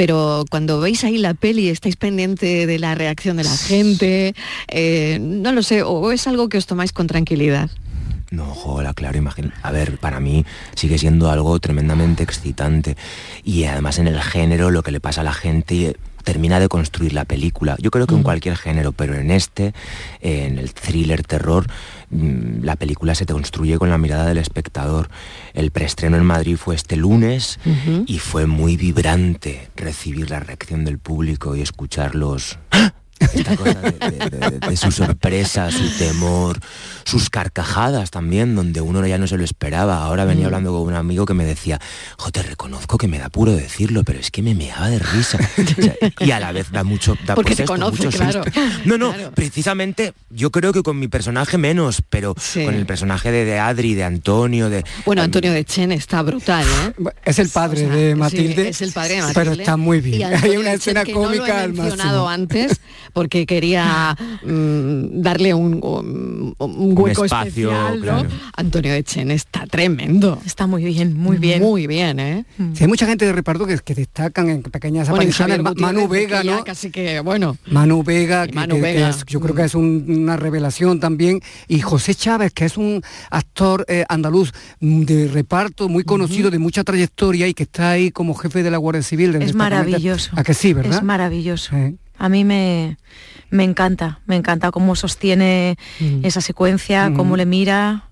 Pero 0.00 0.46
cuando 0.48 0.80
veis 0.80 1.04
ahí 1.04 1.18
la 1.18 1.34
peli 1.34 1.68
estáis 1.68 1.96
pendiente 1.96 2.66
de 2.66 2.78
la 2.78 2.94
reacción 2.94 3.36
de 3.36 3.44
la 3.44 3.54
gente, 3.54 4.34
eh, 4.68 5.18
no 5.20 5.52
lo 5.52 5.62
sé, 5.62 5.82
o 5.82 6.10
es 6.10 6.26
algo 6.26 6.48
que 6.48 6.56
os 6.56 6.64
tomáis 6.64 6.94
con 6.94 7.06
tranquilidad. 7.06 7.68
No, 8.30 8.46
joder, 8.46 8.94
claro, 8.94 9.18
imagínate. 9.18 9.54
A 9.62 9.70
ver, 9.70 9.98
para 9.98 10.18
mí 10.18 10.46
sigue 10.74 10.96
siendo 10.96 11.30
algo 11.30 11.58
tremendamente 11.58 12.22
excitante. 12.22 12.96
Y 13.44 13.64
además 13.64 13.98
en 13.98 14.06
el 14.06 14.22
género, 14.22 14.70
lo 14.70 14.82
que 14.82 14.90
le 14.90 15.00
pasa 15.00 15.20
a 15.20 15.24
la 15.24 15.34
gente 15.34 15.98
termina 16.22 16.60
de 16.60 16.68
construir 16.68 17.12
la 17.12 17.24
película. 17.24 17.76
Yo 17.80 17.90
creo 17.90 18.06
que 18.06 18.14
en 18.14 18.22
cualquier 18.22 18.56
género, 18.56 18.92
pero 18.92 19.14
en 19.14 19.30
este, 19.30 19.74
en 20.20 20.58
el 20.58 20.72
thriller 20.72 21.22
terror, 21.22 21.66
mm, 22.10 22.62
la 22.64 22.76
película 22.76 23.14
se 23.14 23.26
te 23.26 23.32
construye 23.32 23.78
con 23.78 23.90
la 23.90 23.98
mirada 23.98 24.26
del 24.26 24.38
espectador. 24.38 25.08
El 25.54 25.70
preestreno 25.70 26.16
en 26.16 26.24
Madrid 26.24 26.56
fue 26.56 26.74
este 26.74 26.96
lunes 26.96 27.58
y 28.06 28.18
fue 28.18 28.46
muy 28.46 28.76
vibrante 28.76 29.70
recibir 29.76 30.30
la 30.30 30.40
reacción 30.40 30.84
del 30.84 30.98
público 30.98 31.56
y 31.56 31.62
escucharlos. 31.62 32.58
Esta 33.20 33.56
cosa 33.56 33.74
de, 33.80 33.90
de- 33.92 34.50
de- 34.50 34.58
de 34.58 34.76
su 34.76 34.90
sorpresa, 34.90 35.70
su 35.70 35.88
temor, 35.98 36.58
sus 37.04 37.30
carcajadas 37.30 38.10
también, 38.10 38.54
donde 38.56 38.80
uno 38.80 39.06
ya 39.06 39.18
no 39.18 39.26
se 39.26 39.36
lo 39.36 39.44
esperaba. 39.44 40.02
Ahora 40.04 40.24
venía 40.24 40.44
Mm. 40.44 40.46
hablando 40.46 40.72
con 40.72 40.88
un 40.88 40.94
amigo 40.94 41.26
que 41.26 41.34
me 41.34 41.44
decía, 41.44 41.80
jo, 42.16 42.30
te 42.30 42.42
reconozco 42.42 42.96
que 42.98 43.08
me 43.08 43.18
da 43.18 43.28
puro 43.28 43.52
decirlo, 43.52 44.02
pero 44.04 44.18
es 44.18 44.30
que 44.30 44.42
me 44.42 44.54
meaba 44.54 44.88
de 44.88 44.98
risa. 44.98 45.38
O 45.80 45.82
sea, 45.82 45.94
y 46.20 46.30
a 46.32 46.40
la 46.40 46.52
vez 46.52 46.70
da 46.70 46.82
mucho... 46.84 47.16
Da 47.26 47.34
Porque 47.34 47.50
pues 47.50 47.56
te 47.58 47.62
esto, 47.64 47.72
conoce, 47.74 48.04
mucho 48.06 48.16
claro. 48.18 48.42
susto. 48.44 48.60
No, 48.84 48.96
no, 48.98 49.12
precisamente 49.34 50.12
yo 50.30 50.50
creo 50.50 50.72
que 50.72 50.82
con 50.82 50.98
mi 50.98 51.08
personaje 51.08 51.58
menos, 51.58 52.02
pero 52.08 52.34
con 52.34 52.74
el 52.74 52.86
personaje 52.86 53.30
de, 53.30 53.44
de 53.44 53.58
Adri, 53.58 53.94
de 53.94 54.04
Antonio, 54.04 54.70
de... 54.70 54.84
Bueno, 55.04 55.22
Antonio 55.22 55.52
de 55.52 55.64
Chen 55.64 55.92
está 55.92 56.22
brutal, 56.22 56.64
¿eh? 56.66 57.10
Es 57.24 57.38
el 57.38 57.48
padre 57.48 57.86
de 57.88 58.14
Matilde. 58.14 58.62
Sí, 58.64 58.68
es 58.70 58.82
el 58.82 58.92
padre 58.92 59.16
de 59.16 59.20
Matilde. 59.22 59.40
Pero 59.40 59.52
está 59.52 59.76
muy 59.76 60.00
bien. 60.00 60.34
Hay 60.42 60.56
una 60.56 60.72
escena 60.72 61.00
Chen, 61.04 61.06
que 61.06 61.12
cómica 61.12 61.38
no 61.42 61.46
lo 61.46 61.46
he 61.46 61.60
al 61.62 61.72
mencionado 61.72 62.24
máximo. 62.26 62.28
antes 62.28 62.80
porque 63.12 63.46
quería 63.46 64.16
mm, 64.44 65.20
darle 65.22 65.54
un, 65.54 65.80
un- 65.82 66.54
un 66.58 66.98
hueco 66.98 67.24
espacio, 67.24 67.70
especial, 67.70 67.96
¿no? 67.96 68.02
claro. 68.02 68.28
Antonio 68.56 68.92
de 68.92 69.04
Chen 69.04 69.30
está 69.30 69.66
tremendo. 69.66 70.40
Está 70.44 70.66
muy 70.66 70.84
bien, 70.84 71.16
muy 71.16 71.36
bien. 71.38 71.62
Muy 71.62 71.86
bien, 71.86 72.20
¿eh? 72.20 72.44
Sí, 72.74 72.84
hay 72.84 72.88
mucha 72.88 73.06
gente 73.06 73.24
de 73.24 73.32
reparto 73.32 73.66
que, 73.66 73.78
que 73.78 73.94
destacan 73.94 74.48
en 74.50 74.62
pequeñas 74.62 75.08
Bueno, 75.08 75.22
apariciones. 75.22 75.60
Manu 75.76 76.08
Vega, 76.08 76.42
¿no? 76.44 76.64
Casi 76.64 76.90
que, 76.90 77.20
bueno. 77.20 77.56
Manu 77.66 78.02
Vega, 78.02 78.46
que, 78.46 78.52
Manu 78.54 78.76
que- 78.76 78.80
Vega. 78.82 79.10
es- 79.10 79.24
yo 79.26 79.40
creo 79.40 79.54
que 79.54 79.64
es 79.64 79.74
un- 79.74 80.04
una 80.08 80.36
revelación 80.36 81.00
también, 81.00 81.40
y 81.68 81.80
José 81.80 82.14
Chávez, 82.14 82.52
que 82.52 82.64
es 82.64 82.76
un 82.76 83.02
actor 83.30 83.84
eh, 83.88 84.04
andaluz 84.08 84.52
mm, 84.80 85.02
de 85.02 85.28
reparto 85.28 85.88
muy 85.88 86.04
conocido, 86.04 86.50
de 86.50 86.58
mucha 86.58 86.84
trayectoria 86.84 87.46
y 87.48 87.54
que 87.54 87.62
está 87.64 87.90
ahí 87.90 88.10
como 88.10 88.34
jefe 88.34 88.62
de 88.62 88.70
la 88.70 88.76
Guardia 88.78 89.02
Civil. 89.02 89.34
Es 89.36 89.54
maravilloso. 89.54 90.30
A 90.36 90.42
que 90.42 90.54
sí, 90.54 90.72
¿verdad? 90.72 90.98
Es 90.98 91.02
maravilloso. 91.02 91.74
A 92.20 92.28
mí 92.28 92.44
me, 92.44 92.96
me 93.50 93.64
encanta, 93.64 94.20
me 94.26 94.36
encanta 94.36 94.70
cómo 94.70 94.94
sostiene 94.94 95.76
Mm. 95.98 96.24
esa 96.24 96.40
secuencia, 96.40 97.10
Mm. 97.10 97.14
cómo 97.16 97.36
le 97.36 97.46
mira. 97.46 98.04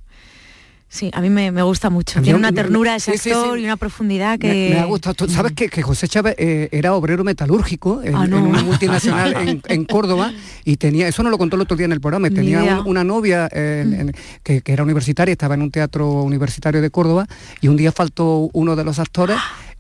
Sí, 0.91 1.11
a 1.13 1.21
mí 1.21 1.29
me, 1.29 1.53
me 1.53 1.61
gusta 1.63 1.91
mucho. 1.91 2.23
Tiene 2.23 2.39
una 2.39 2.51
ternura 2.51 2.97
ese 2.97 3.19
sí, 3.19 3.29
actor 3.31 3.57
sí. 3.59 3.61
y 3.63 3.65
una 3.67 3.77
profundidad 3.77 4.39
que... 4.39 4.49
Me, 4.71 4.75
me 4.77 4.81
ha 4.81 4.87
gustado. 4.87 5.13
Tú 5.15 5.29
¿Sabes 5.29 5.53
que, 5.53 5.69
que 5.69 5.83
José 5.83 6.09
Chávez 6.09 6.35
eh, 6.39 6.71
era 6.73 6.95
obrero 6.95 7.25
metalúrgico 7.25 8.01
en, 8.03 8.15
Ah, 8.17 8.27
no. 8.27 8.39
en 8.39 8.45
una 8.47 8.63
multinacional 8.63 9.35
en, 9.49 9.61
en 9.69 9.85
Córdoba 9.85 10.33
y 10.65 10.79
tenía, 10.79 11.07
eso 11.07 11.23
no 11.23 11.29
lo 11.29 11.37
contó 11.37 11.57
el 11.57 11.63
otro 11.63 11.77
día 11.77 11.85
en 11.85 11.93
el 11.93 12.01
programa, 12.01 12.31
tenía 12.31 12.63
un- 12.81 12.87
una 12.89 13.05
novia 13.05 13.51
eh, 13.53 13.85
en- 13.87 14.15
que, 14.43 14.63
que 14.63 14.73
era 14.73 14.83
universitaria, 14.83 15.33
estaba 15.33 15.57
en 15.57 15.61
un 15.61 15.71
teatro 15.71 16.11
universitario 16.23 16.81
de 16.81 16.89
Córdoba 16.89 17.27
y 17.61 17.69
un 17.69 17.77
día 17.77 17.93
faltó 17.93 18.49
uno 18.55 18.75
de 18.75 18.85
los 18.85 18.99
actores 18.99 19.37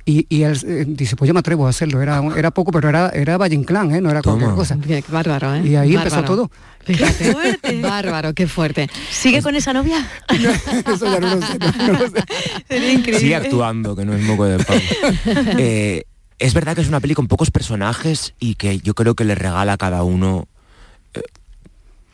y, 0.08 0.26
y 0.30 0.42
él 0.44 0.58
eh, 0.64 0.84
dice, 0.88 1.16
pues 1.16 1.28
yo 1.28 1.34
me 1.34 1.40
atrevo 1.40 1.66
a 1.66 1.68
hacerlo, 1.68 2.00
era, 2.00 2.22
era 2.34 2.50
poco, 2.50 2.72
pero 2.72 2.88
era, 2.88 3.10
era 3.10 3.36
Valle 3.36 3.54
Inclán, 3.54 3.94
¿eh? 3.94 4.00
no 4.00 4.10
era 4.10 4.22
cualquier 4.22 4.52
cosa. 4.52 4.78
Qué 4.80 5.04
bárbaro, 5.06 5.56
¿eh? 5.56 5.62
Y 5.66 5.76
ahí 5.76 5.94
empezó 5.94 6.24
todo. 6.24 6.50
Fíjate. 6.82 7.34
Bárbaro, 7.82 8.32
qué 8.32 8.46
fuerte. 8.46 8.88
¿Sigue 9.10 9.42
con 9.42 9.54
esa 9.54 9.74
novia? 9.74 10.08
Eso 10.86 11.04
ya 11.12 11.20
no 11.20 11.36
lo 11.36 11.42
sé. 11.42 12.24
Sería 12.66 12.92
increíble. 12.92 13.20
Sigue 13.20 13.36
actuando, 13.36 13.94
que 13.94 14.06
no 14.06 14.14
es 14.14 14.22
moco 14.22 14.46
de 14.46 14.64
pavo. 14.64 14.80
Eh, 15.58 16.04
es 16.38 16.54
verdad 16.54 16.74
que 16.74 16.80
es 16.80 16.88
una 16.88 17.00
peli 17.00 17.12
con 17.12 17.28
pocos 17.28 17.50
personajes 17.50 18.32
y 18.40 18.54
que 18.54 18.78
yo 18.78 18.94
creo 18.94 19.14
que 19.14 19.24
le 19.24 19.34
regala 19.34 19.74
a 19.74 19.76
cada 19.76 20.04
uno 20.04 20.48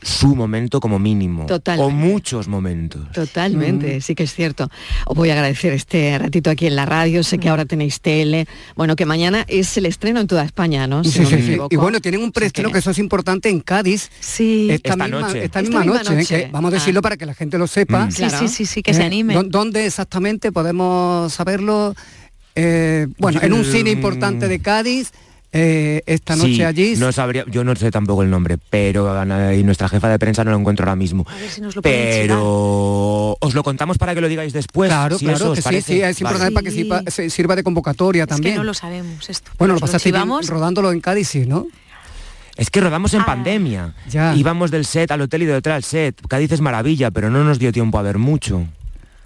su 0.05 0.36
momento 0.36 0.80
como 0.80 0.98
mínimo. 0.98 1.46
Totalmente. 1.46 1.92
O 1.92 1.96
muchos 1.96 2.46
momentos. 2.46 3.11
Totalmente, 3.12 4.00
sí 4.00 4.14
que 4.14 4.24
es 4.24 4.34
cierto. 4.34 4.68
Os 5.07 5.16
voy 5.16 5.30
a 5.30 5.32
agradecer 5.32 5.72
este 5.72 6.16
ratito 6.18 6.50
aquí 6.50 6.66
en 6.66 6.76
la 6.76 6.86
radio. 6.86 7.22
Sé 7.24 7.38
que 7.38 7.48
ahora 7.48 7.64
tenéis 7.64 8.00
tele. 8.00 8.46
Bueno, 8.76 8.96
que 8.96 9.07
mañana 9.07 9.44
es 9.48 9.76
el 9.76 9.86
estreno 9.86 10.20
en 10.20 10.26
toda 10.26 10.44
España, 10.44 10.86
¿no? 10.86 11.02
Si 11.05 11.11
Sí, 11.11 11.20
no 11.20 11.28
sí, 11.28 11.34
me 11.36 11.42
sí. 11.42 11.59
Y 11.70 11.76
bueno, 11.76 12.00
tienen 12.00 12.22
un 12.22 12.32
preestreno 12.32 12.70
que 12.70 12.78
eso 12.78 12.90
es 12.90 12.98
importante 12.98 13.48
en 13.48 13.61
Cádiz. 13.61 14.11
Sí. 14.20 14.68
Esta, 14.70 14.90
Esta 14.92 15.05
misma, 15.05 15.20
noche. 15.20 15.44
esta 15.44 15.61
Esta 15.61 15.62
misma 15.62 15.84
noche, 15.84 16.20
¿eh? 16.20 16.26
que 16.26 16.48
vamos 16.52 16.70
a 16.72 16.74
decirlo 16.74 17.00
Ah. 17.00 17.02
para 17.02 17.16
que 17.16 17.26
la 17.26 17.34
gente 17.34 17.59
lo 17.59 17.66
sepa. 17.66 18.07
Mm. 18.07 18.11
Sí, 18.12 18.24
sí, 18.30 18.48
sí, 18.48 18.66
sí, 18.66 18.82
que 18.82 18.92
se 18.94 19.02
animen. 19.02 19.36
¿dó- 19.36 19.42
¿Dónde 19.44 19.86
exactamente 19.86 20.52
podemos 20.52 21.32
saberlo? 21.32 21.94
Eh, 22.55 23.09
bueno, 23.18 23.40
en 23.42 23.52
un 23.52 23.64
cine 23.64 23.90
importante 23.90 24.48
de 24.48 24.59
Cádiz, 24.61 25.11
eh, 25.57 26.02
esta 26.07 26.34
noche 26.34 26.55
Sí, 26.57 26.62
allí. 26.64 26.94
No 26.96 27.12
sabría, 27.12 27.44
yo 27.48 27.62
no 27.62 27.74
sé 27.76 27.90
tampoco 27.92 28.22
el 28.24 28.28
nombre, 28.30 28.59
pero 28.70 29.16
Ana, 29.18 29.55
y 29.55 29.62
nuestra 29.62 29.88
jefa 29.88 30.09
de 30.09 30.18
prensa 30.18 30.42
no 30.44 30.50
lo 30.50 30.59
encuentro 30.59 30.84
ahora 30.84 30.96
mismo. 30.96 31.24
A 31.28 31.34
ver 31.36 31.48
si 31.48 31.61
nos 31.61 31.76
lo 31.76 31.80
Pero 31.82 33.36
os 33.40 33.55
lo 33.55 33.62
contamos 33.62 33.96
para 33.96 34.14
que 34.14 34.20
lo 34.20 34.28
digáis 34.28 34.52
después. 34.52 34.90
Claro, 34.90 35.16
si 35.16 35.24
claro, 35.26 35.52
que 35.55 35.62
sí, 35.62 35.80
sí, 35.80 36.02
es 36.02 36.20
importante 36.20 36.52
Vale. 36.52 36.55
para 36.84 37.05
que 37.05 37.30
sirva, 37.30 37.55
de 37.55 37.62
convocatoria 37.62 38.24
Es 38.24 38.28
también. 38.28 38.55
que 38.55 38.59
no 38.59 38.64
lo 38.64 38.74
sabemos 38.74 39.30
esto. 39.30 39.50
bueno, 39.59 39.74
lo 39.74 39.80
pasaste 39.80 40.11
bien 40.11 40.28
rodándolo 40.46 40.90
en 40.92 41.00
Cádiz, 41.00 41.28
sí, 41.28 41.46
¿no? 41.46 41.66
Es 42.57 42.70
que 42.70 42.80
rodamos 42.80 43.14
en 43.14 43.20
Ah. 43.22 43.26
pandemia. 43.26 43.94
Ya. 44.09 44.34
Íbamos 44.34 44.70
del 44.70 44.84
set 44.84 45.11
al 45.11 45.20
hotel 45.20 45.42
y 45.42 45.46
de 45.46 45.55
detrás 45.55 45.76
al 45.76 45.82
set. 45.84 46.20
Cádiz 46.28 46.52
es 46.52 46.61
maravilla, 46.61 47.11
pero 47.11 47.30
no 47.30 47.42
nos 47.44 47.59
dio 47.59 47.72
tiempo 47.72 47.98
a 47.98 48.02
ver 48.02 48.18
mucho. 48.18 48.64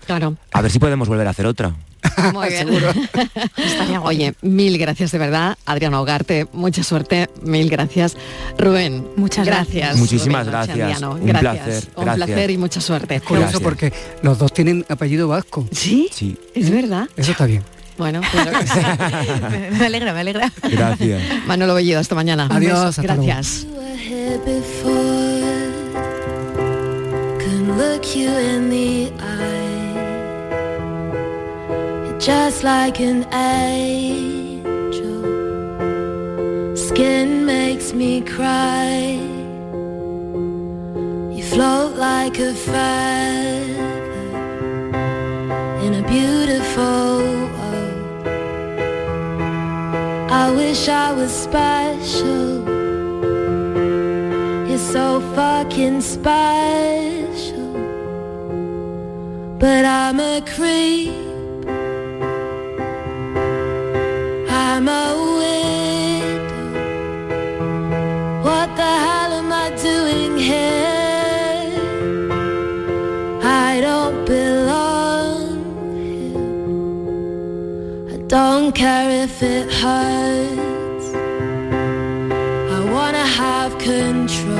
Claro. 0.06 0.36
A 0.52 0.62
ver 0.62 0.70
si 0.70 0.78
podemos 0.78 1.08
volver 1.08 1.26
a 1.26 1.30
hacer 1.30 1.44
otra. 1.46 1.74
Muy 2.32 2.48
bien. 2.48 2.68
Oye, 4.02 4.34
mil 4.42 4.78
gracias 4.78 5.12
de 5.12 5.18
verdad. 5.18 5.56
Adriana 5.66 6.00
Hogarte, 6.00 6.46
mucha 6.52 6.82
suerte. 6.82 7.28
Mil 7.42 7.68
gracias. 7.70 8.16
Rubén, 8.58 9.06
Muchas 9.16 9.46
gracias. 9.46 9.96
Muchísimas 9.96 10.46
Rubén 10.46 10.66
gracias. 10.66 11.02
Un 11.02 11.26
Gracias. 11.26 11.40
placer, 11.40 11.88
Un 11.96 12.04
gracias. 12.04 12.26
placer 12.26 12.50
y 12.50 12.58
mucha 12.58 12.80
suerte. 12.80 13.20
Curioso 13.20 13.60
porque 13.60 13.92
los 14.22 14.38
dos 14.38 14.52
tienen 14.52 14.84
apellido 14.88 15.28
vasco. 15.28 15.66
¿Sí? 15.72 16.08
Sí. 16.12 16.36
Es 16.54 16.70
verdad. 16.70 17.08
Eso 17.16 17.32
está 17.32 17.46
bien. 17.46 17.62
Bueno, 17.98 18.20
claro 18.30 18.52
que 18.60 18.66
sí. 18.66 18.78
me, 19.78 19.86
alegra, 19.86 20.12
me 20.12 20.20
alegra. 20.20 20.52
Gracias. 20.70 21.20
Manolo 21.46 21.74
Bellido, 21.74 21.98
hasta 21.98 22.14
mañana. 22.14 22.46
Adiós, 22.50 22.96
hasta. 22.98 23.02
Gracias. 23.02 23.66
Just 32.28 32.62
like 32.62 33.00
an 33.00 33.24
angel 33.32 34.66
Skin 36.76 37.46
makes 37.46 37.94
me 37.94 38.20
cry 38.20 39.18
You 41.36 41.42
float 41.42 41.96
like 41.96 42.38
a 42.38 42.52
feather 42.52 43.88
In 45.84 45.92
a 46.02 46.04
beautiful 46.06 47.22
world 47.54 48.26
I 50.30 50.50
wish 50.60 50.86
I 50.90 51.12
was 51.12 51.32
special 51.32 52.68
you're 54.68 54.86
so 54.92 55.20
fucking 55.34 56.02
special. 56.02 57.72
But 59.58 59.84
I'm 59.86 60.20
a 60.20 60.42
creep. 60.42 61.27
I'm 64.88 65.18
a 65.18 65.22
widow. 65.38 66.72
What 68.42 68.68
the 68.76 68.92
hell 69.04 69.32
am 69.40 69.52
I 69.52 69.68
doing 69.76 70.38
here? 70.38 71.72
I 73.42 73.80
don't 73.80 74.24
belong 74.24 75.40
here. 76.04 76.38
I 78.14 78.16
don't 78.28 78.72
care 78.74 79.10
if 79.24 79.42
it 79.42 79.70
hurts. 79.70 81.08
I 82.76 82.80
wanna 82.94 83.26
have 83.42 83.76
control. 83.78 84.58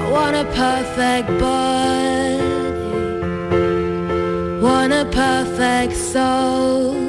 I 0.00 0.04
want 0.10 0.36
a 0.36 0.44
perfect 0.64 1.28
body. 1.40 2.42
Want 4.60 4.92
a 4.92 5.04
perfect 5.10 5.94
soul. 5.96 7.03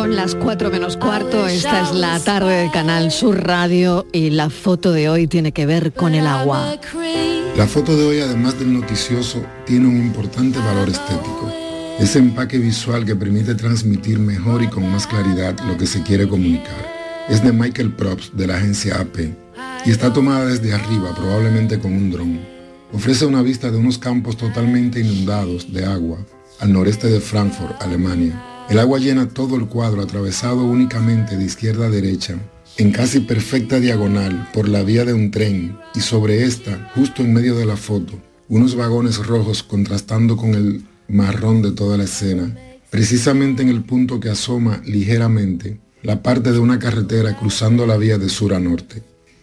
Son 0.00 0.16
las 0.16 0.34
4 0.34 0.70
menos 0.70 0.96
cuarto, 0.96 1.46
esta 1.46 1.82
es 1.82 1.92
la 1.92 2.18
tarde 2.20 2.62
de 2.62 2.70
Canal 2.70 3.10
Sur 3.12 3.46
Radio 3.46 4.06
y 4.14 4.30
la 4.30 4.48
foto 4.48 4.92
de 4.92 5.10
hoy 5.10 5.26
tiene 5.26 5.52
que 5.52 5.66
ver 5.66 5.92
con 5.92 6.14
el 6.14 6.26
agua. 6.26 6.74
La 7.54 7.66
foto 7.66 7.94
de 7.94 8.06
hoy, 8.06 8.20
además 8.20 8.58
del 8.58 8.72
noticioso, 8.72 9.44
tiene 9.66 9.88
un 9.88 9.98
importante 9.98 10.58
valor 10.58 10.88
estético. 10.88 11.52
Ese 11.98 12.18
empaque 12.18 12.56
visual 12.56 13.04
que 13.04 13.14
permite 13.14 13.54
transmitir 13.54 14.18
mejor 14.18 14.62
y 14.62 14.68
con 14.68 14.90
más 14.90 15.06
claridad 15.06 15.54
lo 15.68 15.76
que 15.76 15.86
se 15.86 16.02
quiere 16.02 16.26
comunicar. 16.26 16.82
Es 17.28 17.44
de 17.44 17.52
Michael 17.52 17.92
Probst 17.92 18.32
de 18.32 18.46
la 18.46 18.56
agencia 18.56 18.98
AP 19.02 19.18
y 19.84 19.90
está 19.90 20.10
tomada 20.10 20.46
desde 20.46 20.72
arriba, 20.72 21.14
probablemente 21.14 21.78
con 21.78 21.92
un 21.92 22.10
dron. 22.10 22.40
Ofrece 22.94 23.26
una 23.26 23.42
vista 23.42 23.70
de 23.70 23.76
unos 23.76 23.98
campos 23.98 24.38
totalmente 24.38 24.98
inundados 24.98 25.70
de 25.70 25.84
agua 25.84 26.16
al 26.58 26.72
noreste 26.72 27.08
de 27.08 27.20
Frankfurt, 27.20 27.82
Alemania. 27.82 28.49
El 28.70 28.78
agua 28.78 29.00
llena 29.00 29.28
todo 29.28 29.56
el 29.56 29.66
cuadro 29.66 30.00
atravesado 30.00 30.62
únicamente 30.62 31.36
de 31.36 31.42
izquierda 31.42 31.86
a 31.86 31.90
derecha, 31.90 32.38
en 32.76 32.92
casi 32.92 33.18
perfecta 33.18 33.80
diagonal 33.80 34.48
por 34.54 34.68
la 34.68 34.84
vía 34.84 35.04
de 35.04 35.12
un 35.12 35.32
tren 35.32 35.76
y 35.92 36.00
sobre 36.00 36.44
esta, 36.44 36.88
justo 36.94 37.22
en 37.22 37.34
medio 37.34 37.56
de 37.56 37.66
la 37.66 37.76
foto, 37.76 38.12
unos 38.48 38.76
vagones 38.76 39.26
rojos 39.26 39.64
contrastando 39.64 40.36
con 40.36 40.54
el 40.54 40.84
marrón 41.08 41.62
de 41.62 41.72
toda 41.72 41.96
la 41.96 42.04
escena, 42.04 42.56
precisamente 42.90 43.62
en 43.62 43.70
el 43.70 43.82
punto 43.82 44.20
que 44.20 44.30
asoma 44.30 44.80
ligeramente 44.86 45.80
la 46.04 46.22
parte 46.22 46.52
de 46.52 46.60
una 46.60 46.78
carretera 46.78 47.36
cruzando 47.36 47.88
la 47.88 47.96
vía 47.96 48.18
de 48.18 48.28
sur 48.28 48.54
a 48.54 48.60
norte. 48.60 49.02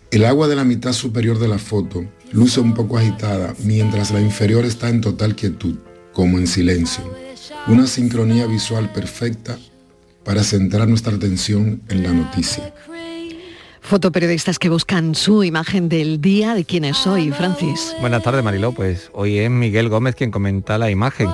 El 0.09 0.23
agua 0.23 0.47
de 0.47 0.55
la 0.55 0.63
mitad 0.63 0.93
superior 0.93 1.37
de 1.37 1.49
la 1.49 1.57
foto 1.57 2.05
luce 2.31 2.61
un 2.61 2.73
poco 2.73 2.97
agitada 2.97 3.53
mientras 3.65 4.11
la 4.11 4.21
inferior 4.21 4.63
está 4.63 4.87
en 4.87 5.01
total 5.01 5.35
quietud, 5.35 5.75
como 6.13 6.37
en 6.37 6.47
silencio. 6.47 7.26
Una 7.69 7.85
sincronía 7.85 8.47
visual 8.47 8.93
perfecta 8.93 9.57
para 10.23 10.41
centrar 10.43 10.87
nuestra 10.87 11.13
atención 11.13 11.81
en 11.89 12.01
la 12.01 12.13
noticia. 12.13 12.73
Fotoperiodistas 13.81 14.57
que 14.57 14.69
buscan 14.69 15.15
su 15.15 15.43
imagen 15.43 15.89
del 15.89 16.21
día 16.21 16.55
de 16.55 16.63
quién 16.63 16.85
es 16.85 17.05
hoy, 17.05 17.31
Francis. 17.31 17.93
Buenas 17.99 18.23
tardes, 18.23 18.41
Mariló. 18.41 18.71
Pues 18.71 19.11
hoy 19.13 19.39
es 19.39 19.49
Miguel 19.49 19.89
Gómez 19.89 20.15
quien 20.15 20.31
comenta 20.31 20.77
la 20.77 20.89
imagen. 20.89 21.29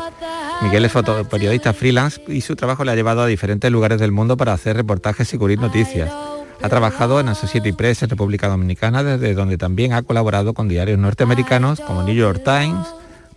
Miguel 0.63 0.86
es 0.86 0.91
fotoperiodista 0.91 1.71
freelance 1.71 2.19
y 2.27 2.41
su 2.41 2.55
trabajo 2.55 2.84
le 2.84 2.91
ha 2.91 2.95
llevado 2.95 3.21
a 3.21 3.27
diferentes 3.27 3.71
lugares 3.71 3.99
del 3.99 4.11
mundo 4.11 4.36
para 4.36 4.53
hacer 4.53 4.75
reportajes 4.75 5.31
y 5.36 5.38
cubrir 5.38 5.59
noticias. 5.59 6.11
Ha 6.63 6.69
trabajado 6.69 7.19
en 7.19 7.27
Associated 7.29 7.75
Press 7.75 8.01
en 8.01 8.09
República 8.09 8.47
Dominicana, 8.47 9.03
desde 9.03 9.36
donde 9.36 9.59
también 9.59 9.93
ha 9.93 10.01
colaborado 10.01 10.55
con 10.55 10.67
diarios 10.67 10.97
norteamericanos 10.97 11.79
como 11.79 12.01
New 12.01 12.15
York 12.15 12.41
Times, 12.43 12.88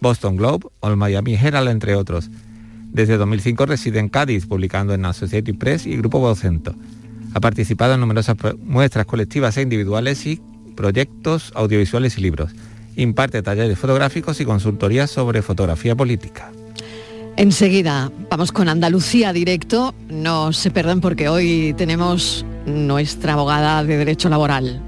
Boston 0.01 0.37
Globe 0.37 0.69
o 0.81 0.89
el 0.89 0.97
Miami 0.97 1.35
Herald, 1.35 1.69
entre 1.69 1.95
otros. 1.95 2.31
Desde 2.93 3.17
2005 3.17 3.67
reside 3.67 3.99
en 3.99 4.09
Cádiz, 4.09 4.47
publicando 4.47 4.95
en 4.95 5.05
Associated 5.05 5.57
Press 5.57 5.87
y 5.87 5.97
Grupo 5.97 6.19
Vocento. 6.19 6.75
Ha 7.35 7.41
participado 7.41 7.95
en 7.95 8.01
numerosas 8.01 8.37
muestras 8.63 9.07
colectivas 9.07 9.57
e 9.57 9.63
individuales 9.63 10.27
y 10.27 10.41
proyectos 10.75 11.53
audiovisuales 11.55 12.17
y 12.19 12.23
libros. 12.23 12.53
Imparte 12.97 13.43
talleres 13.43 13.79
fotográficos 13.79 14.41
y 14.41 14.45
consultorías 14.45 15.11
sobre 15.11 15.43
fotografía 15.43 15.95
política. 15.95 16.51
Enseguida 17.37 18.11
vamos 18.31 18.51
con 18.51 18.69
Andalucía 18.69 19.35
directo. 19.35 19.95
No 20.09 20.55
se 20.55 20.71
perdan 20.71 21.03
porque 21.03 21.29
hoy 21.29 21.75
tenemos 21.77 22.47
nuestra 22.65 23.35
abogada 23.35 23.85
de 23.85 23.99
Derecho 23.99 24.31
Laboral. 24.31 24.81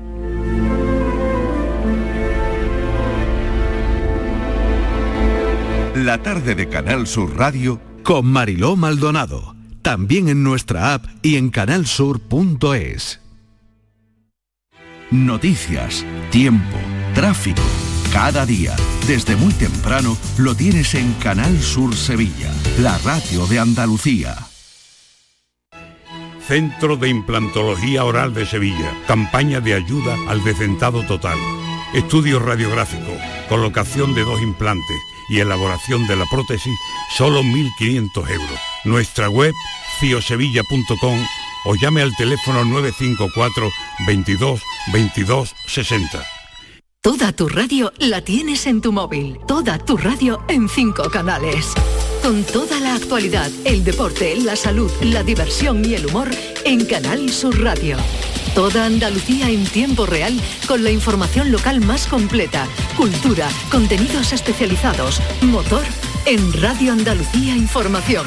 La 6.09 6.22
tarde 6.22 6.54
de 6.54 6.70
Canal 6.70 7.06
Sur 7.06 7.36
Radio 7.36 7.82
con 8.02 8.24
Mariló 8.24 8.76
Maldonado. 8.76 9.54
También 9.82 10.30
en 10.30 10.42
nuestra 10.42 10.94
app 10.94 11.04
y 11.20 11.36
en 11.36 11.50
canalsur.es. 11.50 13.20
Noticias, 15.11 16.06
tiempo, 16.30 16.78
tráfico. 17.14 17.61
Cada 18.11 18.46
día, 18.46 18.74
desde 19.06 19.36
muy 19.36 19.52
temprano, 19.52 20.16
lo 20.38 20.54
tienes 20.54 20.94
en 20.94 21.12
Canal 21.22 21.61
Sur 21.61 21.94
Sevilla, 21.94 22.50
la 22.80 22.96
radio 23.04 23.46
de 23.46 23.59
Andalucía. 23.59 24.34
Centro 26.46 26.96
de 26.96 27.11
Implantología 27.11 28.06
Oral 28.06 28.32
de 28.32 28.46
Sevilla. 28.46 28.94
Campaña 29.06 29.61
de 29.61 29.74
ayuda 29.74 30.16
al 30.26 30.42
decentado 30.42 31.02
total. 31.02 31.36
Estudio 31.92 32.38
radiográfico, 32.38 33.12
colocación 33.50 34.14
de 34.14 34.22
dos 34.22 34.40
implantes 34.40 34.96
y 35.29 35.41
elaboración 35.41 36.07
de 36.07 36.16
la 36.16 36.26
prótesis, 36.26 36.74
solo 37.16 37.43
1.500 37.43 38.31
euros. 38.31 38.59
Nuestra 38.85 39.29
web, 39.29 39.55
ciosevilla.com 40.01 41.18
o 41.64 41.74
llame 41.74 42.03
al 42.03 42.14
teléfono 42.16 42.64
954 42.64 43.70
22 44.07 44.62
22 44.93 45.55
60. 45.66 46.24
Toda 47.01 47.33
tu 47.33 47.49
radio 47.49 47.93
la 47.99 48.22
tienes 48.22 48.66
en 48.66 48.81
tu 48.81 48.93
móvil. 48.93 49.39
Toda 49.47 49.79
tu 49.79 49.97
radio 49.97 50.43
en 50.49 50.68
cinco 50.68 51.09
canales. 51.11 51.72
Con 52.22 52.43
toda 52.45 52.81
la 52.81 52.95
actualidad, 52.95 53.51
el 53.64 53.85
deporte, 53.85 54.37
la 54.37 54.57
salud, 54.57 54.91
la 55.03 55.22
diversión 55.22 55.85
y 55.85 55.95
el 55.95 56.07
humor 56.07 56.29
en 56.64 56.85
Canal 56.87 57.31
Sur 57.31 57.62
Radio. 57.62 57.97
Toda 58.55 58.86
Andalucía 58.86 59.51
en 59.51 59.64
tiempo 59.64 60.07
real 60.07 60.38
con 60.66 60.82
la 60.82 60.90
información 60.90 61.53
local 61.53 61.80
más 61.80 62.07
completa, 62.07 62.66
cultura, 62.96 63.49
contenidos 63.70 64.32
especializados, 64.32 65.20
motor 65.42 65.84
en 66.26 66.53
Radio 66.53 66.92
Andalucía 66.92 67.57
Información. 67.57 68.26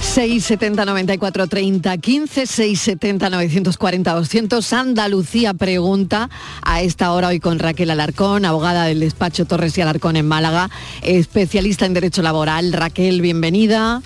670 0.00 0.84
94 0.84 1.46
30 1.46 1.98
15 1.98 2.46
670 2.46 3.30
940 3.30 4.14
200 4.14 4.72
Andalucía 4.72 5.54
pregunta 5.54 6.30
a 6.62 6.82
esta 6.82 7.12
hora 7.12 7.28
hoy 7.28 7.38
con 7.38 7.58
Raquel 7.58 7.90
Alarcón, 7.90 8.44
abogada 8.44 8.86
del 8.86 9.00
despacho 9.00 9.44
Torres 9.44 9.76
y 9.78 9.82
Alarcón 9.82 10.16
en 10.16 10.26
Málaga, 10.26 10.70
especialista 11.02 11.86
en 11.86 11.94
derecho 11.94 12.22
laboral. 12.22 12.72
Raquel, 12.72 13.20
bienvenida. 13.20 14.02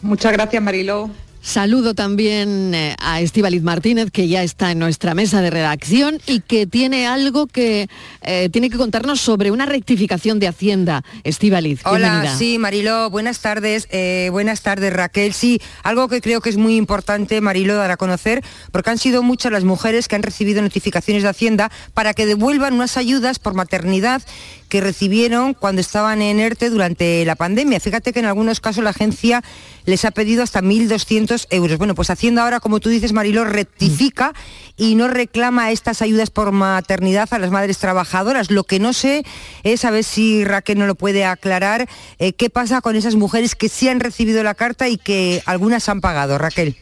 Muchas 0.00 0.32
gracias, 0.32 0.62
Mariló. 0.62 1.10
Saludo 1.44 1.94
también 1.94 2.72
eh, 2.72 2.94
a 3.00 3.20
Estíbaliz 3.20 3.62
Martínez, 3.64 4.12
que 4.12 4.28
ya 4.28 4.44
está 4.44 4.70
en 4.70 4.78
nuestra 4.78 5.12
mesa 5.14 5.40
de 5.42 5.50
redacción 5.50 6.20
y 6.24 6.38
que 6.38 6.68
tiene 6.68 7.08
algo 7.08 7.48
que 7.48 7.88
eh, 8.22 8.48
tiene 8.52 8.70
que 8.70 8.76
contarnos 8.76 9.20
sobre 9.20 9.50
una 9.50 9.66
rectificación 9.66 10.38
de 10.38 10.46
Hacienda. 10.46 11.02
Estíbaliz, 11.24 11.80
Hola, 11.84 12.10
bienvenida. 12.10 12.38
sí, 12.38 12.58
Mariló, 12.58 13.10
buenas 13.10 13.40
tardes. 13.40 13.88
eh, 13.90 14.28
buenas 14.30 14.62
tardes, 14.62 14.92
Raquel. 14.92 15.32
Sí, 15.32 15.60
algo 15.82 16.06
que 16.06 16.20
creo 16.20 16.40
que 16.40 16.48
es 16.48 16.56
muy 16.56 16.76
importante, 16.76 17.40
Mariló, 17.40 17.74
dar 17.74 17.90
a 17.90 17.96
conocer, 17.96 18.44
porque 18.70 18.90
han 18.90 18.98
sido 18.98 19.24
muchas 19.24 19.50
las 19.50 19.64
mujeres 19.64 20.06
que 20.06 20.14
han 20.14 20.22
recibido 20.22 20.62
notificaciones 20.62 21.24
de 21.24 21.28
Hacienda 21.30 21.72
para 21.92 22.14
que 22.14 22.24
devuelvan 22.24 22.74
unas 22.74 22.96
ayudas 22.96 23.40
por 23.40 23.54
maternidad 23.54 24.22
que 24.68 24.80
recibieron 24.80 25.54
cuando 25.54 25.80
estaban 25.80 26.22
en 26.22 26.38
ERTE 26.38 26.70
durante 26.70 27.24
la 27.26 27.34
pandemia. 27.34 27.80
Fíjate 27.80 28.12
que 28.12 28.20
en 28.20 28.26
algunos 28.26 28.60
casos 28.60 28.82
la 28.84 28.90
agencia 28.90 29.42
les 29.84 30.04
ha 30.04 30.10
pedido 30.10 30.42
hasta 30.42 30.62
1.200 30.62 31.46
euros. 31.50 31.78
Bueno, 31.78 31.94
pues 31.94 32.10
Hacienda 32.10 32.44
ahora, 32.44 32.60
como 32.60 32.80
tú 32.80 32.88
dices, 32.88 33.12
Mariló, 33.12 33.44
rectifica 33.44 34.32
y 34.76 34.94
no 34.94 35.08
reclama 35.08 35.70
estas 35.70 36.02
ayudas 36.02 36.30
por 36.30 36.52
maternidad 36.52 37.28
a 37.32 37.38
las 37.38 37.50
madres 37.50 37.78
trabajadoras. 37.78 38.50
Lo 38.50 38.64
que 38.64 38.78
no 38.78 38.92
sé 38.92 39.24
es, 39.62 39.84
a 39.84 39.90
ver 39.90 40.04
si 40.04 40.44
Raquel 40.44 40.78
no 40.78 40.86
lo 40.86 40.94
puede 40.94 41.24
aclarar, 41.24 41.88
eh, 42.18 42.32
qué 42.32 42.50
pasa 42.50 42.80
con 42.80 42.96
esas 42.96 43.16
mujeres 43.16 43.54
que 43.54 43.68
sí 43.68 43.88
han 43.88 44.00
recibido 44.00 44.42
la 44.42 44.54
carta 44.54 44.88
y 44.88 44.96
que 44.96 45.42
algunas 45.46 45.88
han 45.88 46.00
pagado. 46.00 46.38
Raquel. 46.38 46.76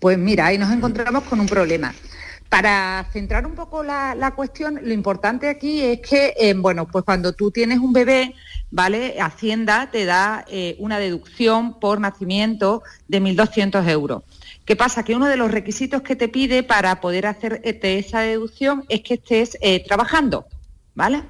Pues 0.00 0.18
mira, 0.18 0.46
ahí 0.46 0.58
nos 0.58 0.72
encontramos 0.72 1.24
con 1.24 1.40
un 1.40 1.46
problema. 1.46 1.94
Para 2.48 3.06
centrar 3.12 3.46
un 3.46 3.54
poco 3.54 3.84
la, 3.84 4.32
cuestión, 4.34 4.80
lo 4.82 4.92
importante 4.92 5.48
aquí 5.48 5.82
es 5.82 6.00
que, 6.00 6.34
eh, 6.36 6.54
bueno, 6.54 6.88
pues 6.88 7.04
cuando 7.04 7.32
tú 7.32 7.52
tienes 7.52 7.78
un 7.78 7.92
bebé, 7.92 8.34
¿vale? 8.70 9.16
Hacienda 9.20 9.90
te 9.90 10.04
da 10.04 10.44
eh, 10.48 10.76
una 10.78 10.98
deducción 10.98 11.78
por 11.78 12.00
nacimiento 12.00 12.82
de 13.08 13.20
1.200 13.20 13.88
euros. 13.88 14.22
¿Qué 14.64 14.76
pasa? 14.76 15.04
Que 15.04 15.14
uno 15.14 15.26
de 15.26 15.36
los 15.36 15.50
requisitos 15.50 16.02
que 16.02 16.16
te 16.16 16.28
pide 16.28 16.62
para 16.62 17.00
poder 17.00 17.26
hacer 17.26 17.60
esa 17.64 18.20
deducción 18.20 18.84
es 18.88 19.02
que 19.02 19.14
estés 19.14 19.58
eh, 19.60 19.84
trabajando, 19.86 20.46
¿vale? 20.94 21.22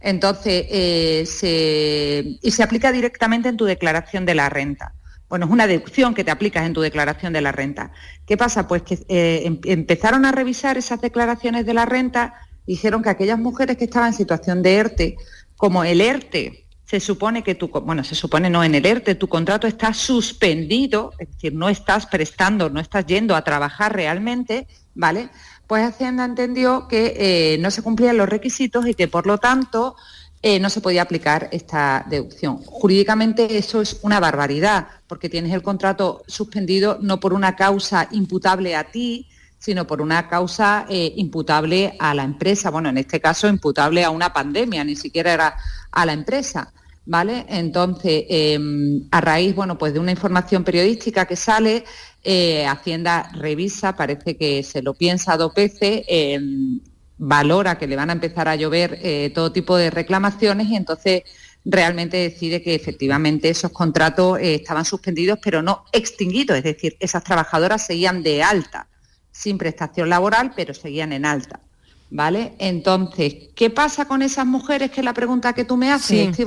Entonces, 0.00 1.28
se, 1.28 2.38
y 2.42 2.50
se 2.50 2.62
aplica 2.62 2.90
directamente 2.90 3.48
en 3.48 3.56
tu 3.56 3.64
declaración 3.64 4.26
de 4.26 4.34
la 4.34 4.48
renta. 4.48 4.94
Bueno, 5.32 5.46
es 5.46 5.52
una 5.52 5.66
deducción 5.66 6.12
que 6.12 6.24
te 6.24 6.30
aplicas 6.30 6.66
en 6.66 6.74
tu 6.74 6.82
declaración 6.82 7.32
de 7.32 7.40
la 7.40 7.52
renta. 7.52 7.90
¿Qué 8.26 8.36
pasa? 8.36 8.68
Pues 8.68 8.82
que 8.82 8.98
eh, 9.08 9.40
em, 9.46 9.60
empezaron 9.64 10.26
a 10.26 10.30
revisar 10.30 10.76
esas 10.76 11.00
declaraciones 11.00 11.64
de 11.64 11.72
la 11.72 11.86
renta 11.86 12.34
dijeron 12.66 13.02
que 13.02 13.08
aquellas 13.08 13.38
mujeres 13.38 13.78
que 13.78 13.84
estaban 13.84 14.08
en 14.08 14.14
situación 14.14 14.62
de 14.62 14.74
ERTE, 14.74 15.16
como 15.56 15.84
el 15.84 16.02
ERTE, 16.02 16.61
se 16.92 17.00
supone 17.00 17.42
que 17.42 17.54
tu, 17.54 17.68
bueno, 17.68 18.04
se 18.04 18.14
supone 18.14 18.50
no 18.50 18.62
en 18.62 18.74
el 18.74 18.84
ERTE, 18.84 19.14
tu 19.14 19.26
contrato 19.26 19.66
está 19.66 19.94
suspendido, 19.94 21.14
es 21.18 21.30
decir, 21.30 21.54
no 21.54 21.70
estás 21.70 22.04
prestando, 22.04 22.68
no 22.68 22.80
estás 22.80 23.06
yendo 23.06 23.34
a 23.34 23.42
trabajar 23.44 23.96
realmente, 23.96 24.66
¿vale? 24.94 25.30
Pues 25.66 25.84
Hacienda 25.84 26.26
entendió 26.26 26.88
que 26.88 27.14
eh, 27.16 27.58
no 27.60 27.70
se 27.70 27.80
cumplían 27.80 28.18
los 28.18 28.28
requisitos 28.28 28.86
y 28.86 28.92
que 28.92 29.08
por 29.08 29.26
lo 29.26 29.38
tanto 29.38 29.96
eh, 30.42 30.60
no 30.60 30.68
se 30.68 30.82
podía 30.82 31.00
aplicar 31.00 31.48
esta 31.50 32.04
deducción. 32.10 32.58
Jurídicamente 32.58 33.56
eso 33.56 33.80
es 33.80 33.98
una 34.02 34.20
barbaridad, 34.20 34.88
porque 35.06 35.30
tienes 35.30 35.54
el 35.54 35.62
contrato 35.62 36.22
suspendido 36.26 36.98
no 37.00 37.20
por 37.20 37.32
una 37.32 37.56
causa 37.56 38.06
imputable 38.10 38.76
a 38.76 38.84
ti, 38.90 39.28
sino 39.58 39.86
por 39.86 40.02
una 40.02 40.28
causa 40.28 40.84
eh, 40.90 41.14
imputable 41.16 41.96
a 41.98 42.12
la 42.12 42.24
empresa. 42.24 42.68
Bueno, 42.68 42.90
en 42.90 42.98
este 42.98 43.18
caso 43.18 43.48
imputable 43.48 44.04
a 44.04 44.10
una 44.10 44.30
pandemia, 44.30 44.84
ni 44.84 44.94
siquiera 44.94 45.32
era 45.32 45.56
a 45.90 46.04
la 46.04 46.12
empresa. 46.12 46.70
¿Vale? 47.04 47.44
Entonces, 47.48 48.24
em, 48.28 49.08
a 49.10 49.20
raíz, 49.20 49.54
bueno, 49.56 49.76
pues 49.76 49.92
de 49.92 49.98
una 49.98 50.12
información 50.12 50.62
periodística 50.62 51.26
que 51.26 51.34
sale, 51.34 51.84
eh, 52.22 52.64
Hacienda 52.66 53.28
revisa, 53.34 53.96
parece 53.96 54.36
que 54.36 54.62
se 54.62 54.82
lo 54.82 54.94
piensa 54.94 55.36
dos 55.36 55.52
veces, 55.52 56.04
em, 56.06 56.80
valora 57.18 57.78
que 57.78 57.86
le 57.88 57.96
van 57.96 58.10
a 58.10 58.12
empezar 58.14 58.48
a 58.48 58.56
llover 58.56 58.98
eh, 59.02 59.30
todo 59.34 59.52
tipo 59.52 59.76
de 59.76 59.90
reclamaciones 59.90 60.68
y 60.68 60.76
entonces 60.76 61.22
realmente 61.64 62.16
decide 62.16 62.62
que 62.62 62.74
efectivamente 62.74 63.48
esos 63.48 63.70
contratos 63.70 64.38
eh, 64.40 64.56
estaban 64.56 64.84
suspendidos 64.84 65.38
pero 65.42 65.62
no 65.62 65.84
extinguidos, 65.92 66.56
es 66.56 66.64
decir, 66.64 66.96
esas 66.98 67.22
trabajadoras 67.22 67.86
seguían 67.86 68.22
de 68.22 68.42
alta, 68.42 68.88
sin 69.30 69.58
prestación 69.58 70.08
laboral, 70.08 70.52
pero 70.54 70.74
seguían 70.74 71.12
en 71.12 71.24
alta. 71.24 71.60
¿Vale? 72.14 72.52
Entonces, 72.58 73.34
¿qué 73.54 73.70
pasa 73.70 74.04
con 74.04 74.20
esas 74.20 74.44
mujeres? 74.44 74.90
Que 74.90 75.00
es 75.00 75.04
la 75.04 75.14
pregunta 75.14 75.54
que 75.54 75.64
tú 75.64 75.78
me 75.78 75.90
haces, 75.90 76.36
sí. 76.36 76.44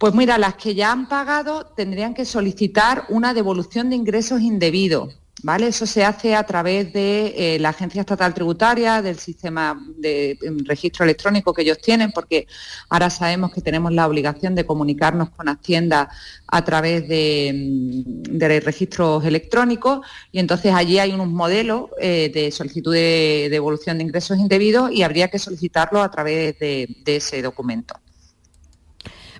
Pues 0.00 0.14
mira, 0.14 0.38
las 0.38 0.54
que 0.54 0.74
ya 0.74 0.92
han 0.92 1.08
pagado 1.10 1.66
tendrían 1.76 2.14
que 2.14 2.24
solicitar 2.24 3.04
una 3.10 3.34
devolución 3.34 3.90
de 3.90 3.96
ingresos 3.96 4.40
indebidos. 4.40 5.18
¿Vale? 5.42 5.66
Eso 5.68 5.84
se 5.86 6.04
hace 6.04 6.34
a 6.34 6.44
través 6.44 6.92
de 6.92 7.34
eh, 7.36 7.58
la 7.58 7.70
Agencia 7.70 8.00
Estatal 8.00 8.32
Tributaria, 8.32 9.02
del 9.02 9.18
sistema 9.18 9.78
de 9.98 10.38
em, 10.42 10.58
registro 10.64 11.04
electrónico 11.04 11.52
que 11.52 11.62
ellos 11.62 11.78
tienen, 11.82 12.12
porque 12.12 12.46
ahora 12.88 13.10
sabemos 13.10 13.52
que 13.52 13.60
tenemos 13.60 13.92
la 13.92 14.06
obligación 14.06 14.54
de 14.54 14.64
comunicarnos 14.64 15.30
con 15.30 15.48
Hacienda 15.48 16.08
a 16.46 16.64
través 16.64 17.06
de, 17.06 17.48
em, 17.48 18.60
registros 18.62 19.24
electrónicos 19.26 20.00
y 20.32 20.38
entonces 20.38 20.72
allí 20.74 20.98
hay 20.98 21.12
unos 21.12 21.28
modelos 21.28 21.90
eh, 22.00 22.30
de 22.32 22.50
solicitud 22.52 22.92
de 22.92 23.48
devolución 23.50 23.98
de 23.98 24.04
ingresos 24.04 24.38
indebidos 24.38 24.90
y 24.92 25.02
habría 25.02 25.28
que 25.28 25.38
solicitarlo 25.38 26.02
a 26.02 26.10
través 26.10 26.58
de 26.58 26.88
ese 27.04 27.42
documento. 27.42 27.94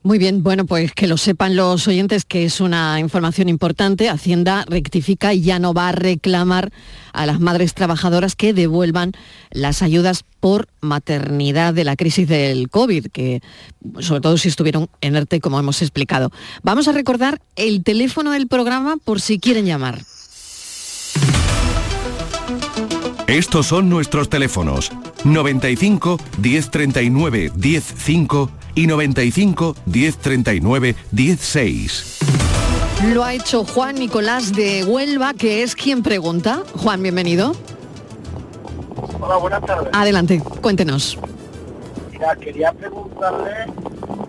Muy 0.02 0.18
bien, 0.18 0.42
bueno, 0.42 0.64
pues 0.64 0.92
que 0.92 1.06
lo 1.06 1.18
sepan 1.18 1.56
los 1.56 1.86
oyentes 1.86 2.24
que 2.24 2.46
es 2.46 2.62
una 2.62 2.98
información 3.00 3.50
importante. 3.50 4.08
Hacienda 4.08 4.64
rectifica 4.66 5.34
y 5.34 5.42
ya 5.42 5.58
no 5.58 5.74
va 5.74 5.90
a 5.90 5.92
reclamar 5.92 6.72
a 7.12 7.26
las 7.26 7.38
madres 7.38 7.74
trabajadoras 7.74 8.34
que 8.34 8.54
devuelvan 8.54 9.12
las 9.50 9.82
ayudas 9.82 10.24
por 10.40 10.68
maternidad 10.80 11.74
de 11.74 11.84
la 11.84 11.96
crisis 11.96 12.26
del 12.26 12.70
COVID, 12.70 13.08
que 13.08 13.42
sobre 13.98 14.22
todo 14.22 14.38
si 14.38 14.48
estuvieron 14.48 14.88
en 15.02 15.16
ERTE, 15.16 15.40
como 15.40 15.58
hemos 15.58 15.82
explicado. 15.82 16.32
Vamos 16.62 16.88
a 16.88 16.92
recordar 16.92 17.42
el 17.56 17.84
teléfono 17.84 18.30
del 18.30 18.48
programa 18.48 18.96
por 18.96 19.20
si 19.20 19.38
quieren 19.38 19.66
llamar. 19.66 20.00
Estos 23.26 23.66
son 23.66 23.90
nuestros 23.90 24.30
teléfonos 24.30 24.90
95 25.24 26.18
1039 26.40 27.52
105 27.60 28.50
y 28.80 28.86
95 28.86 29.76
1039 29.84 30.94
16. 31.10 32.18
Lo 33.12 33.24
ha 33.24 33.34
hecho 33.34 33.64
Juan 33.64 33.96
Nicolás 33.96 34.54
de 34.54 34.84
Huelva, 34.84 35.34
que 35.34 35.62
es 35.62 35.74
quien 35.74 36.02
pregunta. 36.02 36.62
Juan, 36.76 37.02
bienvenido. 37.02 37.52
Hola, 39.20 39.36
buenas 39.36 39.60
tardes. 39.66 39.90
Adelante, 39.92 40.42
cuéntenos. 40.62 41.18
Mira, 42.10 42.34
quería 42.36 42.72
preguntarle 42.72 43.66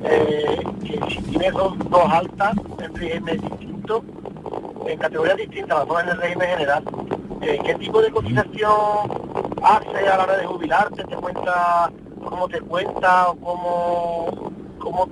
eh, 0.04 0.60
que 0.84 1.00
si 1.10 1.22
tiene 1.22 1.52
dos, 1.52 1.74
altas 2.10 2.54
en 2.80 2.96
régimen 2.96 3.40
distinto, 3.40 4.04
en 4.86 5.00
categorías 5.00 5.38
distintas, 5.38 5.80
las 5.80 5.88
dos 5.88 6.04
en 6.04 6.10
el 6.10 6.18
régimen 6.18 6.50
general, 6.50 6.84
eh, 7.42 7.60
¿qué 7.66 7.76
tipo 7.76 8.02
de 8.02 8.12
cotización 8.12 8.78
hace 9.64 10.10
a 10.10 10.18
la 10.18 10.24
hora 10.24 10.38
de 10.38 10.46
jubilarte? 10.46 11.04
¿Te 11.06 11.16
cuenta 11.16 11.90
cómo 12.24 12.48
te 12.48 12.62
cuenta 12.62 13.30
o 13.30 13.36
cómo, 14.80 15.08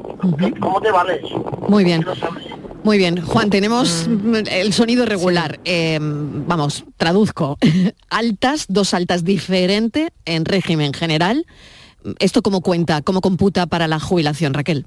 cómo, 0.60 0.82
te 0.82 0.92
vale 0.92 1.22
eso. 1.24 1.38
Muy 1.68 1.84
bien. 1.84 2.06
Muy 2.84 2.98
bien, 2.98 3.22
Juan, 3.22 3.50
tenemos 3.50 4.08
mm. 4.08 4.36
el 4.50 4.74
sonido 4.74 5.06
regular. 5.06 5.60
Em, 5.66 6.48
vamos, 6.48 6.86
traduzco. 6.98 7.58
altas, 8.10 8.66
dos 8.70 8.94
altas 8.94 9.24
diferentes 9.24 10.10
en 10.26 10.46
régimen 10.46 10.94
general. 10.94 11.46
¿Esto 12.20 12.42
cómo 12.42 12.62
cuenta, 12.62 13.02
cómo 13.02 13.22
computa 13.22 13.66
para 13.66 13.88
la 13.88 14.00
jubilación, 14.00 14.54
Raquel? 14.54 14.86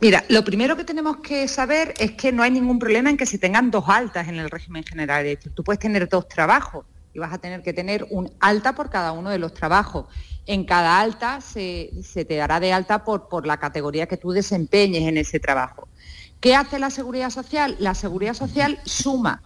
Mira, 0.00 0.24
lo 0.28 0.44
primero 0.44 0.76
que 0.76 0.84
tenemos 0.84 1.18
que 1.18 1.48
saber 1.48 1.94
es 1.98 2.12
que 2.12 2.32
no 2.32 2.42
hay 2.42 2.50
ningún 2.50 2.78
problema 2.78 3.10
en 3.10 3.16
que 3.16 3.26
se 3.26 3.38
tengan 3.38 3.70
dos 3.70 3.84
altas 3.88 4.28
en 4.28 4.36
el 4.36 4.50
régimen 4.50 4.84
general. 4.84 5.26
Es 5.26 5.38
decir, 5.38 5.52
tú 5.54 5.64
puedes 5.64 5.80
tener 5.80 6.08
dos 6.08 6.28
trabajos 6.28 6.84
y 7.12 7.18
vas 7.18 7.32
a 7.32 7.38
tener 7.38 7.62
que 7.62 7.72
tener 7.72 8.06
un 8.10 8.30
alta 8.40 8.74
por 8.74 8.90
cada 8.90 9.12
uno 9.12 9.30
de 9.30 9.38
los 9.38 9.52
trabajos 9.52 10.06
en 10.46 10.64
cada 10.64 11.00
alta 11.00 11.40
se, 11.40 11.90
te 12.14 12.36
dará 12.36 12.60
de 12.60 12.72
alta 12.72 13.04
por, 13.04 13.46
la 13.46 13.58
categoría 13.58 14.06
que 14.06 14.16
tú 14.16 14.32
desempeñes 14.32 15.08
en 15.08 15.16
ese 15.16 15.40
trabajo. 15.40 15.88
¿Qué 16.40 16.54
hace 16.54 16.78
la 16.78 16.90
Seguridad 16.90 17.30
Social? 17.30 17.76
La 17.78 17.94
Seguridad 17.94 18.34
Social 18.34 18.80
suma, 18.84 19.42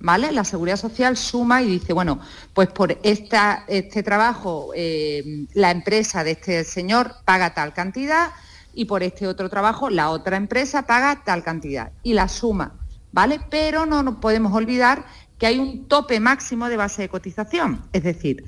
¿vale? 0.00 0.32
La 0.32 0.44
Seguridad 0.44 0.76
Social 0.76 1.16
suma 1.16 1.62
y 1.62 1.66
dice, 1.66 1.92
bueno, 1.92 2.20
pues 2.54 2.68
por 2.68 2.98
este 3.02 4.02
trabajo 4.02 4.70
eh, 4.74 5.46
la 5.54 5.70
empresa 5.70 6.24
de 6.24 6.32
este 6.32 6.64
señor 6.64 7.16
paga 7.24 7.54
tal 7.54 7.74
cantidad 7.74 8.30
y 8.74 8.86
por 8.86 9.02
este 9.02 9.26
otro 9.26 9.50
trabajo 9.50 9.90
la 9.90 10.10
otra 10.10 10.36
empresa 10.36 10.86
paga 10.86 11.22
tal 11.24 11.42
cantidad 11.42 11.92
y 12.02 12.14
la 12.14 12.28
suma, 12.28 12.72
¿vale? 13.12 13.40
Pero 13.50 13.84
no 13.84 14.02
nos 14.02 14.16
podemos 14.16 14.52
olvidar 14.54 15.04
que 15.38 15.46
hay 15.46 15.58
un 15.58 15.88
tope 15.88 16.20
máximo 16.20 16.68
de 16.68 16.76
base 16.76 17.02
de 17.02 17.08
cotización, 17.08 17.84
es 17.92 18.04
decir, 18.04 18.44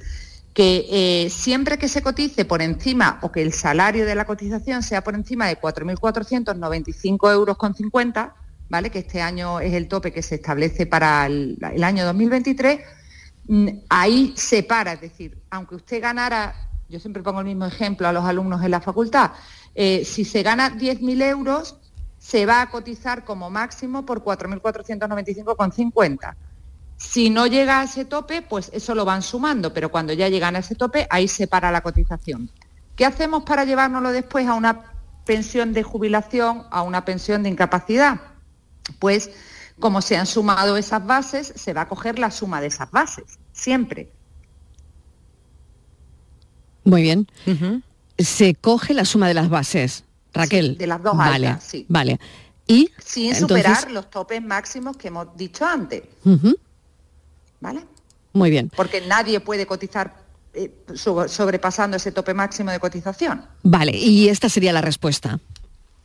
que 0.54 0.86
eh, 0.88 1.28
siempre 1.30 1.78
que 1.78 1.88
se 1.88 2.00
cotice 2.00 2.44
por 2.44 2.62
encima 2.62 3.18
o 3.22 3.32
que 3.32 3.42
el 3.42 3.52
salario 3.52 4.06
de 4.06 4.14
la 4.14 4.24
cotización 4.24 4.84
sea 4.84 5.02
por 5.02 5.16
encima 5.16 5.48
de 5.48 5.60
4.495 5.60 7.32
euros 7.32 7.56
con 7.56 7.74
50, 7.74 8.36
¿vale? 8.68 8.90
que 8.90 9.00
este 9.00 9.20
año 9.20 9.58
es 9.58 9.74
el 9.74 9.88
tope 9.88 10.12
que 10.12 10.22
se 10.22 10.36
establece 10.36 10.86
para 10.86 11.26
el, 11.26 11.58
año 11.82 12.04
2023, 12.04 12.78
mm, 13.48 13.68
ahí 13.88 14.32
se 14.36 14.62
para, 14.62 14.92
es 14.92 15.00
decir, 15.00 15.36
aunque 15.50 15.74
usted 15.74 16.00
ganara, 16.00 16.54
yo 16.88 17.00
siempre 17.00 17.24
pongo 17.24 17.40
el 17.40 17.46
mismo 17.46 17.66
ejemplo 17.66 18.06
a 18.06 18.12
los 18.12 18.24
alumnos 18.24 18.62
en 18.62 18.70
la 18.70 18.80
facultad, 18.80 19.32
eh, 19.74 20.04
si 20.04 20.24
se 20.24 20.44
gana 20.44 20.70
10.000 20.70 21.20
euros, 21.22 21.80
se 22.16 22.46
va 22.46 22.62
a 22.62 22.70
cotizar 22.70 23.24
como 23.24 23.50
máximo 23.50 24.06
por 24.06 24.22
4.495,50. 24.22 26.36
Si 27.08 27.30
no 27.30 27.46
llega 27.46 27.80
a 27.80 27.84
ese 27.84 28.04
tope, 28.04 28.42
pues 28.42 28.70
eso 28.72 28.94
lo 28.94 29.04
van 29.04 29.22
sumando, 29.22 29.72
pero 29.72 29.90
cuando 29.90 30.12
ya 30.12 30.28
llegan 30.28 30.56
a 30.56 30.60
ese 30.60 30.74
tope, 30.74 31.06
ahí 31.10 31.28
se 31.28 31.46
para 31.46 31.70
la 31.70 31.80
cotización. 31.82 32.50
¿Qué 32.96 33.04
hacemos 33.06 33.44
para 33.44 33.64
llevárnoslo 33.64 34.10
después 34.10 34.46
a 34.48 34.54
una 34.54 34.82
pensión 35.24 35.72
de 35.72 35.82
jubilación, 35.82 36.64
a 36.70 36.82
una 36.82 37.04
pensión 37.04 37.42
de 37.42 37.50
incapacidad? 37.50 38.20
pues 38.98 39.30
como 39.80 40.02
se 40.02 40.16
han 40.16 40.26
sumado 40.26 40.76
esas 40.76 41.04
bases, 41.06 41.52
se 41.56 41.72
va 41.72 41.82
a 41.82 41.88
coger 41.88 42.18
la 42.18 42.30
suma 42.30 42.60
de 42.60 42.66
esas 42.66 42.90
bases, 42.90 43.38
siempre. 43.52 44.10
Muy 46.84 47.02
bien. 47.02 47.26
Se 48.18 48.54
coge 48.54 48.92
la 48.94 49.04
suma 49.06 49.26
de 49.28 49.34
las 49.34 49.48
bases, 49.48 50.04
Raquel. 50.34 50.76
de 50.76 50.86
las 50.86 51.02
dos 51.02 51.16
vale, 51.16 51.48
altas, 51.48 51.64
sí. 51.64 51.86
Vale. 51.88 52.20
Y 52.66 52.90
Sin 53.02 53.34
entonces- 53.34 53.40
superar 53.64 53.90
los 53.90 54.10
topes 54.10 54.42
máximos 54.42 54.96
que 54.96 55.08
hemos 55.08 55.34
dicho 55.36 55.64
antes, 55.66 56.02
¿vale? 57.60 57.84
Muy 58.32 58.50
bien. 58.50 58.70
Porque 58.76 59.00
nadie 59.06 59.40
puede 59.40 59.66
cotizar 59.66 60.14
eh, 60.54 60.72
so- 60.94 61.28
sobrepasando 61.28 61.96
ese 61.96 62.12
tope 62.12 62.34
máximo 62.34 62.70
de 62.70 62.78
cotización. 62.80 63.44
Vale, 63.62 63.92
y 63.96 64.28
esta 64.28 64.48
sería 64.48 64.72
la 64.72 64.80
respuesta. 64.80 65.38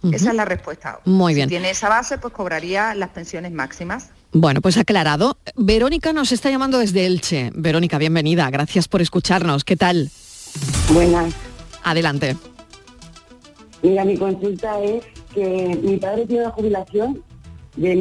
Esa 0.02 0.30
es 0.30 0.36
la 0.36 0.46
respuesta. 0.46 1.00
Muy 1.06 1.34
si 1.34 1.36
bien. 1.38 1.50
tiene 1.50 1.72
esa 1.72 1.90
base, 1.90 2.18
pues 2.18 2.34
cobraría 2.34 2.96
las 2.96 3.10
pensiones 3.10 3.52
máximas. 3.52 4.12
Bueno, 4.32 4.62
pues 4.62 4.78
aclarado. 4.78 5.38
Verónica 5.58 6.14
nos 6.14 6.32
está 6.32 6.50
llamando 6.50 6.80
desde 6.80 7.06
Elche. 7.06 7.52
Verónica, 7.54 7.98
bienvenida. 7.98 8.50
Gracias 8.50 8.88
por 8.88 9.02
escucharnos. 9.02 9.66
¿Qué 9.66 9.76
tal? 9.76 10.10
Buenas. 10.94 11.34
Adelante. 11.84 12.38
Mira, 13.82 14.06
mi 14.06 14.18
consulta 14.18 14.80
es 14.82 15.04
que 15.34 15.78
mi 15.84 15.98
padre 15.98 16.26
tiene 16.26 16.44
una 16.44 16.52
jubilación 16.52 17.22
de 17.76 17.96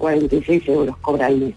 1.446 0.00 0.68
euros, 0.68 0.96
cobra 0.98 1.26
al 1.26 1.38
mes. 1.38 1.54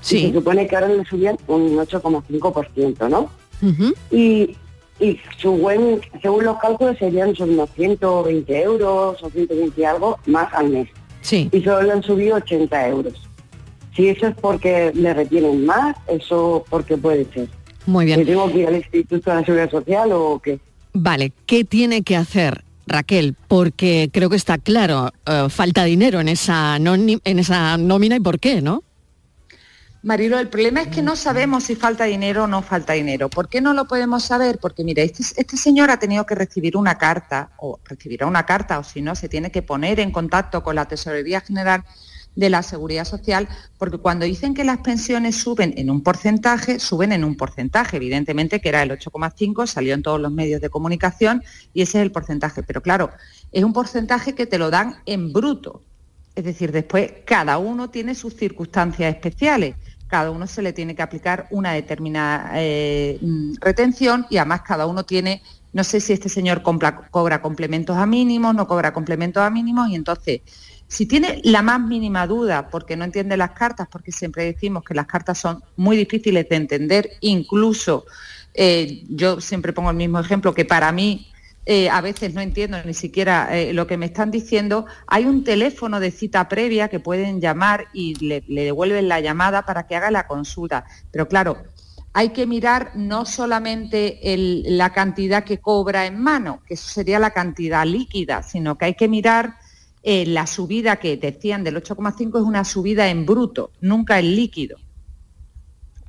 Sí. 0.00 0.18
Y 0.18 0.26
se 0.28 0.34
supone 0.34 0.66
que 0.66 0.76
ahora 0.76 0.88
le 0.88 1.04
subían 1.04 1.36
un 1.46 1.76
8,5%, 1.76 3.08
¿no? 3.08 3.30
Ujú. 3.62 3.94
Y, 4.10 4.56
y 5.00 5.20
su 5.38 5.52
buen, 5.52 6.00
según 6.20 6.44
los 6.44 6.58
cálculos 6.58 6.98
serían 6.98 7.34
sobre 7.34 7.52
unos 7.52 7.70
120 7.74 8.62
euros 8.62 9.22
o 9.22 9.30
120 9.30 9.80
y 9.80 9.84
algo 9.84 10.18
más 10.26 10.52
al 10.52 10.68
mes. 10.68 10.88
Sí. 11.22 11.48
Y 11.52 11.62
solo 11.62 11.82
le 11.82 11.92
han 11.92 12.02
subido 12.02 12.36
80 12.36 12.88
euros. 12.88 13.14
Si 13.96 14.08
eso 14.08 14.26
es 14.26 14.34
porque 14.34 14.92
le 14.94 15.14
retienen 15.14 15.64
más, 15.64 15.96
eso 16.08 16.64
porque 16.68 16.96
puede 16.96 17.24
ser. 17.32 17.48
Muy 17.86 18.06
bien. 18.06 18.20
¿Que 18.20 18.26
tengo 18.26 18.50
que 18.50 18.58
ir 18.58 18.66
al 18.68 18.76
Instituto 18.76 19.30
de 19.30 19.36
la 19.36 19.44
Seguridad 19.44 19.70
Social 19.70 20.12
o 20.12 20.40
qué? 20.42 20.58
Vale, 20.92 21.32
¿qué 21.46 21.64
tiene 21.64 22.02
que 22.02 22.16
hacer 22.16 22.64
Raquel? 22.86 23.34
Porque 23.48 24.10
creo 24.12 24.30
que 24.30 24.36
está 24.36 24.58
claro, 24.58 25.12
eh, 25.26 25.46
falta 25.48 25.84
dinero 25.84 26.20
en 26.20 26.28
esa, 26.28 26.76
en 26.76 27.38
esa 27.38 27.76
nómina 27.78 28.16
y 28.16 28.20
por 28.20 28.38
qué, 28.38 28.60
¿no? 28.62 28.82
Marilo, 30.04 30.38
el 30.38 30.48
problema 30.48 30.82
es 30.82 30.88
que 30.88 31.00
no 31.00 31.16
sabemos 31.16 31.64
si 31.64 31.76
falta 31.76 32.04
dinero 32.04 32.44
o 32.44 32.46
no 32.46 32.60
falta 32.60 32.92
dinero. 32.92 33.30
¿Por 33.30 33.48
qué 33.48 33.62
no 33.62 33.72
lo 33.72 33.86
podemos 33.86 34.22
saber? 34.22 34.58
Porque 34.60 34.84
mira, 34.84 35.02
este, 35.02 35.22
este 35.22 35.56
señor 35.56 35.90
ha 35.90 35.98
tenido 35.98 36.26
que 36.26 36.34
recibir 36.34 36.76
una 36.76 36.98
carta, 36.98 37.52
o 37.56 37.80
recibirá 37.84 38.26
una 38.26 38.44
carta, 38.44 38.78
o 38.78 38.84
si 38.84 39.00
no, 39.00 39.14
se 39.14 39.30
tiene 39.30 39.50
que 39.50 39.62
poner 39.62 40.00
en 40.00 40.10
contacto 40.10 40.62
con 40.62 40.74
la 40.74 40.84
Tesorería 40.84 41.40
General 41.40 41.84
de 42.36 42.50
la 42.50 42.62
Seguridad 42.62 43.04
Social, 43.04 43.48
porque 43.78 43.98
cuando 43.98 44.24
dicen 44.24 44.54
que 44.54 44.64
las 44.64 44.78
pensiones 44.78 45.36
suben 45.36 45.74
en 45.76 45.90
un 45.90 46.02
porcentaje, 46.02 46.78
suben 46.78 47.12
en 47.12 47.24
un 47.24 47.36
porcentaje, 47.36 47.96
evidentemente 47.96 48.60
que 48.60 48.68
era 48.68 48.82
el 48.82 48.90
8,5, 48.90 49.66
salió 49.66 49.94
en 49.94 50.02
todos 50.02 50.20
los 50.20 50.32
medios 50.32 50.60
de 50.60 50.70
comunicación 50.70 51.42
y 51.72 51.82
ese 51.82 51.98
es 51.98 52.02
el 52.02 52.12
porcentaje. 52.12 52.62
Pero 52.62 52.82
claro, 52.82 53.10
es 53.52 53.62
un 53.62 53.72
porcentaje 53.72 54.34
que 54.34 54.46
te 54.46 54.58
lo 54.58 54.70
dan 54.70 54.96
en 55.06 55.32
bruto. 55.32 55.82
Es 56.34 56.44
decir, 56.44 56.72
después 56.72 57.12
cada 57.24 57.58
uno 57.58 57.90
tiene 57.90 58.14
sus 58.14 58.34
circunstancias 58.34 59.14
especiales, 59.14 59.76
cada 60.08 60.30
uno 60.30 60.46
se 60.46 60.62
le 60.62 60.72
tiene 60.72 60.94
que 60.94 61.02
aplicar 61.02 61.46
una 61.50 61.72
determinada 61.72 62.50
eh, 62.54 63.18
retención 63.60 64.26
y 64.30 64.36
además 64.38 64.62
cada 64.62 64.86
uno 64.86 65.04
tiene, 65.04 65.42
no 65.72 65.84
sé 65.84 66.00
si 66.00 66.12
este 66.12 66.28
señor 66.28 66.62
cobra 66.62 67.42
complementos 67.42 67.96
a 67.96 68.06
mínimos, 68.06 68.54
no 68.54 68.66
cobra 68.66 68.92
complementos 68.92 69.42
a 69.42 69.50
mínimos 69.50 69.88
y 69.88 69.94
entonces, 69.94 70.40
si 70.94 71.06
tiene 71.06 71.40
la 71.42 71.60
más 71.60 71.80
mínima 71.80 72.24
duda 72.28 72.68
porque 72.68 72.96
no 72.96 73.04
entiende 73.04 73.36
las 73.36 73.50
cartas, 73.50 73.88
porque 73.90 74.12
siempre 74.12 74.44
decimos 74.44 74.84
que 74.84 74.94
las 74.94 75.06
cartas 75.06 75.38
son 75.38 75.60
muy 75.74 75.96
difíciles 75.96 76.48
de 76.48 76.54
entender, 76.54 77.10
incluso 77.20 78.06
eh, 78.54 79.02
yo 79.08 79.40
siempre 79.40 79.72
pongo 79.72 79.90
el 79.90 79.96
mismo 79.96 80.20
ejemplo 80.20 80.54
que 80.54 80.64
para 80.64 80.92
mí 80.92 81.26
eh, 81.66 81.90
a 81.90 82.00
veces 82.00 82.32
no 82.32 82.40
entiendo 82.40 82.78
ni 82.84 82.94
siquiera 82.94 83.58
eh, 83.58 83.72
lo 83.72 83.88
que 83.88 83.96
me 83.96 84.06
están 84.06 84.30
diciendo, 84.30 84.86
hay 85.08 85.24
un 85.24 85.42
teléfono 85.42 85.98
de 85.98 86.12
cita 86.12 86.48
previa 86.48 86.86
que 86.86 87.00
pueden 87.00 87.40
llamar 87.40 87.88
y 87.92 88.14
le, 88.24 88.44
devuelven 88.46 89.08
la 89.08 89.18
llamada 89.18 89.62
para 89.62 89.88
que 89.88 89.96
haga 89.96 90.12
la 90.12 90.28
consulta. 90.28 90.84
Pero 91.10 91.26
claro, 91.26 91.64
hay 92.12 92.28
que 92.28 92.46
mirar 92.46 92.92
no 92.94 93.26
solamente 93.26 94.20
la 94.68 94.92
cantidad 94.92 95.42
que 95.42 95.58
cobra 95.58 96.06
en 96.06 96.20
mano, 96.20 96.62
que 96.64 96.74
eso 96.74 96.88
sería 96.88 97.18
la 97.18 97.32
cantidad 97.32 97.84
líquida, 97.84 98.44
sino 98.44 98.78
que 98.78 98.84
hay 98.84 98.94
que 98.94 99.08
mirar 99.08 99.56
eh, 100.06 100.26
la 100.26 100.46
subida 100.46 100.96
que 100.96 101.16
decían 101.16 101.64
del 101.64 101.76
8,5 101.82 102.38
es 102.38 102.44
una 102.44 102.64
subida 102.64 103.08
en 103.08 103.24
bruto, 103.26 103.70
nunca 103.80 104.18
en 104.18 104.36
líquido. 104.36 104.76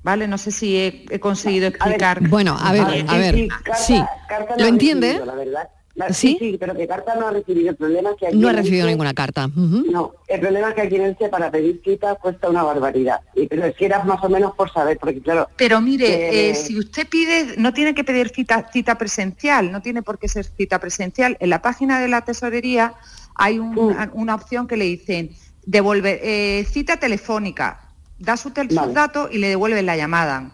¿Vale? 0.04 0.28
No 0.28 0.38
sé 0.38 0.52
si 0.52 0.78
he, 0.78 1.06
he 1.10 1.20
conseguido 1.20 1.68
explicar. 1.68 2.28
Bueno, 2.30 2.56
a 2.60 2.72
ver, 2.72 2.82
a 3.08 3.18
ver, 3.18 3.48
carta- 3.48 3.74
sí. 3.76 4.00
carta 4.30 4.56
no 4.56 4.64
¿Lo 4.64 4.68
entiende? 4.70 5.08
recibido, 5.08 5.26
La 5.26 5.36
verdad. 5.36 5.70
La- 5.96 6.12
¿Sí? 6.14 6.36
sí, 6.38 6.58
pero 6.60 6.76
que 6.76 6.86
carta 6.90 7.16
no 7.16 7.26
ha 7.26 7.32
recibido. 7.32 7.70
El 7.70 7.78
problema 7.78 8.10
es 8.12 8.18
que 8.18 8.28
aquí 8.28 8.36
No 8.38 8.50
ha 8.50 8.52
recibido 8.52 8.86
Elche- 8.86 8.90
ninguna 8.90 9.14
carta. 9.14 9.48
No, 9.56 10.12
el 10.28 10.40
problema 10.42 10.70
es 10.70 10.76
que 10.76 10.82
aquí 10.82 10.96
en 10.98 11.04
Elche 11.04 11.30
para 11.30 11.50
pedir 11.50 11.82
cita 11.86 12.16
cuesta 12.16 12.50
una 12.50 12.64
barbaridad. 12.64 13.22
Y 13.34 13.48
pero 13.48 13.74
si 13.76 13.86
era 13.86 14.04
más 14.04 14.22
o 14.22 14.28
menos 14.30 14.54
por 14.56 14.70
saber, 14.72 14.98
porque 15.00 15.22
claro... 15.22 15.48
Pero 15.56 15.80
mire, 15.80 16.08
eh, 16.08 16.50
eh, 16.50 16.56
si 16.56 16.78
usted 16.78 17.08
pide, 17.08 17.56
no 17.58 17.72
tiene 17.74 17.96
que 17.96 18.04
pedir 18.04 18.28
cita, 18.30 18.70
cita 18.74 18.98
presencial, 18.98 19.72
no 19.72 19.82
tiene 19.82 20.04
por 20.04 20.20
qué 20.20 20.28
ser 20.28 20.44
cita 20.46 20.80
presencial. 20.80 21.38
En 21.40 21.50
la 21.50 21.62
página 21.62 22.02
de 22.02 22.10
la 22.10 22.22
tesorería 22.26 22.94
hay 23.36 23.60
un- 23.60 23.74
Mm. 23.76 24.10
una 24.14 24.36
opción 24.36 24.68
que 24.68 24.78
le 24.78 24.86
dicen 24.86 25.32
devolver 25.66 26.20
eh, 26.24 26.66
cita 26.70 26.98
telefónica. 26.98 27.82
Da 28.18 28.38
su 28.38 28.52
tel- 28.52 28.70
sus 28.70 28.78
Vale. 28.78 28.94
datos 28.94 29.30
y 29.32 29.38
le 29.40 29.50
devuelven 29.50 29.86
la 29.86 29.98
llamada. 29.98 30.52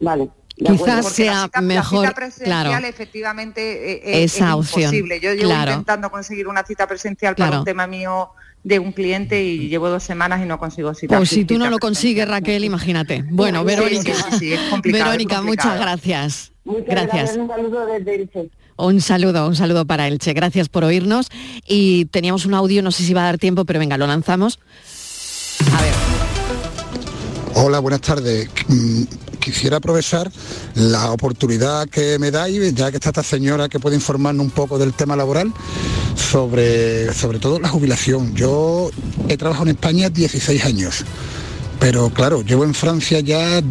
Vale. 0.00 0.30
Quizás 0.56 0.76
Porque 0.80 1.02
sea 1.14 1.34
la 1.34 1.42
cita, 1.44 1.60
mejor, 1.60 2.02
la 2.02 2.08
cita 2.08 2.14
presencial 2.16 2.66
claro, 2.66 2.86
efectivamente 2.86 3.92
eh, 3.92 4.00
eh, 4.04 4.24
Esa 4.24 4.48
es 4.48 4.54
opción, 4.54 4.82
imposible. 4.82 5.20
Yo 5.20 5.32
llevo 5.32 5.50
claro. 5.50 5.70
intentando 5.70 6.10
conseguir 6.10 6.48
una 6.48 6.64
cita 6.64 6.86
presencial 6.88 7.36
para 7.36 7.60
un 7.60 7.64
tema 7.64 7.86
mío 7.86 8.30
de 8.64 8.80
un 8.80 8.90
cliente 8.90 9.40
y 9.44 9.68
llevo 9.68 9.88
dos 9.88 10.02
semanas 10.02 10.40
y 10.42 10.46
no 10.46 10.58
consigo 10.58 10.92
cita. 10.94 11.16
Pues 11.16 11.28
si 11.30 11.44
tú 11.44 11.58
no 11.58 11.70
lo 11.70 11.78
consigues, 11.78 12.26
Raquel, 12.26 12.64
imagínate. 12.64 13.24
Bueno, 13.30 13.60
Sí, 13.60 13.66
Verónica, 13.66 14.14
sí, 14.14 14.22
sí, 14.30 14.38
sí, 14.38 14.52
es 14.54 14.60
complicado, 14.68 15.04
es 15.04 15.10
Verónica, 15.10 15.36
complicado. 15.36 15.68
muchas 15.74 15.80
gracias. 15.80 16.52
Muchas 16.64 16.86
Gracias. 16.86 17.36
Un 17.36 17.48
saludo 17.48 17.86
desde 17.86 18.14
Elche. 18.16 18.50
Un 18.78 19.00
saludo, 19.00 19.46
un 19.48 19.56
saludo 19.56 19.84
para 19.86 20.06
Elche. 20.06 20.32
Gracias 20.32 20.68
por 20.68 20.84
oírnos. 20.84 21.28
Y 21.66 22.06
teníamos 22.06 22.46
un 22.46 22.54
audio, 22.54 22.82
no 22.82 22.92
sé 22.92 23.02
si 23.02 23.12
va 23.12 23.22
a 23.22 23.24
dar 23.24 23.38
tiempo, 23.38 23.64
pero 23.64 23.80
venga, 23.80 23.98
lo 23.98 24.06
lanzamos. 24.06 24.60
Hola, 27.54 27.80
buenas 27.80 28.00
tardes. 28.00 28.48
Mm, 28.68 29.02
Quisiera 29.40 29.78
aprovechar 29.78 30.30
la 30.74 31.10
oportunidad 31.10 31.88
que 31.88 32.18
me 32.18 32.30
dais, 32.30 32.74
ya 32.74 32.90
que 32.90 32.98
está 32.98 33.08
esta 33.08 33.22
señora 33.22 33.68
que 33.68 33.80
puede 33.80 33.96
informarnos 33.96 34.44
un 34.44 34.50
poco 34.50 34.78
del 34.78 34.92
tema 34.92 35.16
laboral, 35.16 35.52
sobre, 36.14 37.14
sobre 37.14 37.38
todo 37.38 37.58
la 37.58 37.68
jubilación. 37.68 38.34
Yo 38.34 38.90
he 39.28 39.38
trabajado 39.38 39.70
en 39.70 39.76
España 39.76 40.10
16 40.10 40.64
años, 40.66 41.04
pero 41.80 42.10
claro, 42.10 42.42
llevo 42.42 42.64
en 42.64 42.74
Francia 42.74 43.20
ya 43.20 43.62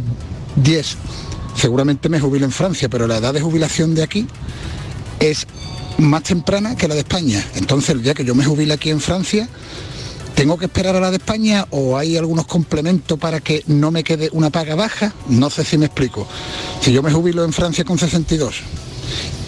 10. 0.55 0.97
Seguramente 1.55 2.09
me 2.09 2.19
jubilo 2.19 2.45
en 2.45 2.51
Francia, 2.51 2.89
pero 2.89 3.05
la 3.05 3.17
edad 3.17 3.33
de 3.33 3.41
jubilación 3.41 3.93
de 3.93 4.03
aquí 4.03 4.25
es 5.19 5.47
más 5.97 6.23
temprana 6.23 6.75
que 6.75 6.87
la 6.87 6.95
de 6.95 7.01
España. 7.01 7.43
Entonces, 7.55 7.91
el 7.91 8.03
día 8.03 8.13
que 8.13 8.25
yo 8.25 8.35
me 8.35 8.45
jubile 8.45 8.73
aquí 8.73 8.89
en 8.89 9.01
Francia, 9.01 9.49
¿Tengo 10.37 10.55
que 10.55 10.65
esperar 10.65 10.95
a 10.95 10.99
la 10.99 11.09
de 11.09 11.17
España 11.17 11.65
o 11.71 11.97
hay 11.97 12.15
algunos 12.15 12.45
complementos 12.45 13.17
para 13.17 13.39
que 13.39 13.63
no 13.65 13.89
me 13.89 14.03
quede 14.03 14.29
una 14.33 14.51
paga 14.51 14.75
baja? 14.75 15.11
No 15.27 15.49
sé 15.49 15.65
si 15.65 15.79
me 15.79 15.87
explico. 15.87 16.27
Si 16.79 16.91
yo 16.93 17.01
me 17.01 17.11
jubilo 17.11 17.43
en 17.43 17.51
Francia 17.51 17.83
con 17.83 17.97
62 17.97 18.57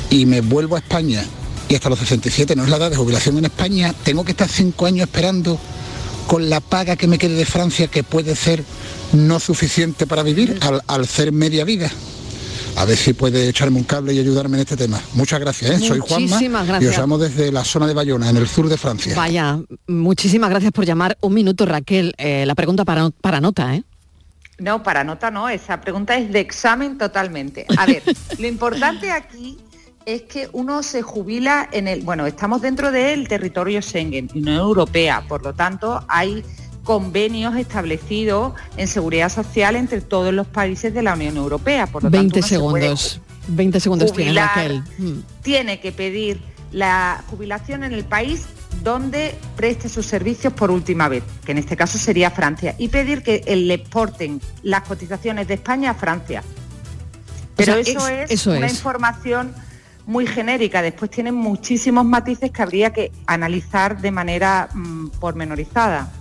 y 0.09 0.25
me 0.25 0.41
vuelvo 0.41 0.75
a 0.75 0.79
España 0.79 1.23
y 1.69 1.75
hasta 1.75 1.89
los 1.89 1.99
67 1.99 2.55
no 2.55 2.63
es 2.63 2.69
la 2.69 2.77
edad 2.77 2.89
de 2.89 2.95
jubilación 2.95 3.37
en 3.37 3.45
España, 3.45 3.93
tengo 4.03 4.25
que 4.25 4.31
estar 4.31 4.49
cinco 4.49 4.87
años 4.87 5.07
esperando 5.07 5.59
con 6.25 6.49
la 6.49 6.59
paga 6.59 6.95
que 6.95 7.05
me 7.05 7.19
quede 7.19 7.35
de 7.35 7.45
Francia 7.45 7.85
que 7.85 8.01
puede 8.01 8.35
ser 8.35 8.63
no 9.13 9.39
suficiente 9.39 10.07
para 10.07 10.23
vivir 10.23 10.57
al, 10.61 10.81
al 10.87 11.07
ser 11.07 11.31
media 11.31 11.65
vida. 11.65 11.91
A 12.79 12.85
ver 12.85 12.95
si 12.95 13.11
puede 13.11 13.49
echarme 13.49 13.77
un 13.77 13.83
cable 13.83 14.13
y 14.13 14.19
ayudarme 14.19 14.55
en 14.55 14.61
este 14.61 14.77
tema. 14.77 15.01
Muchas 15.13 15.37
gracias, 15.41 15.71
¿eh? 15.71 15.79
soy 15.79 15.99
Juanma 15.99 16.27
Muchísimas 16.27 16.63
y 16.63 16.67
gracias. 16.69 16.91
os 16.91 16.97
llamo 16.97 17.17
desde 17.17 17.51
la 17.51 17.65
zona 17.65 17.87
de 17.87 17.93
Bayona, 17.93 18.29
en 18.29 18.37
el 18.37 18.47
sur 18.47 18.69
de 18.69 18.77
Francia. 18.77 19.13
Vaya, 19.17 19.59
muchísimas 19.87 20.49
gracias 20.49 20.71
por 20.71 20.85
llamar. 20.85 21.17
Un 21.19 21.33
minuto, 21.33 21.65
Raquel. 21.65 22.13
Eh, 22.17 22.45
la 22.45 22.55
pregunta 22.55 22.85
para, 22.85 23.09
para 23.09 23.41
nota, 23.41 23.75
¿eh? 23.75 23.83
No, 24.59 24.81
para 24.81 25.03
nota 25.03 25.29
no, 25.29 25.49
esa 25.49 25.81
pregunta 25.81 26.15
es 26.15 26.31
de 26.31 26.39
examen 26.39 26.97
totalmente. 26.97 27.65
A 27.77 27.85
ver, 27.85 28.01
lo 28.39 28.47
importante 28.47 29.11
aquí 29.11 29.57
es 30.05 30.21
que 30.21 30.47
uno 30.53 30.81
se 30.81 31.01
jubila 31.01 31.67
en 31.73 31.89
el, 31.89 32.03
bueno, 32.03 32.27
estamos 32.27 32.61
dentro 32.61 32.93
del 32.93 33.27
territorio 33.27 33.81
Schengen, 33.81 34.29
Unión 34.33 34.55
Europea, 34.55 35.25
por 35.27 35.43
lo 35.43 35.53
tanto 35.53 36.05
hay 36.07 36.45
convenios 36.83 37.55
establecidos 37.55 38.53
en 38.77 38.87
seguridad 38.87 39.29
social 39.29 39.75
entre 39.75 40.01
todos 40.01 40.33
los 40.33 40.47
países 40.47 40.93
de 40.93 41.01
la 41.03 41.13
Unión 41.13 41.37
Europea. 41.37 41.87
Por 41.87 42.03
lo 42.03 42.09
20 42.09 42.33
tanto, 42.33 42.47
se 42.47 42.55
segundos. 42.55 43.21
20 43.47 43.79
segundos 43.79 44.13
tiene. 44.13 44.33
Raquel. 44.39 44.83
Mm. 44.97 45.19
tiene 45.41 45.79
que 45.79 45.91
pedir 45.91 46.39
la 46.71 47.23
jubilación 47.29 47.83
en 47.83 47.93
el 47.93 48.03
país 48.05 48.45
donde 48.83 49.35
preste 49.55 49.89
sus 49.89 50.05
servicios 50.05 50.53
por 50.53 50.69
última 50.69 51.09
vez, 51.09 51.23
que 51.43 51.51
en 51.53 51.57
este 51.57 51.75
caso 51.75 51.97
sería 51.97 52.29
Francia, 52.29 52.75
y 52.77 52.89
pedir 52.89 53.23
que 53.23 53.43
le 53.55 53.73
exporten 53.73 54.39
las 54.61 54.83
cotizaciones 54.83 55.47
de 55.47 55.55
España 55.55 55.91
a 55.91 55.93
Francia. 55.95 56.43
Pero 57.55 57.73
sea, 57.73 57.81
eso 57.81 58.07
es- 58.07 58.29
eso 58.31 58.51
una 58.51 58.67
es. 58.67 58.73
información 58.73 59.53
muy 60.05 60.25
genérica. 60.27 60.81
Después 60.81 61.11
tienen 61.11 61.35
muchísimos 61.35 62.05
matices 62.05 62.51
que 62.51 62.61
habría 62.61 62.93
que 62.93 63.11
analizar 63.25 63.99
de 63.99 64.11
manera 64.11 64.69
mm, 64.73 65.09
pormenorizada. 65.19 66.11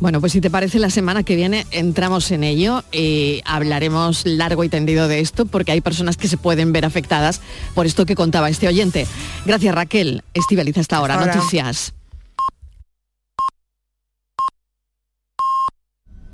Bueno, 0.00 0.20
pues 0.20 0.32
si 0.32 0.40
te 0.40 0.50
parece, 0.50 0.78
la 0.78 0.90
semana 0.90 1.22
que 1.22 1.36
viene 1.36 1.66
entramos 1.70 2.30
en 2.30 2.44
ello 2.44 2.84
y 2.92 3.40
hablaremos 3.44 4.26
largo 4.26 4.64
y 4.64 4.68
tendido 4.68 5.08
de 5.08 5.20
esto 5.20 5.46
porque 5.46 5.72
hay 5.72 5.80
personas 5.80 6.16
que 6.16 6.28
se 6.28 6.36
pueden 6.36 6.72
ver 6.72 6.84
afectadas 6.84 7.40
por 7.74 7.86
esto 7.86 8.04
que 8.04 8.14
contaba 8.14 8.50
este 8.50 8.68
oyente. 8.68 9.06
Gracias 9.46 9.74
Raquel. 9.74 10.22
Hasta 10.34 10.96
ahora. 10.96 11.14
Hasta 11.14 11.26
ahora. 11.26 11.36
Noticias. 11.36 11.94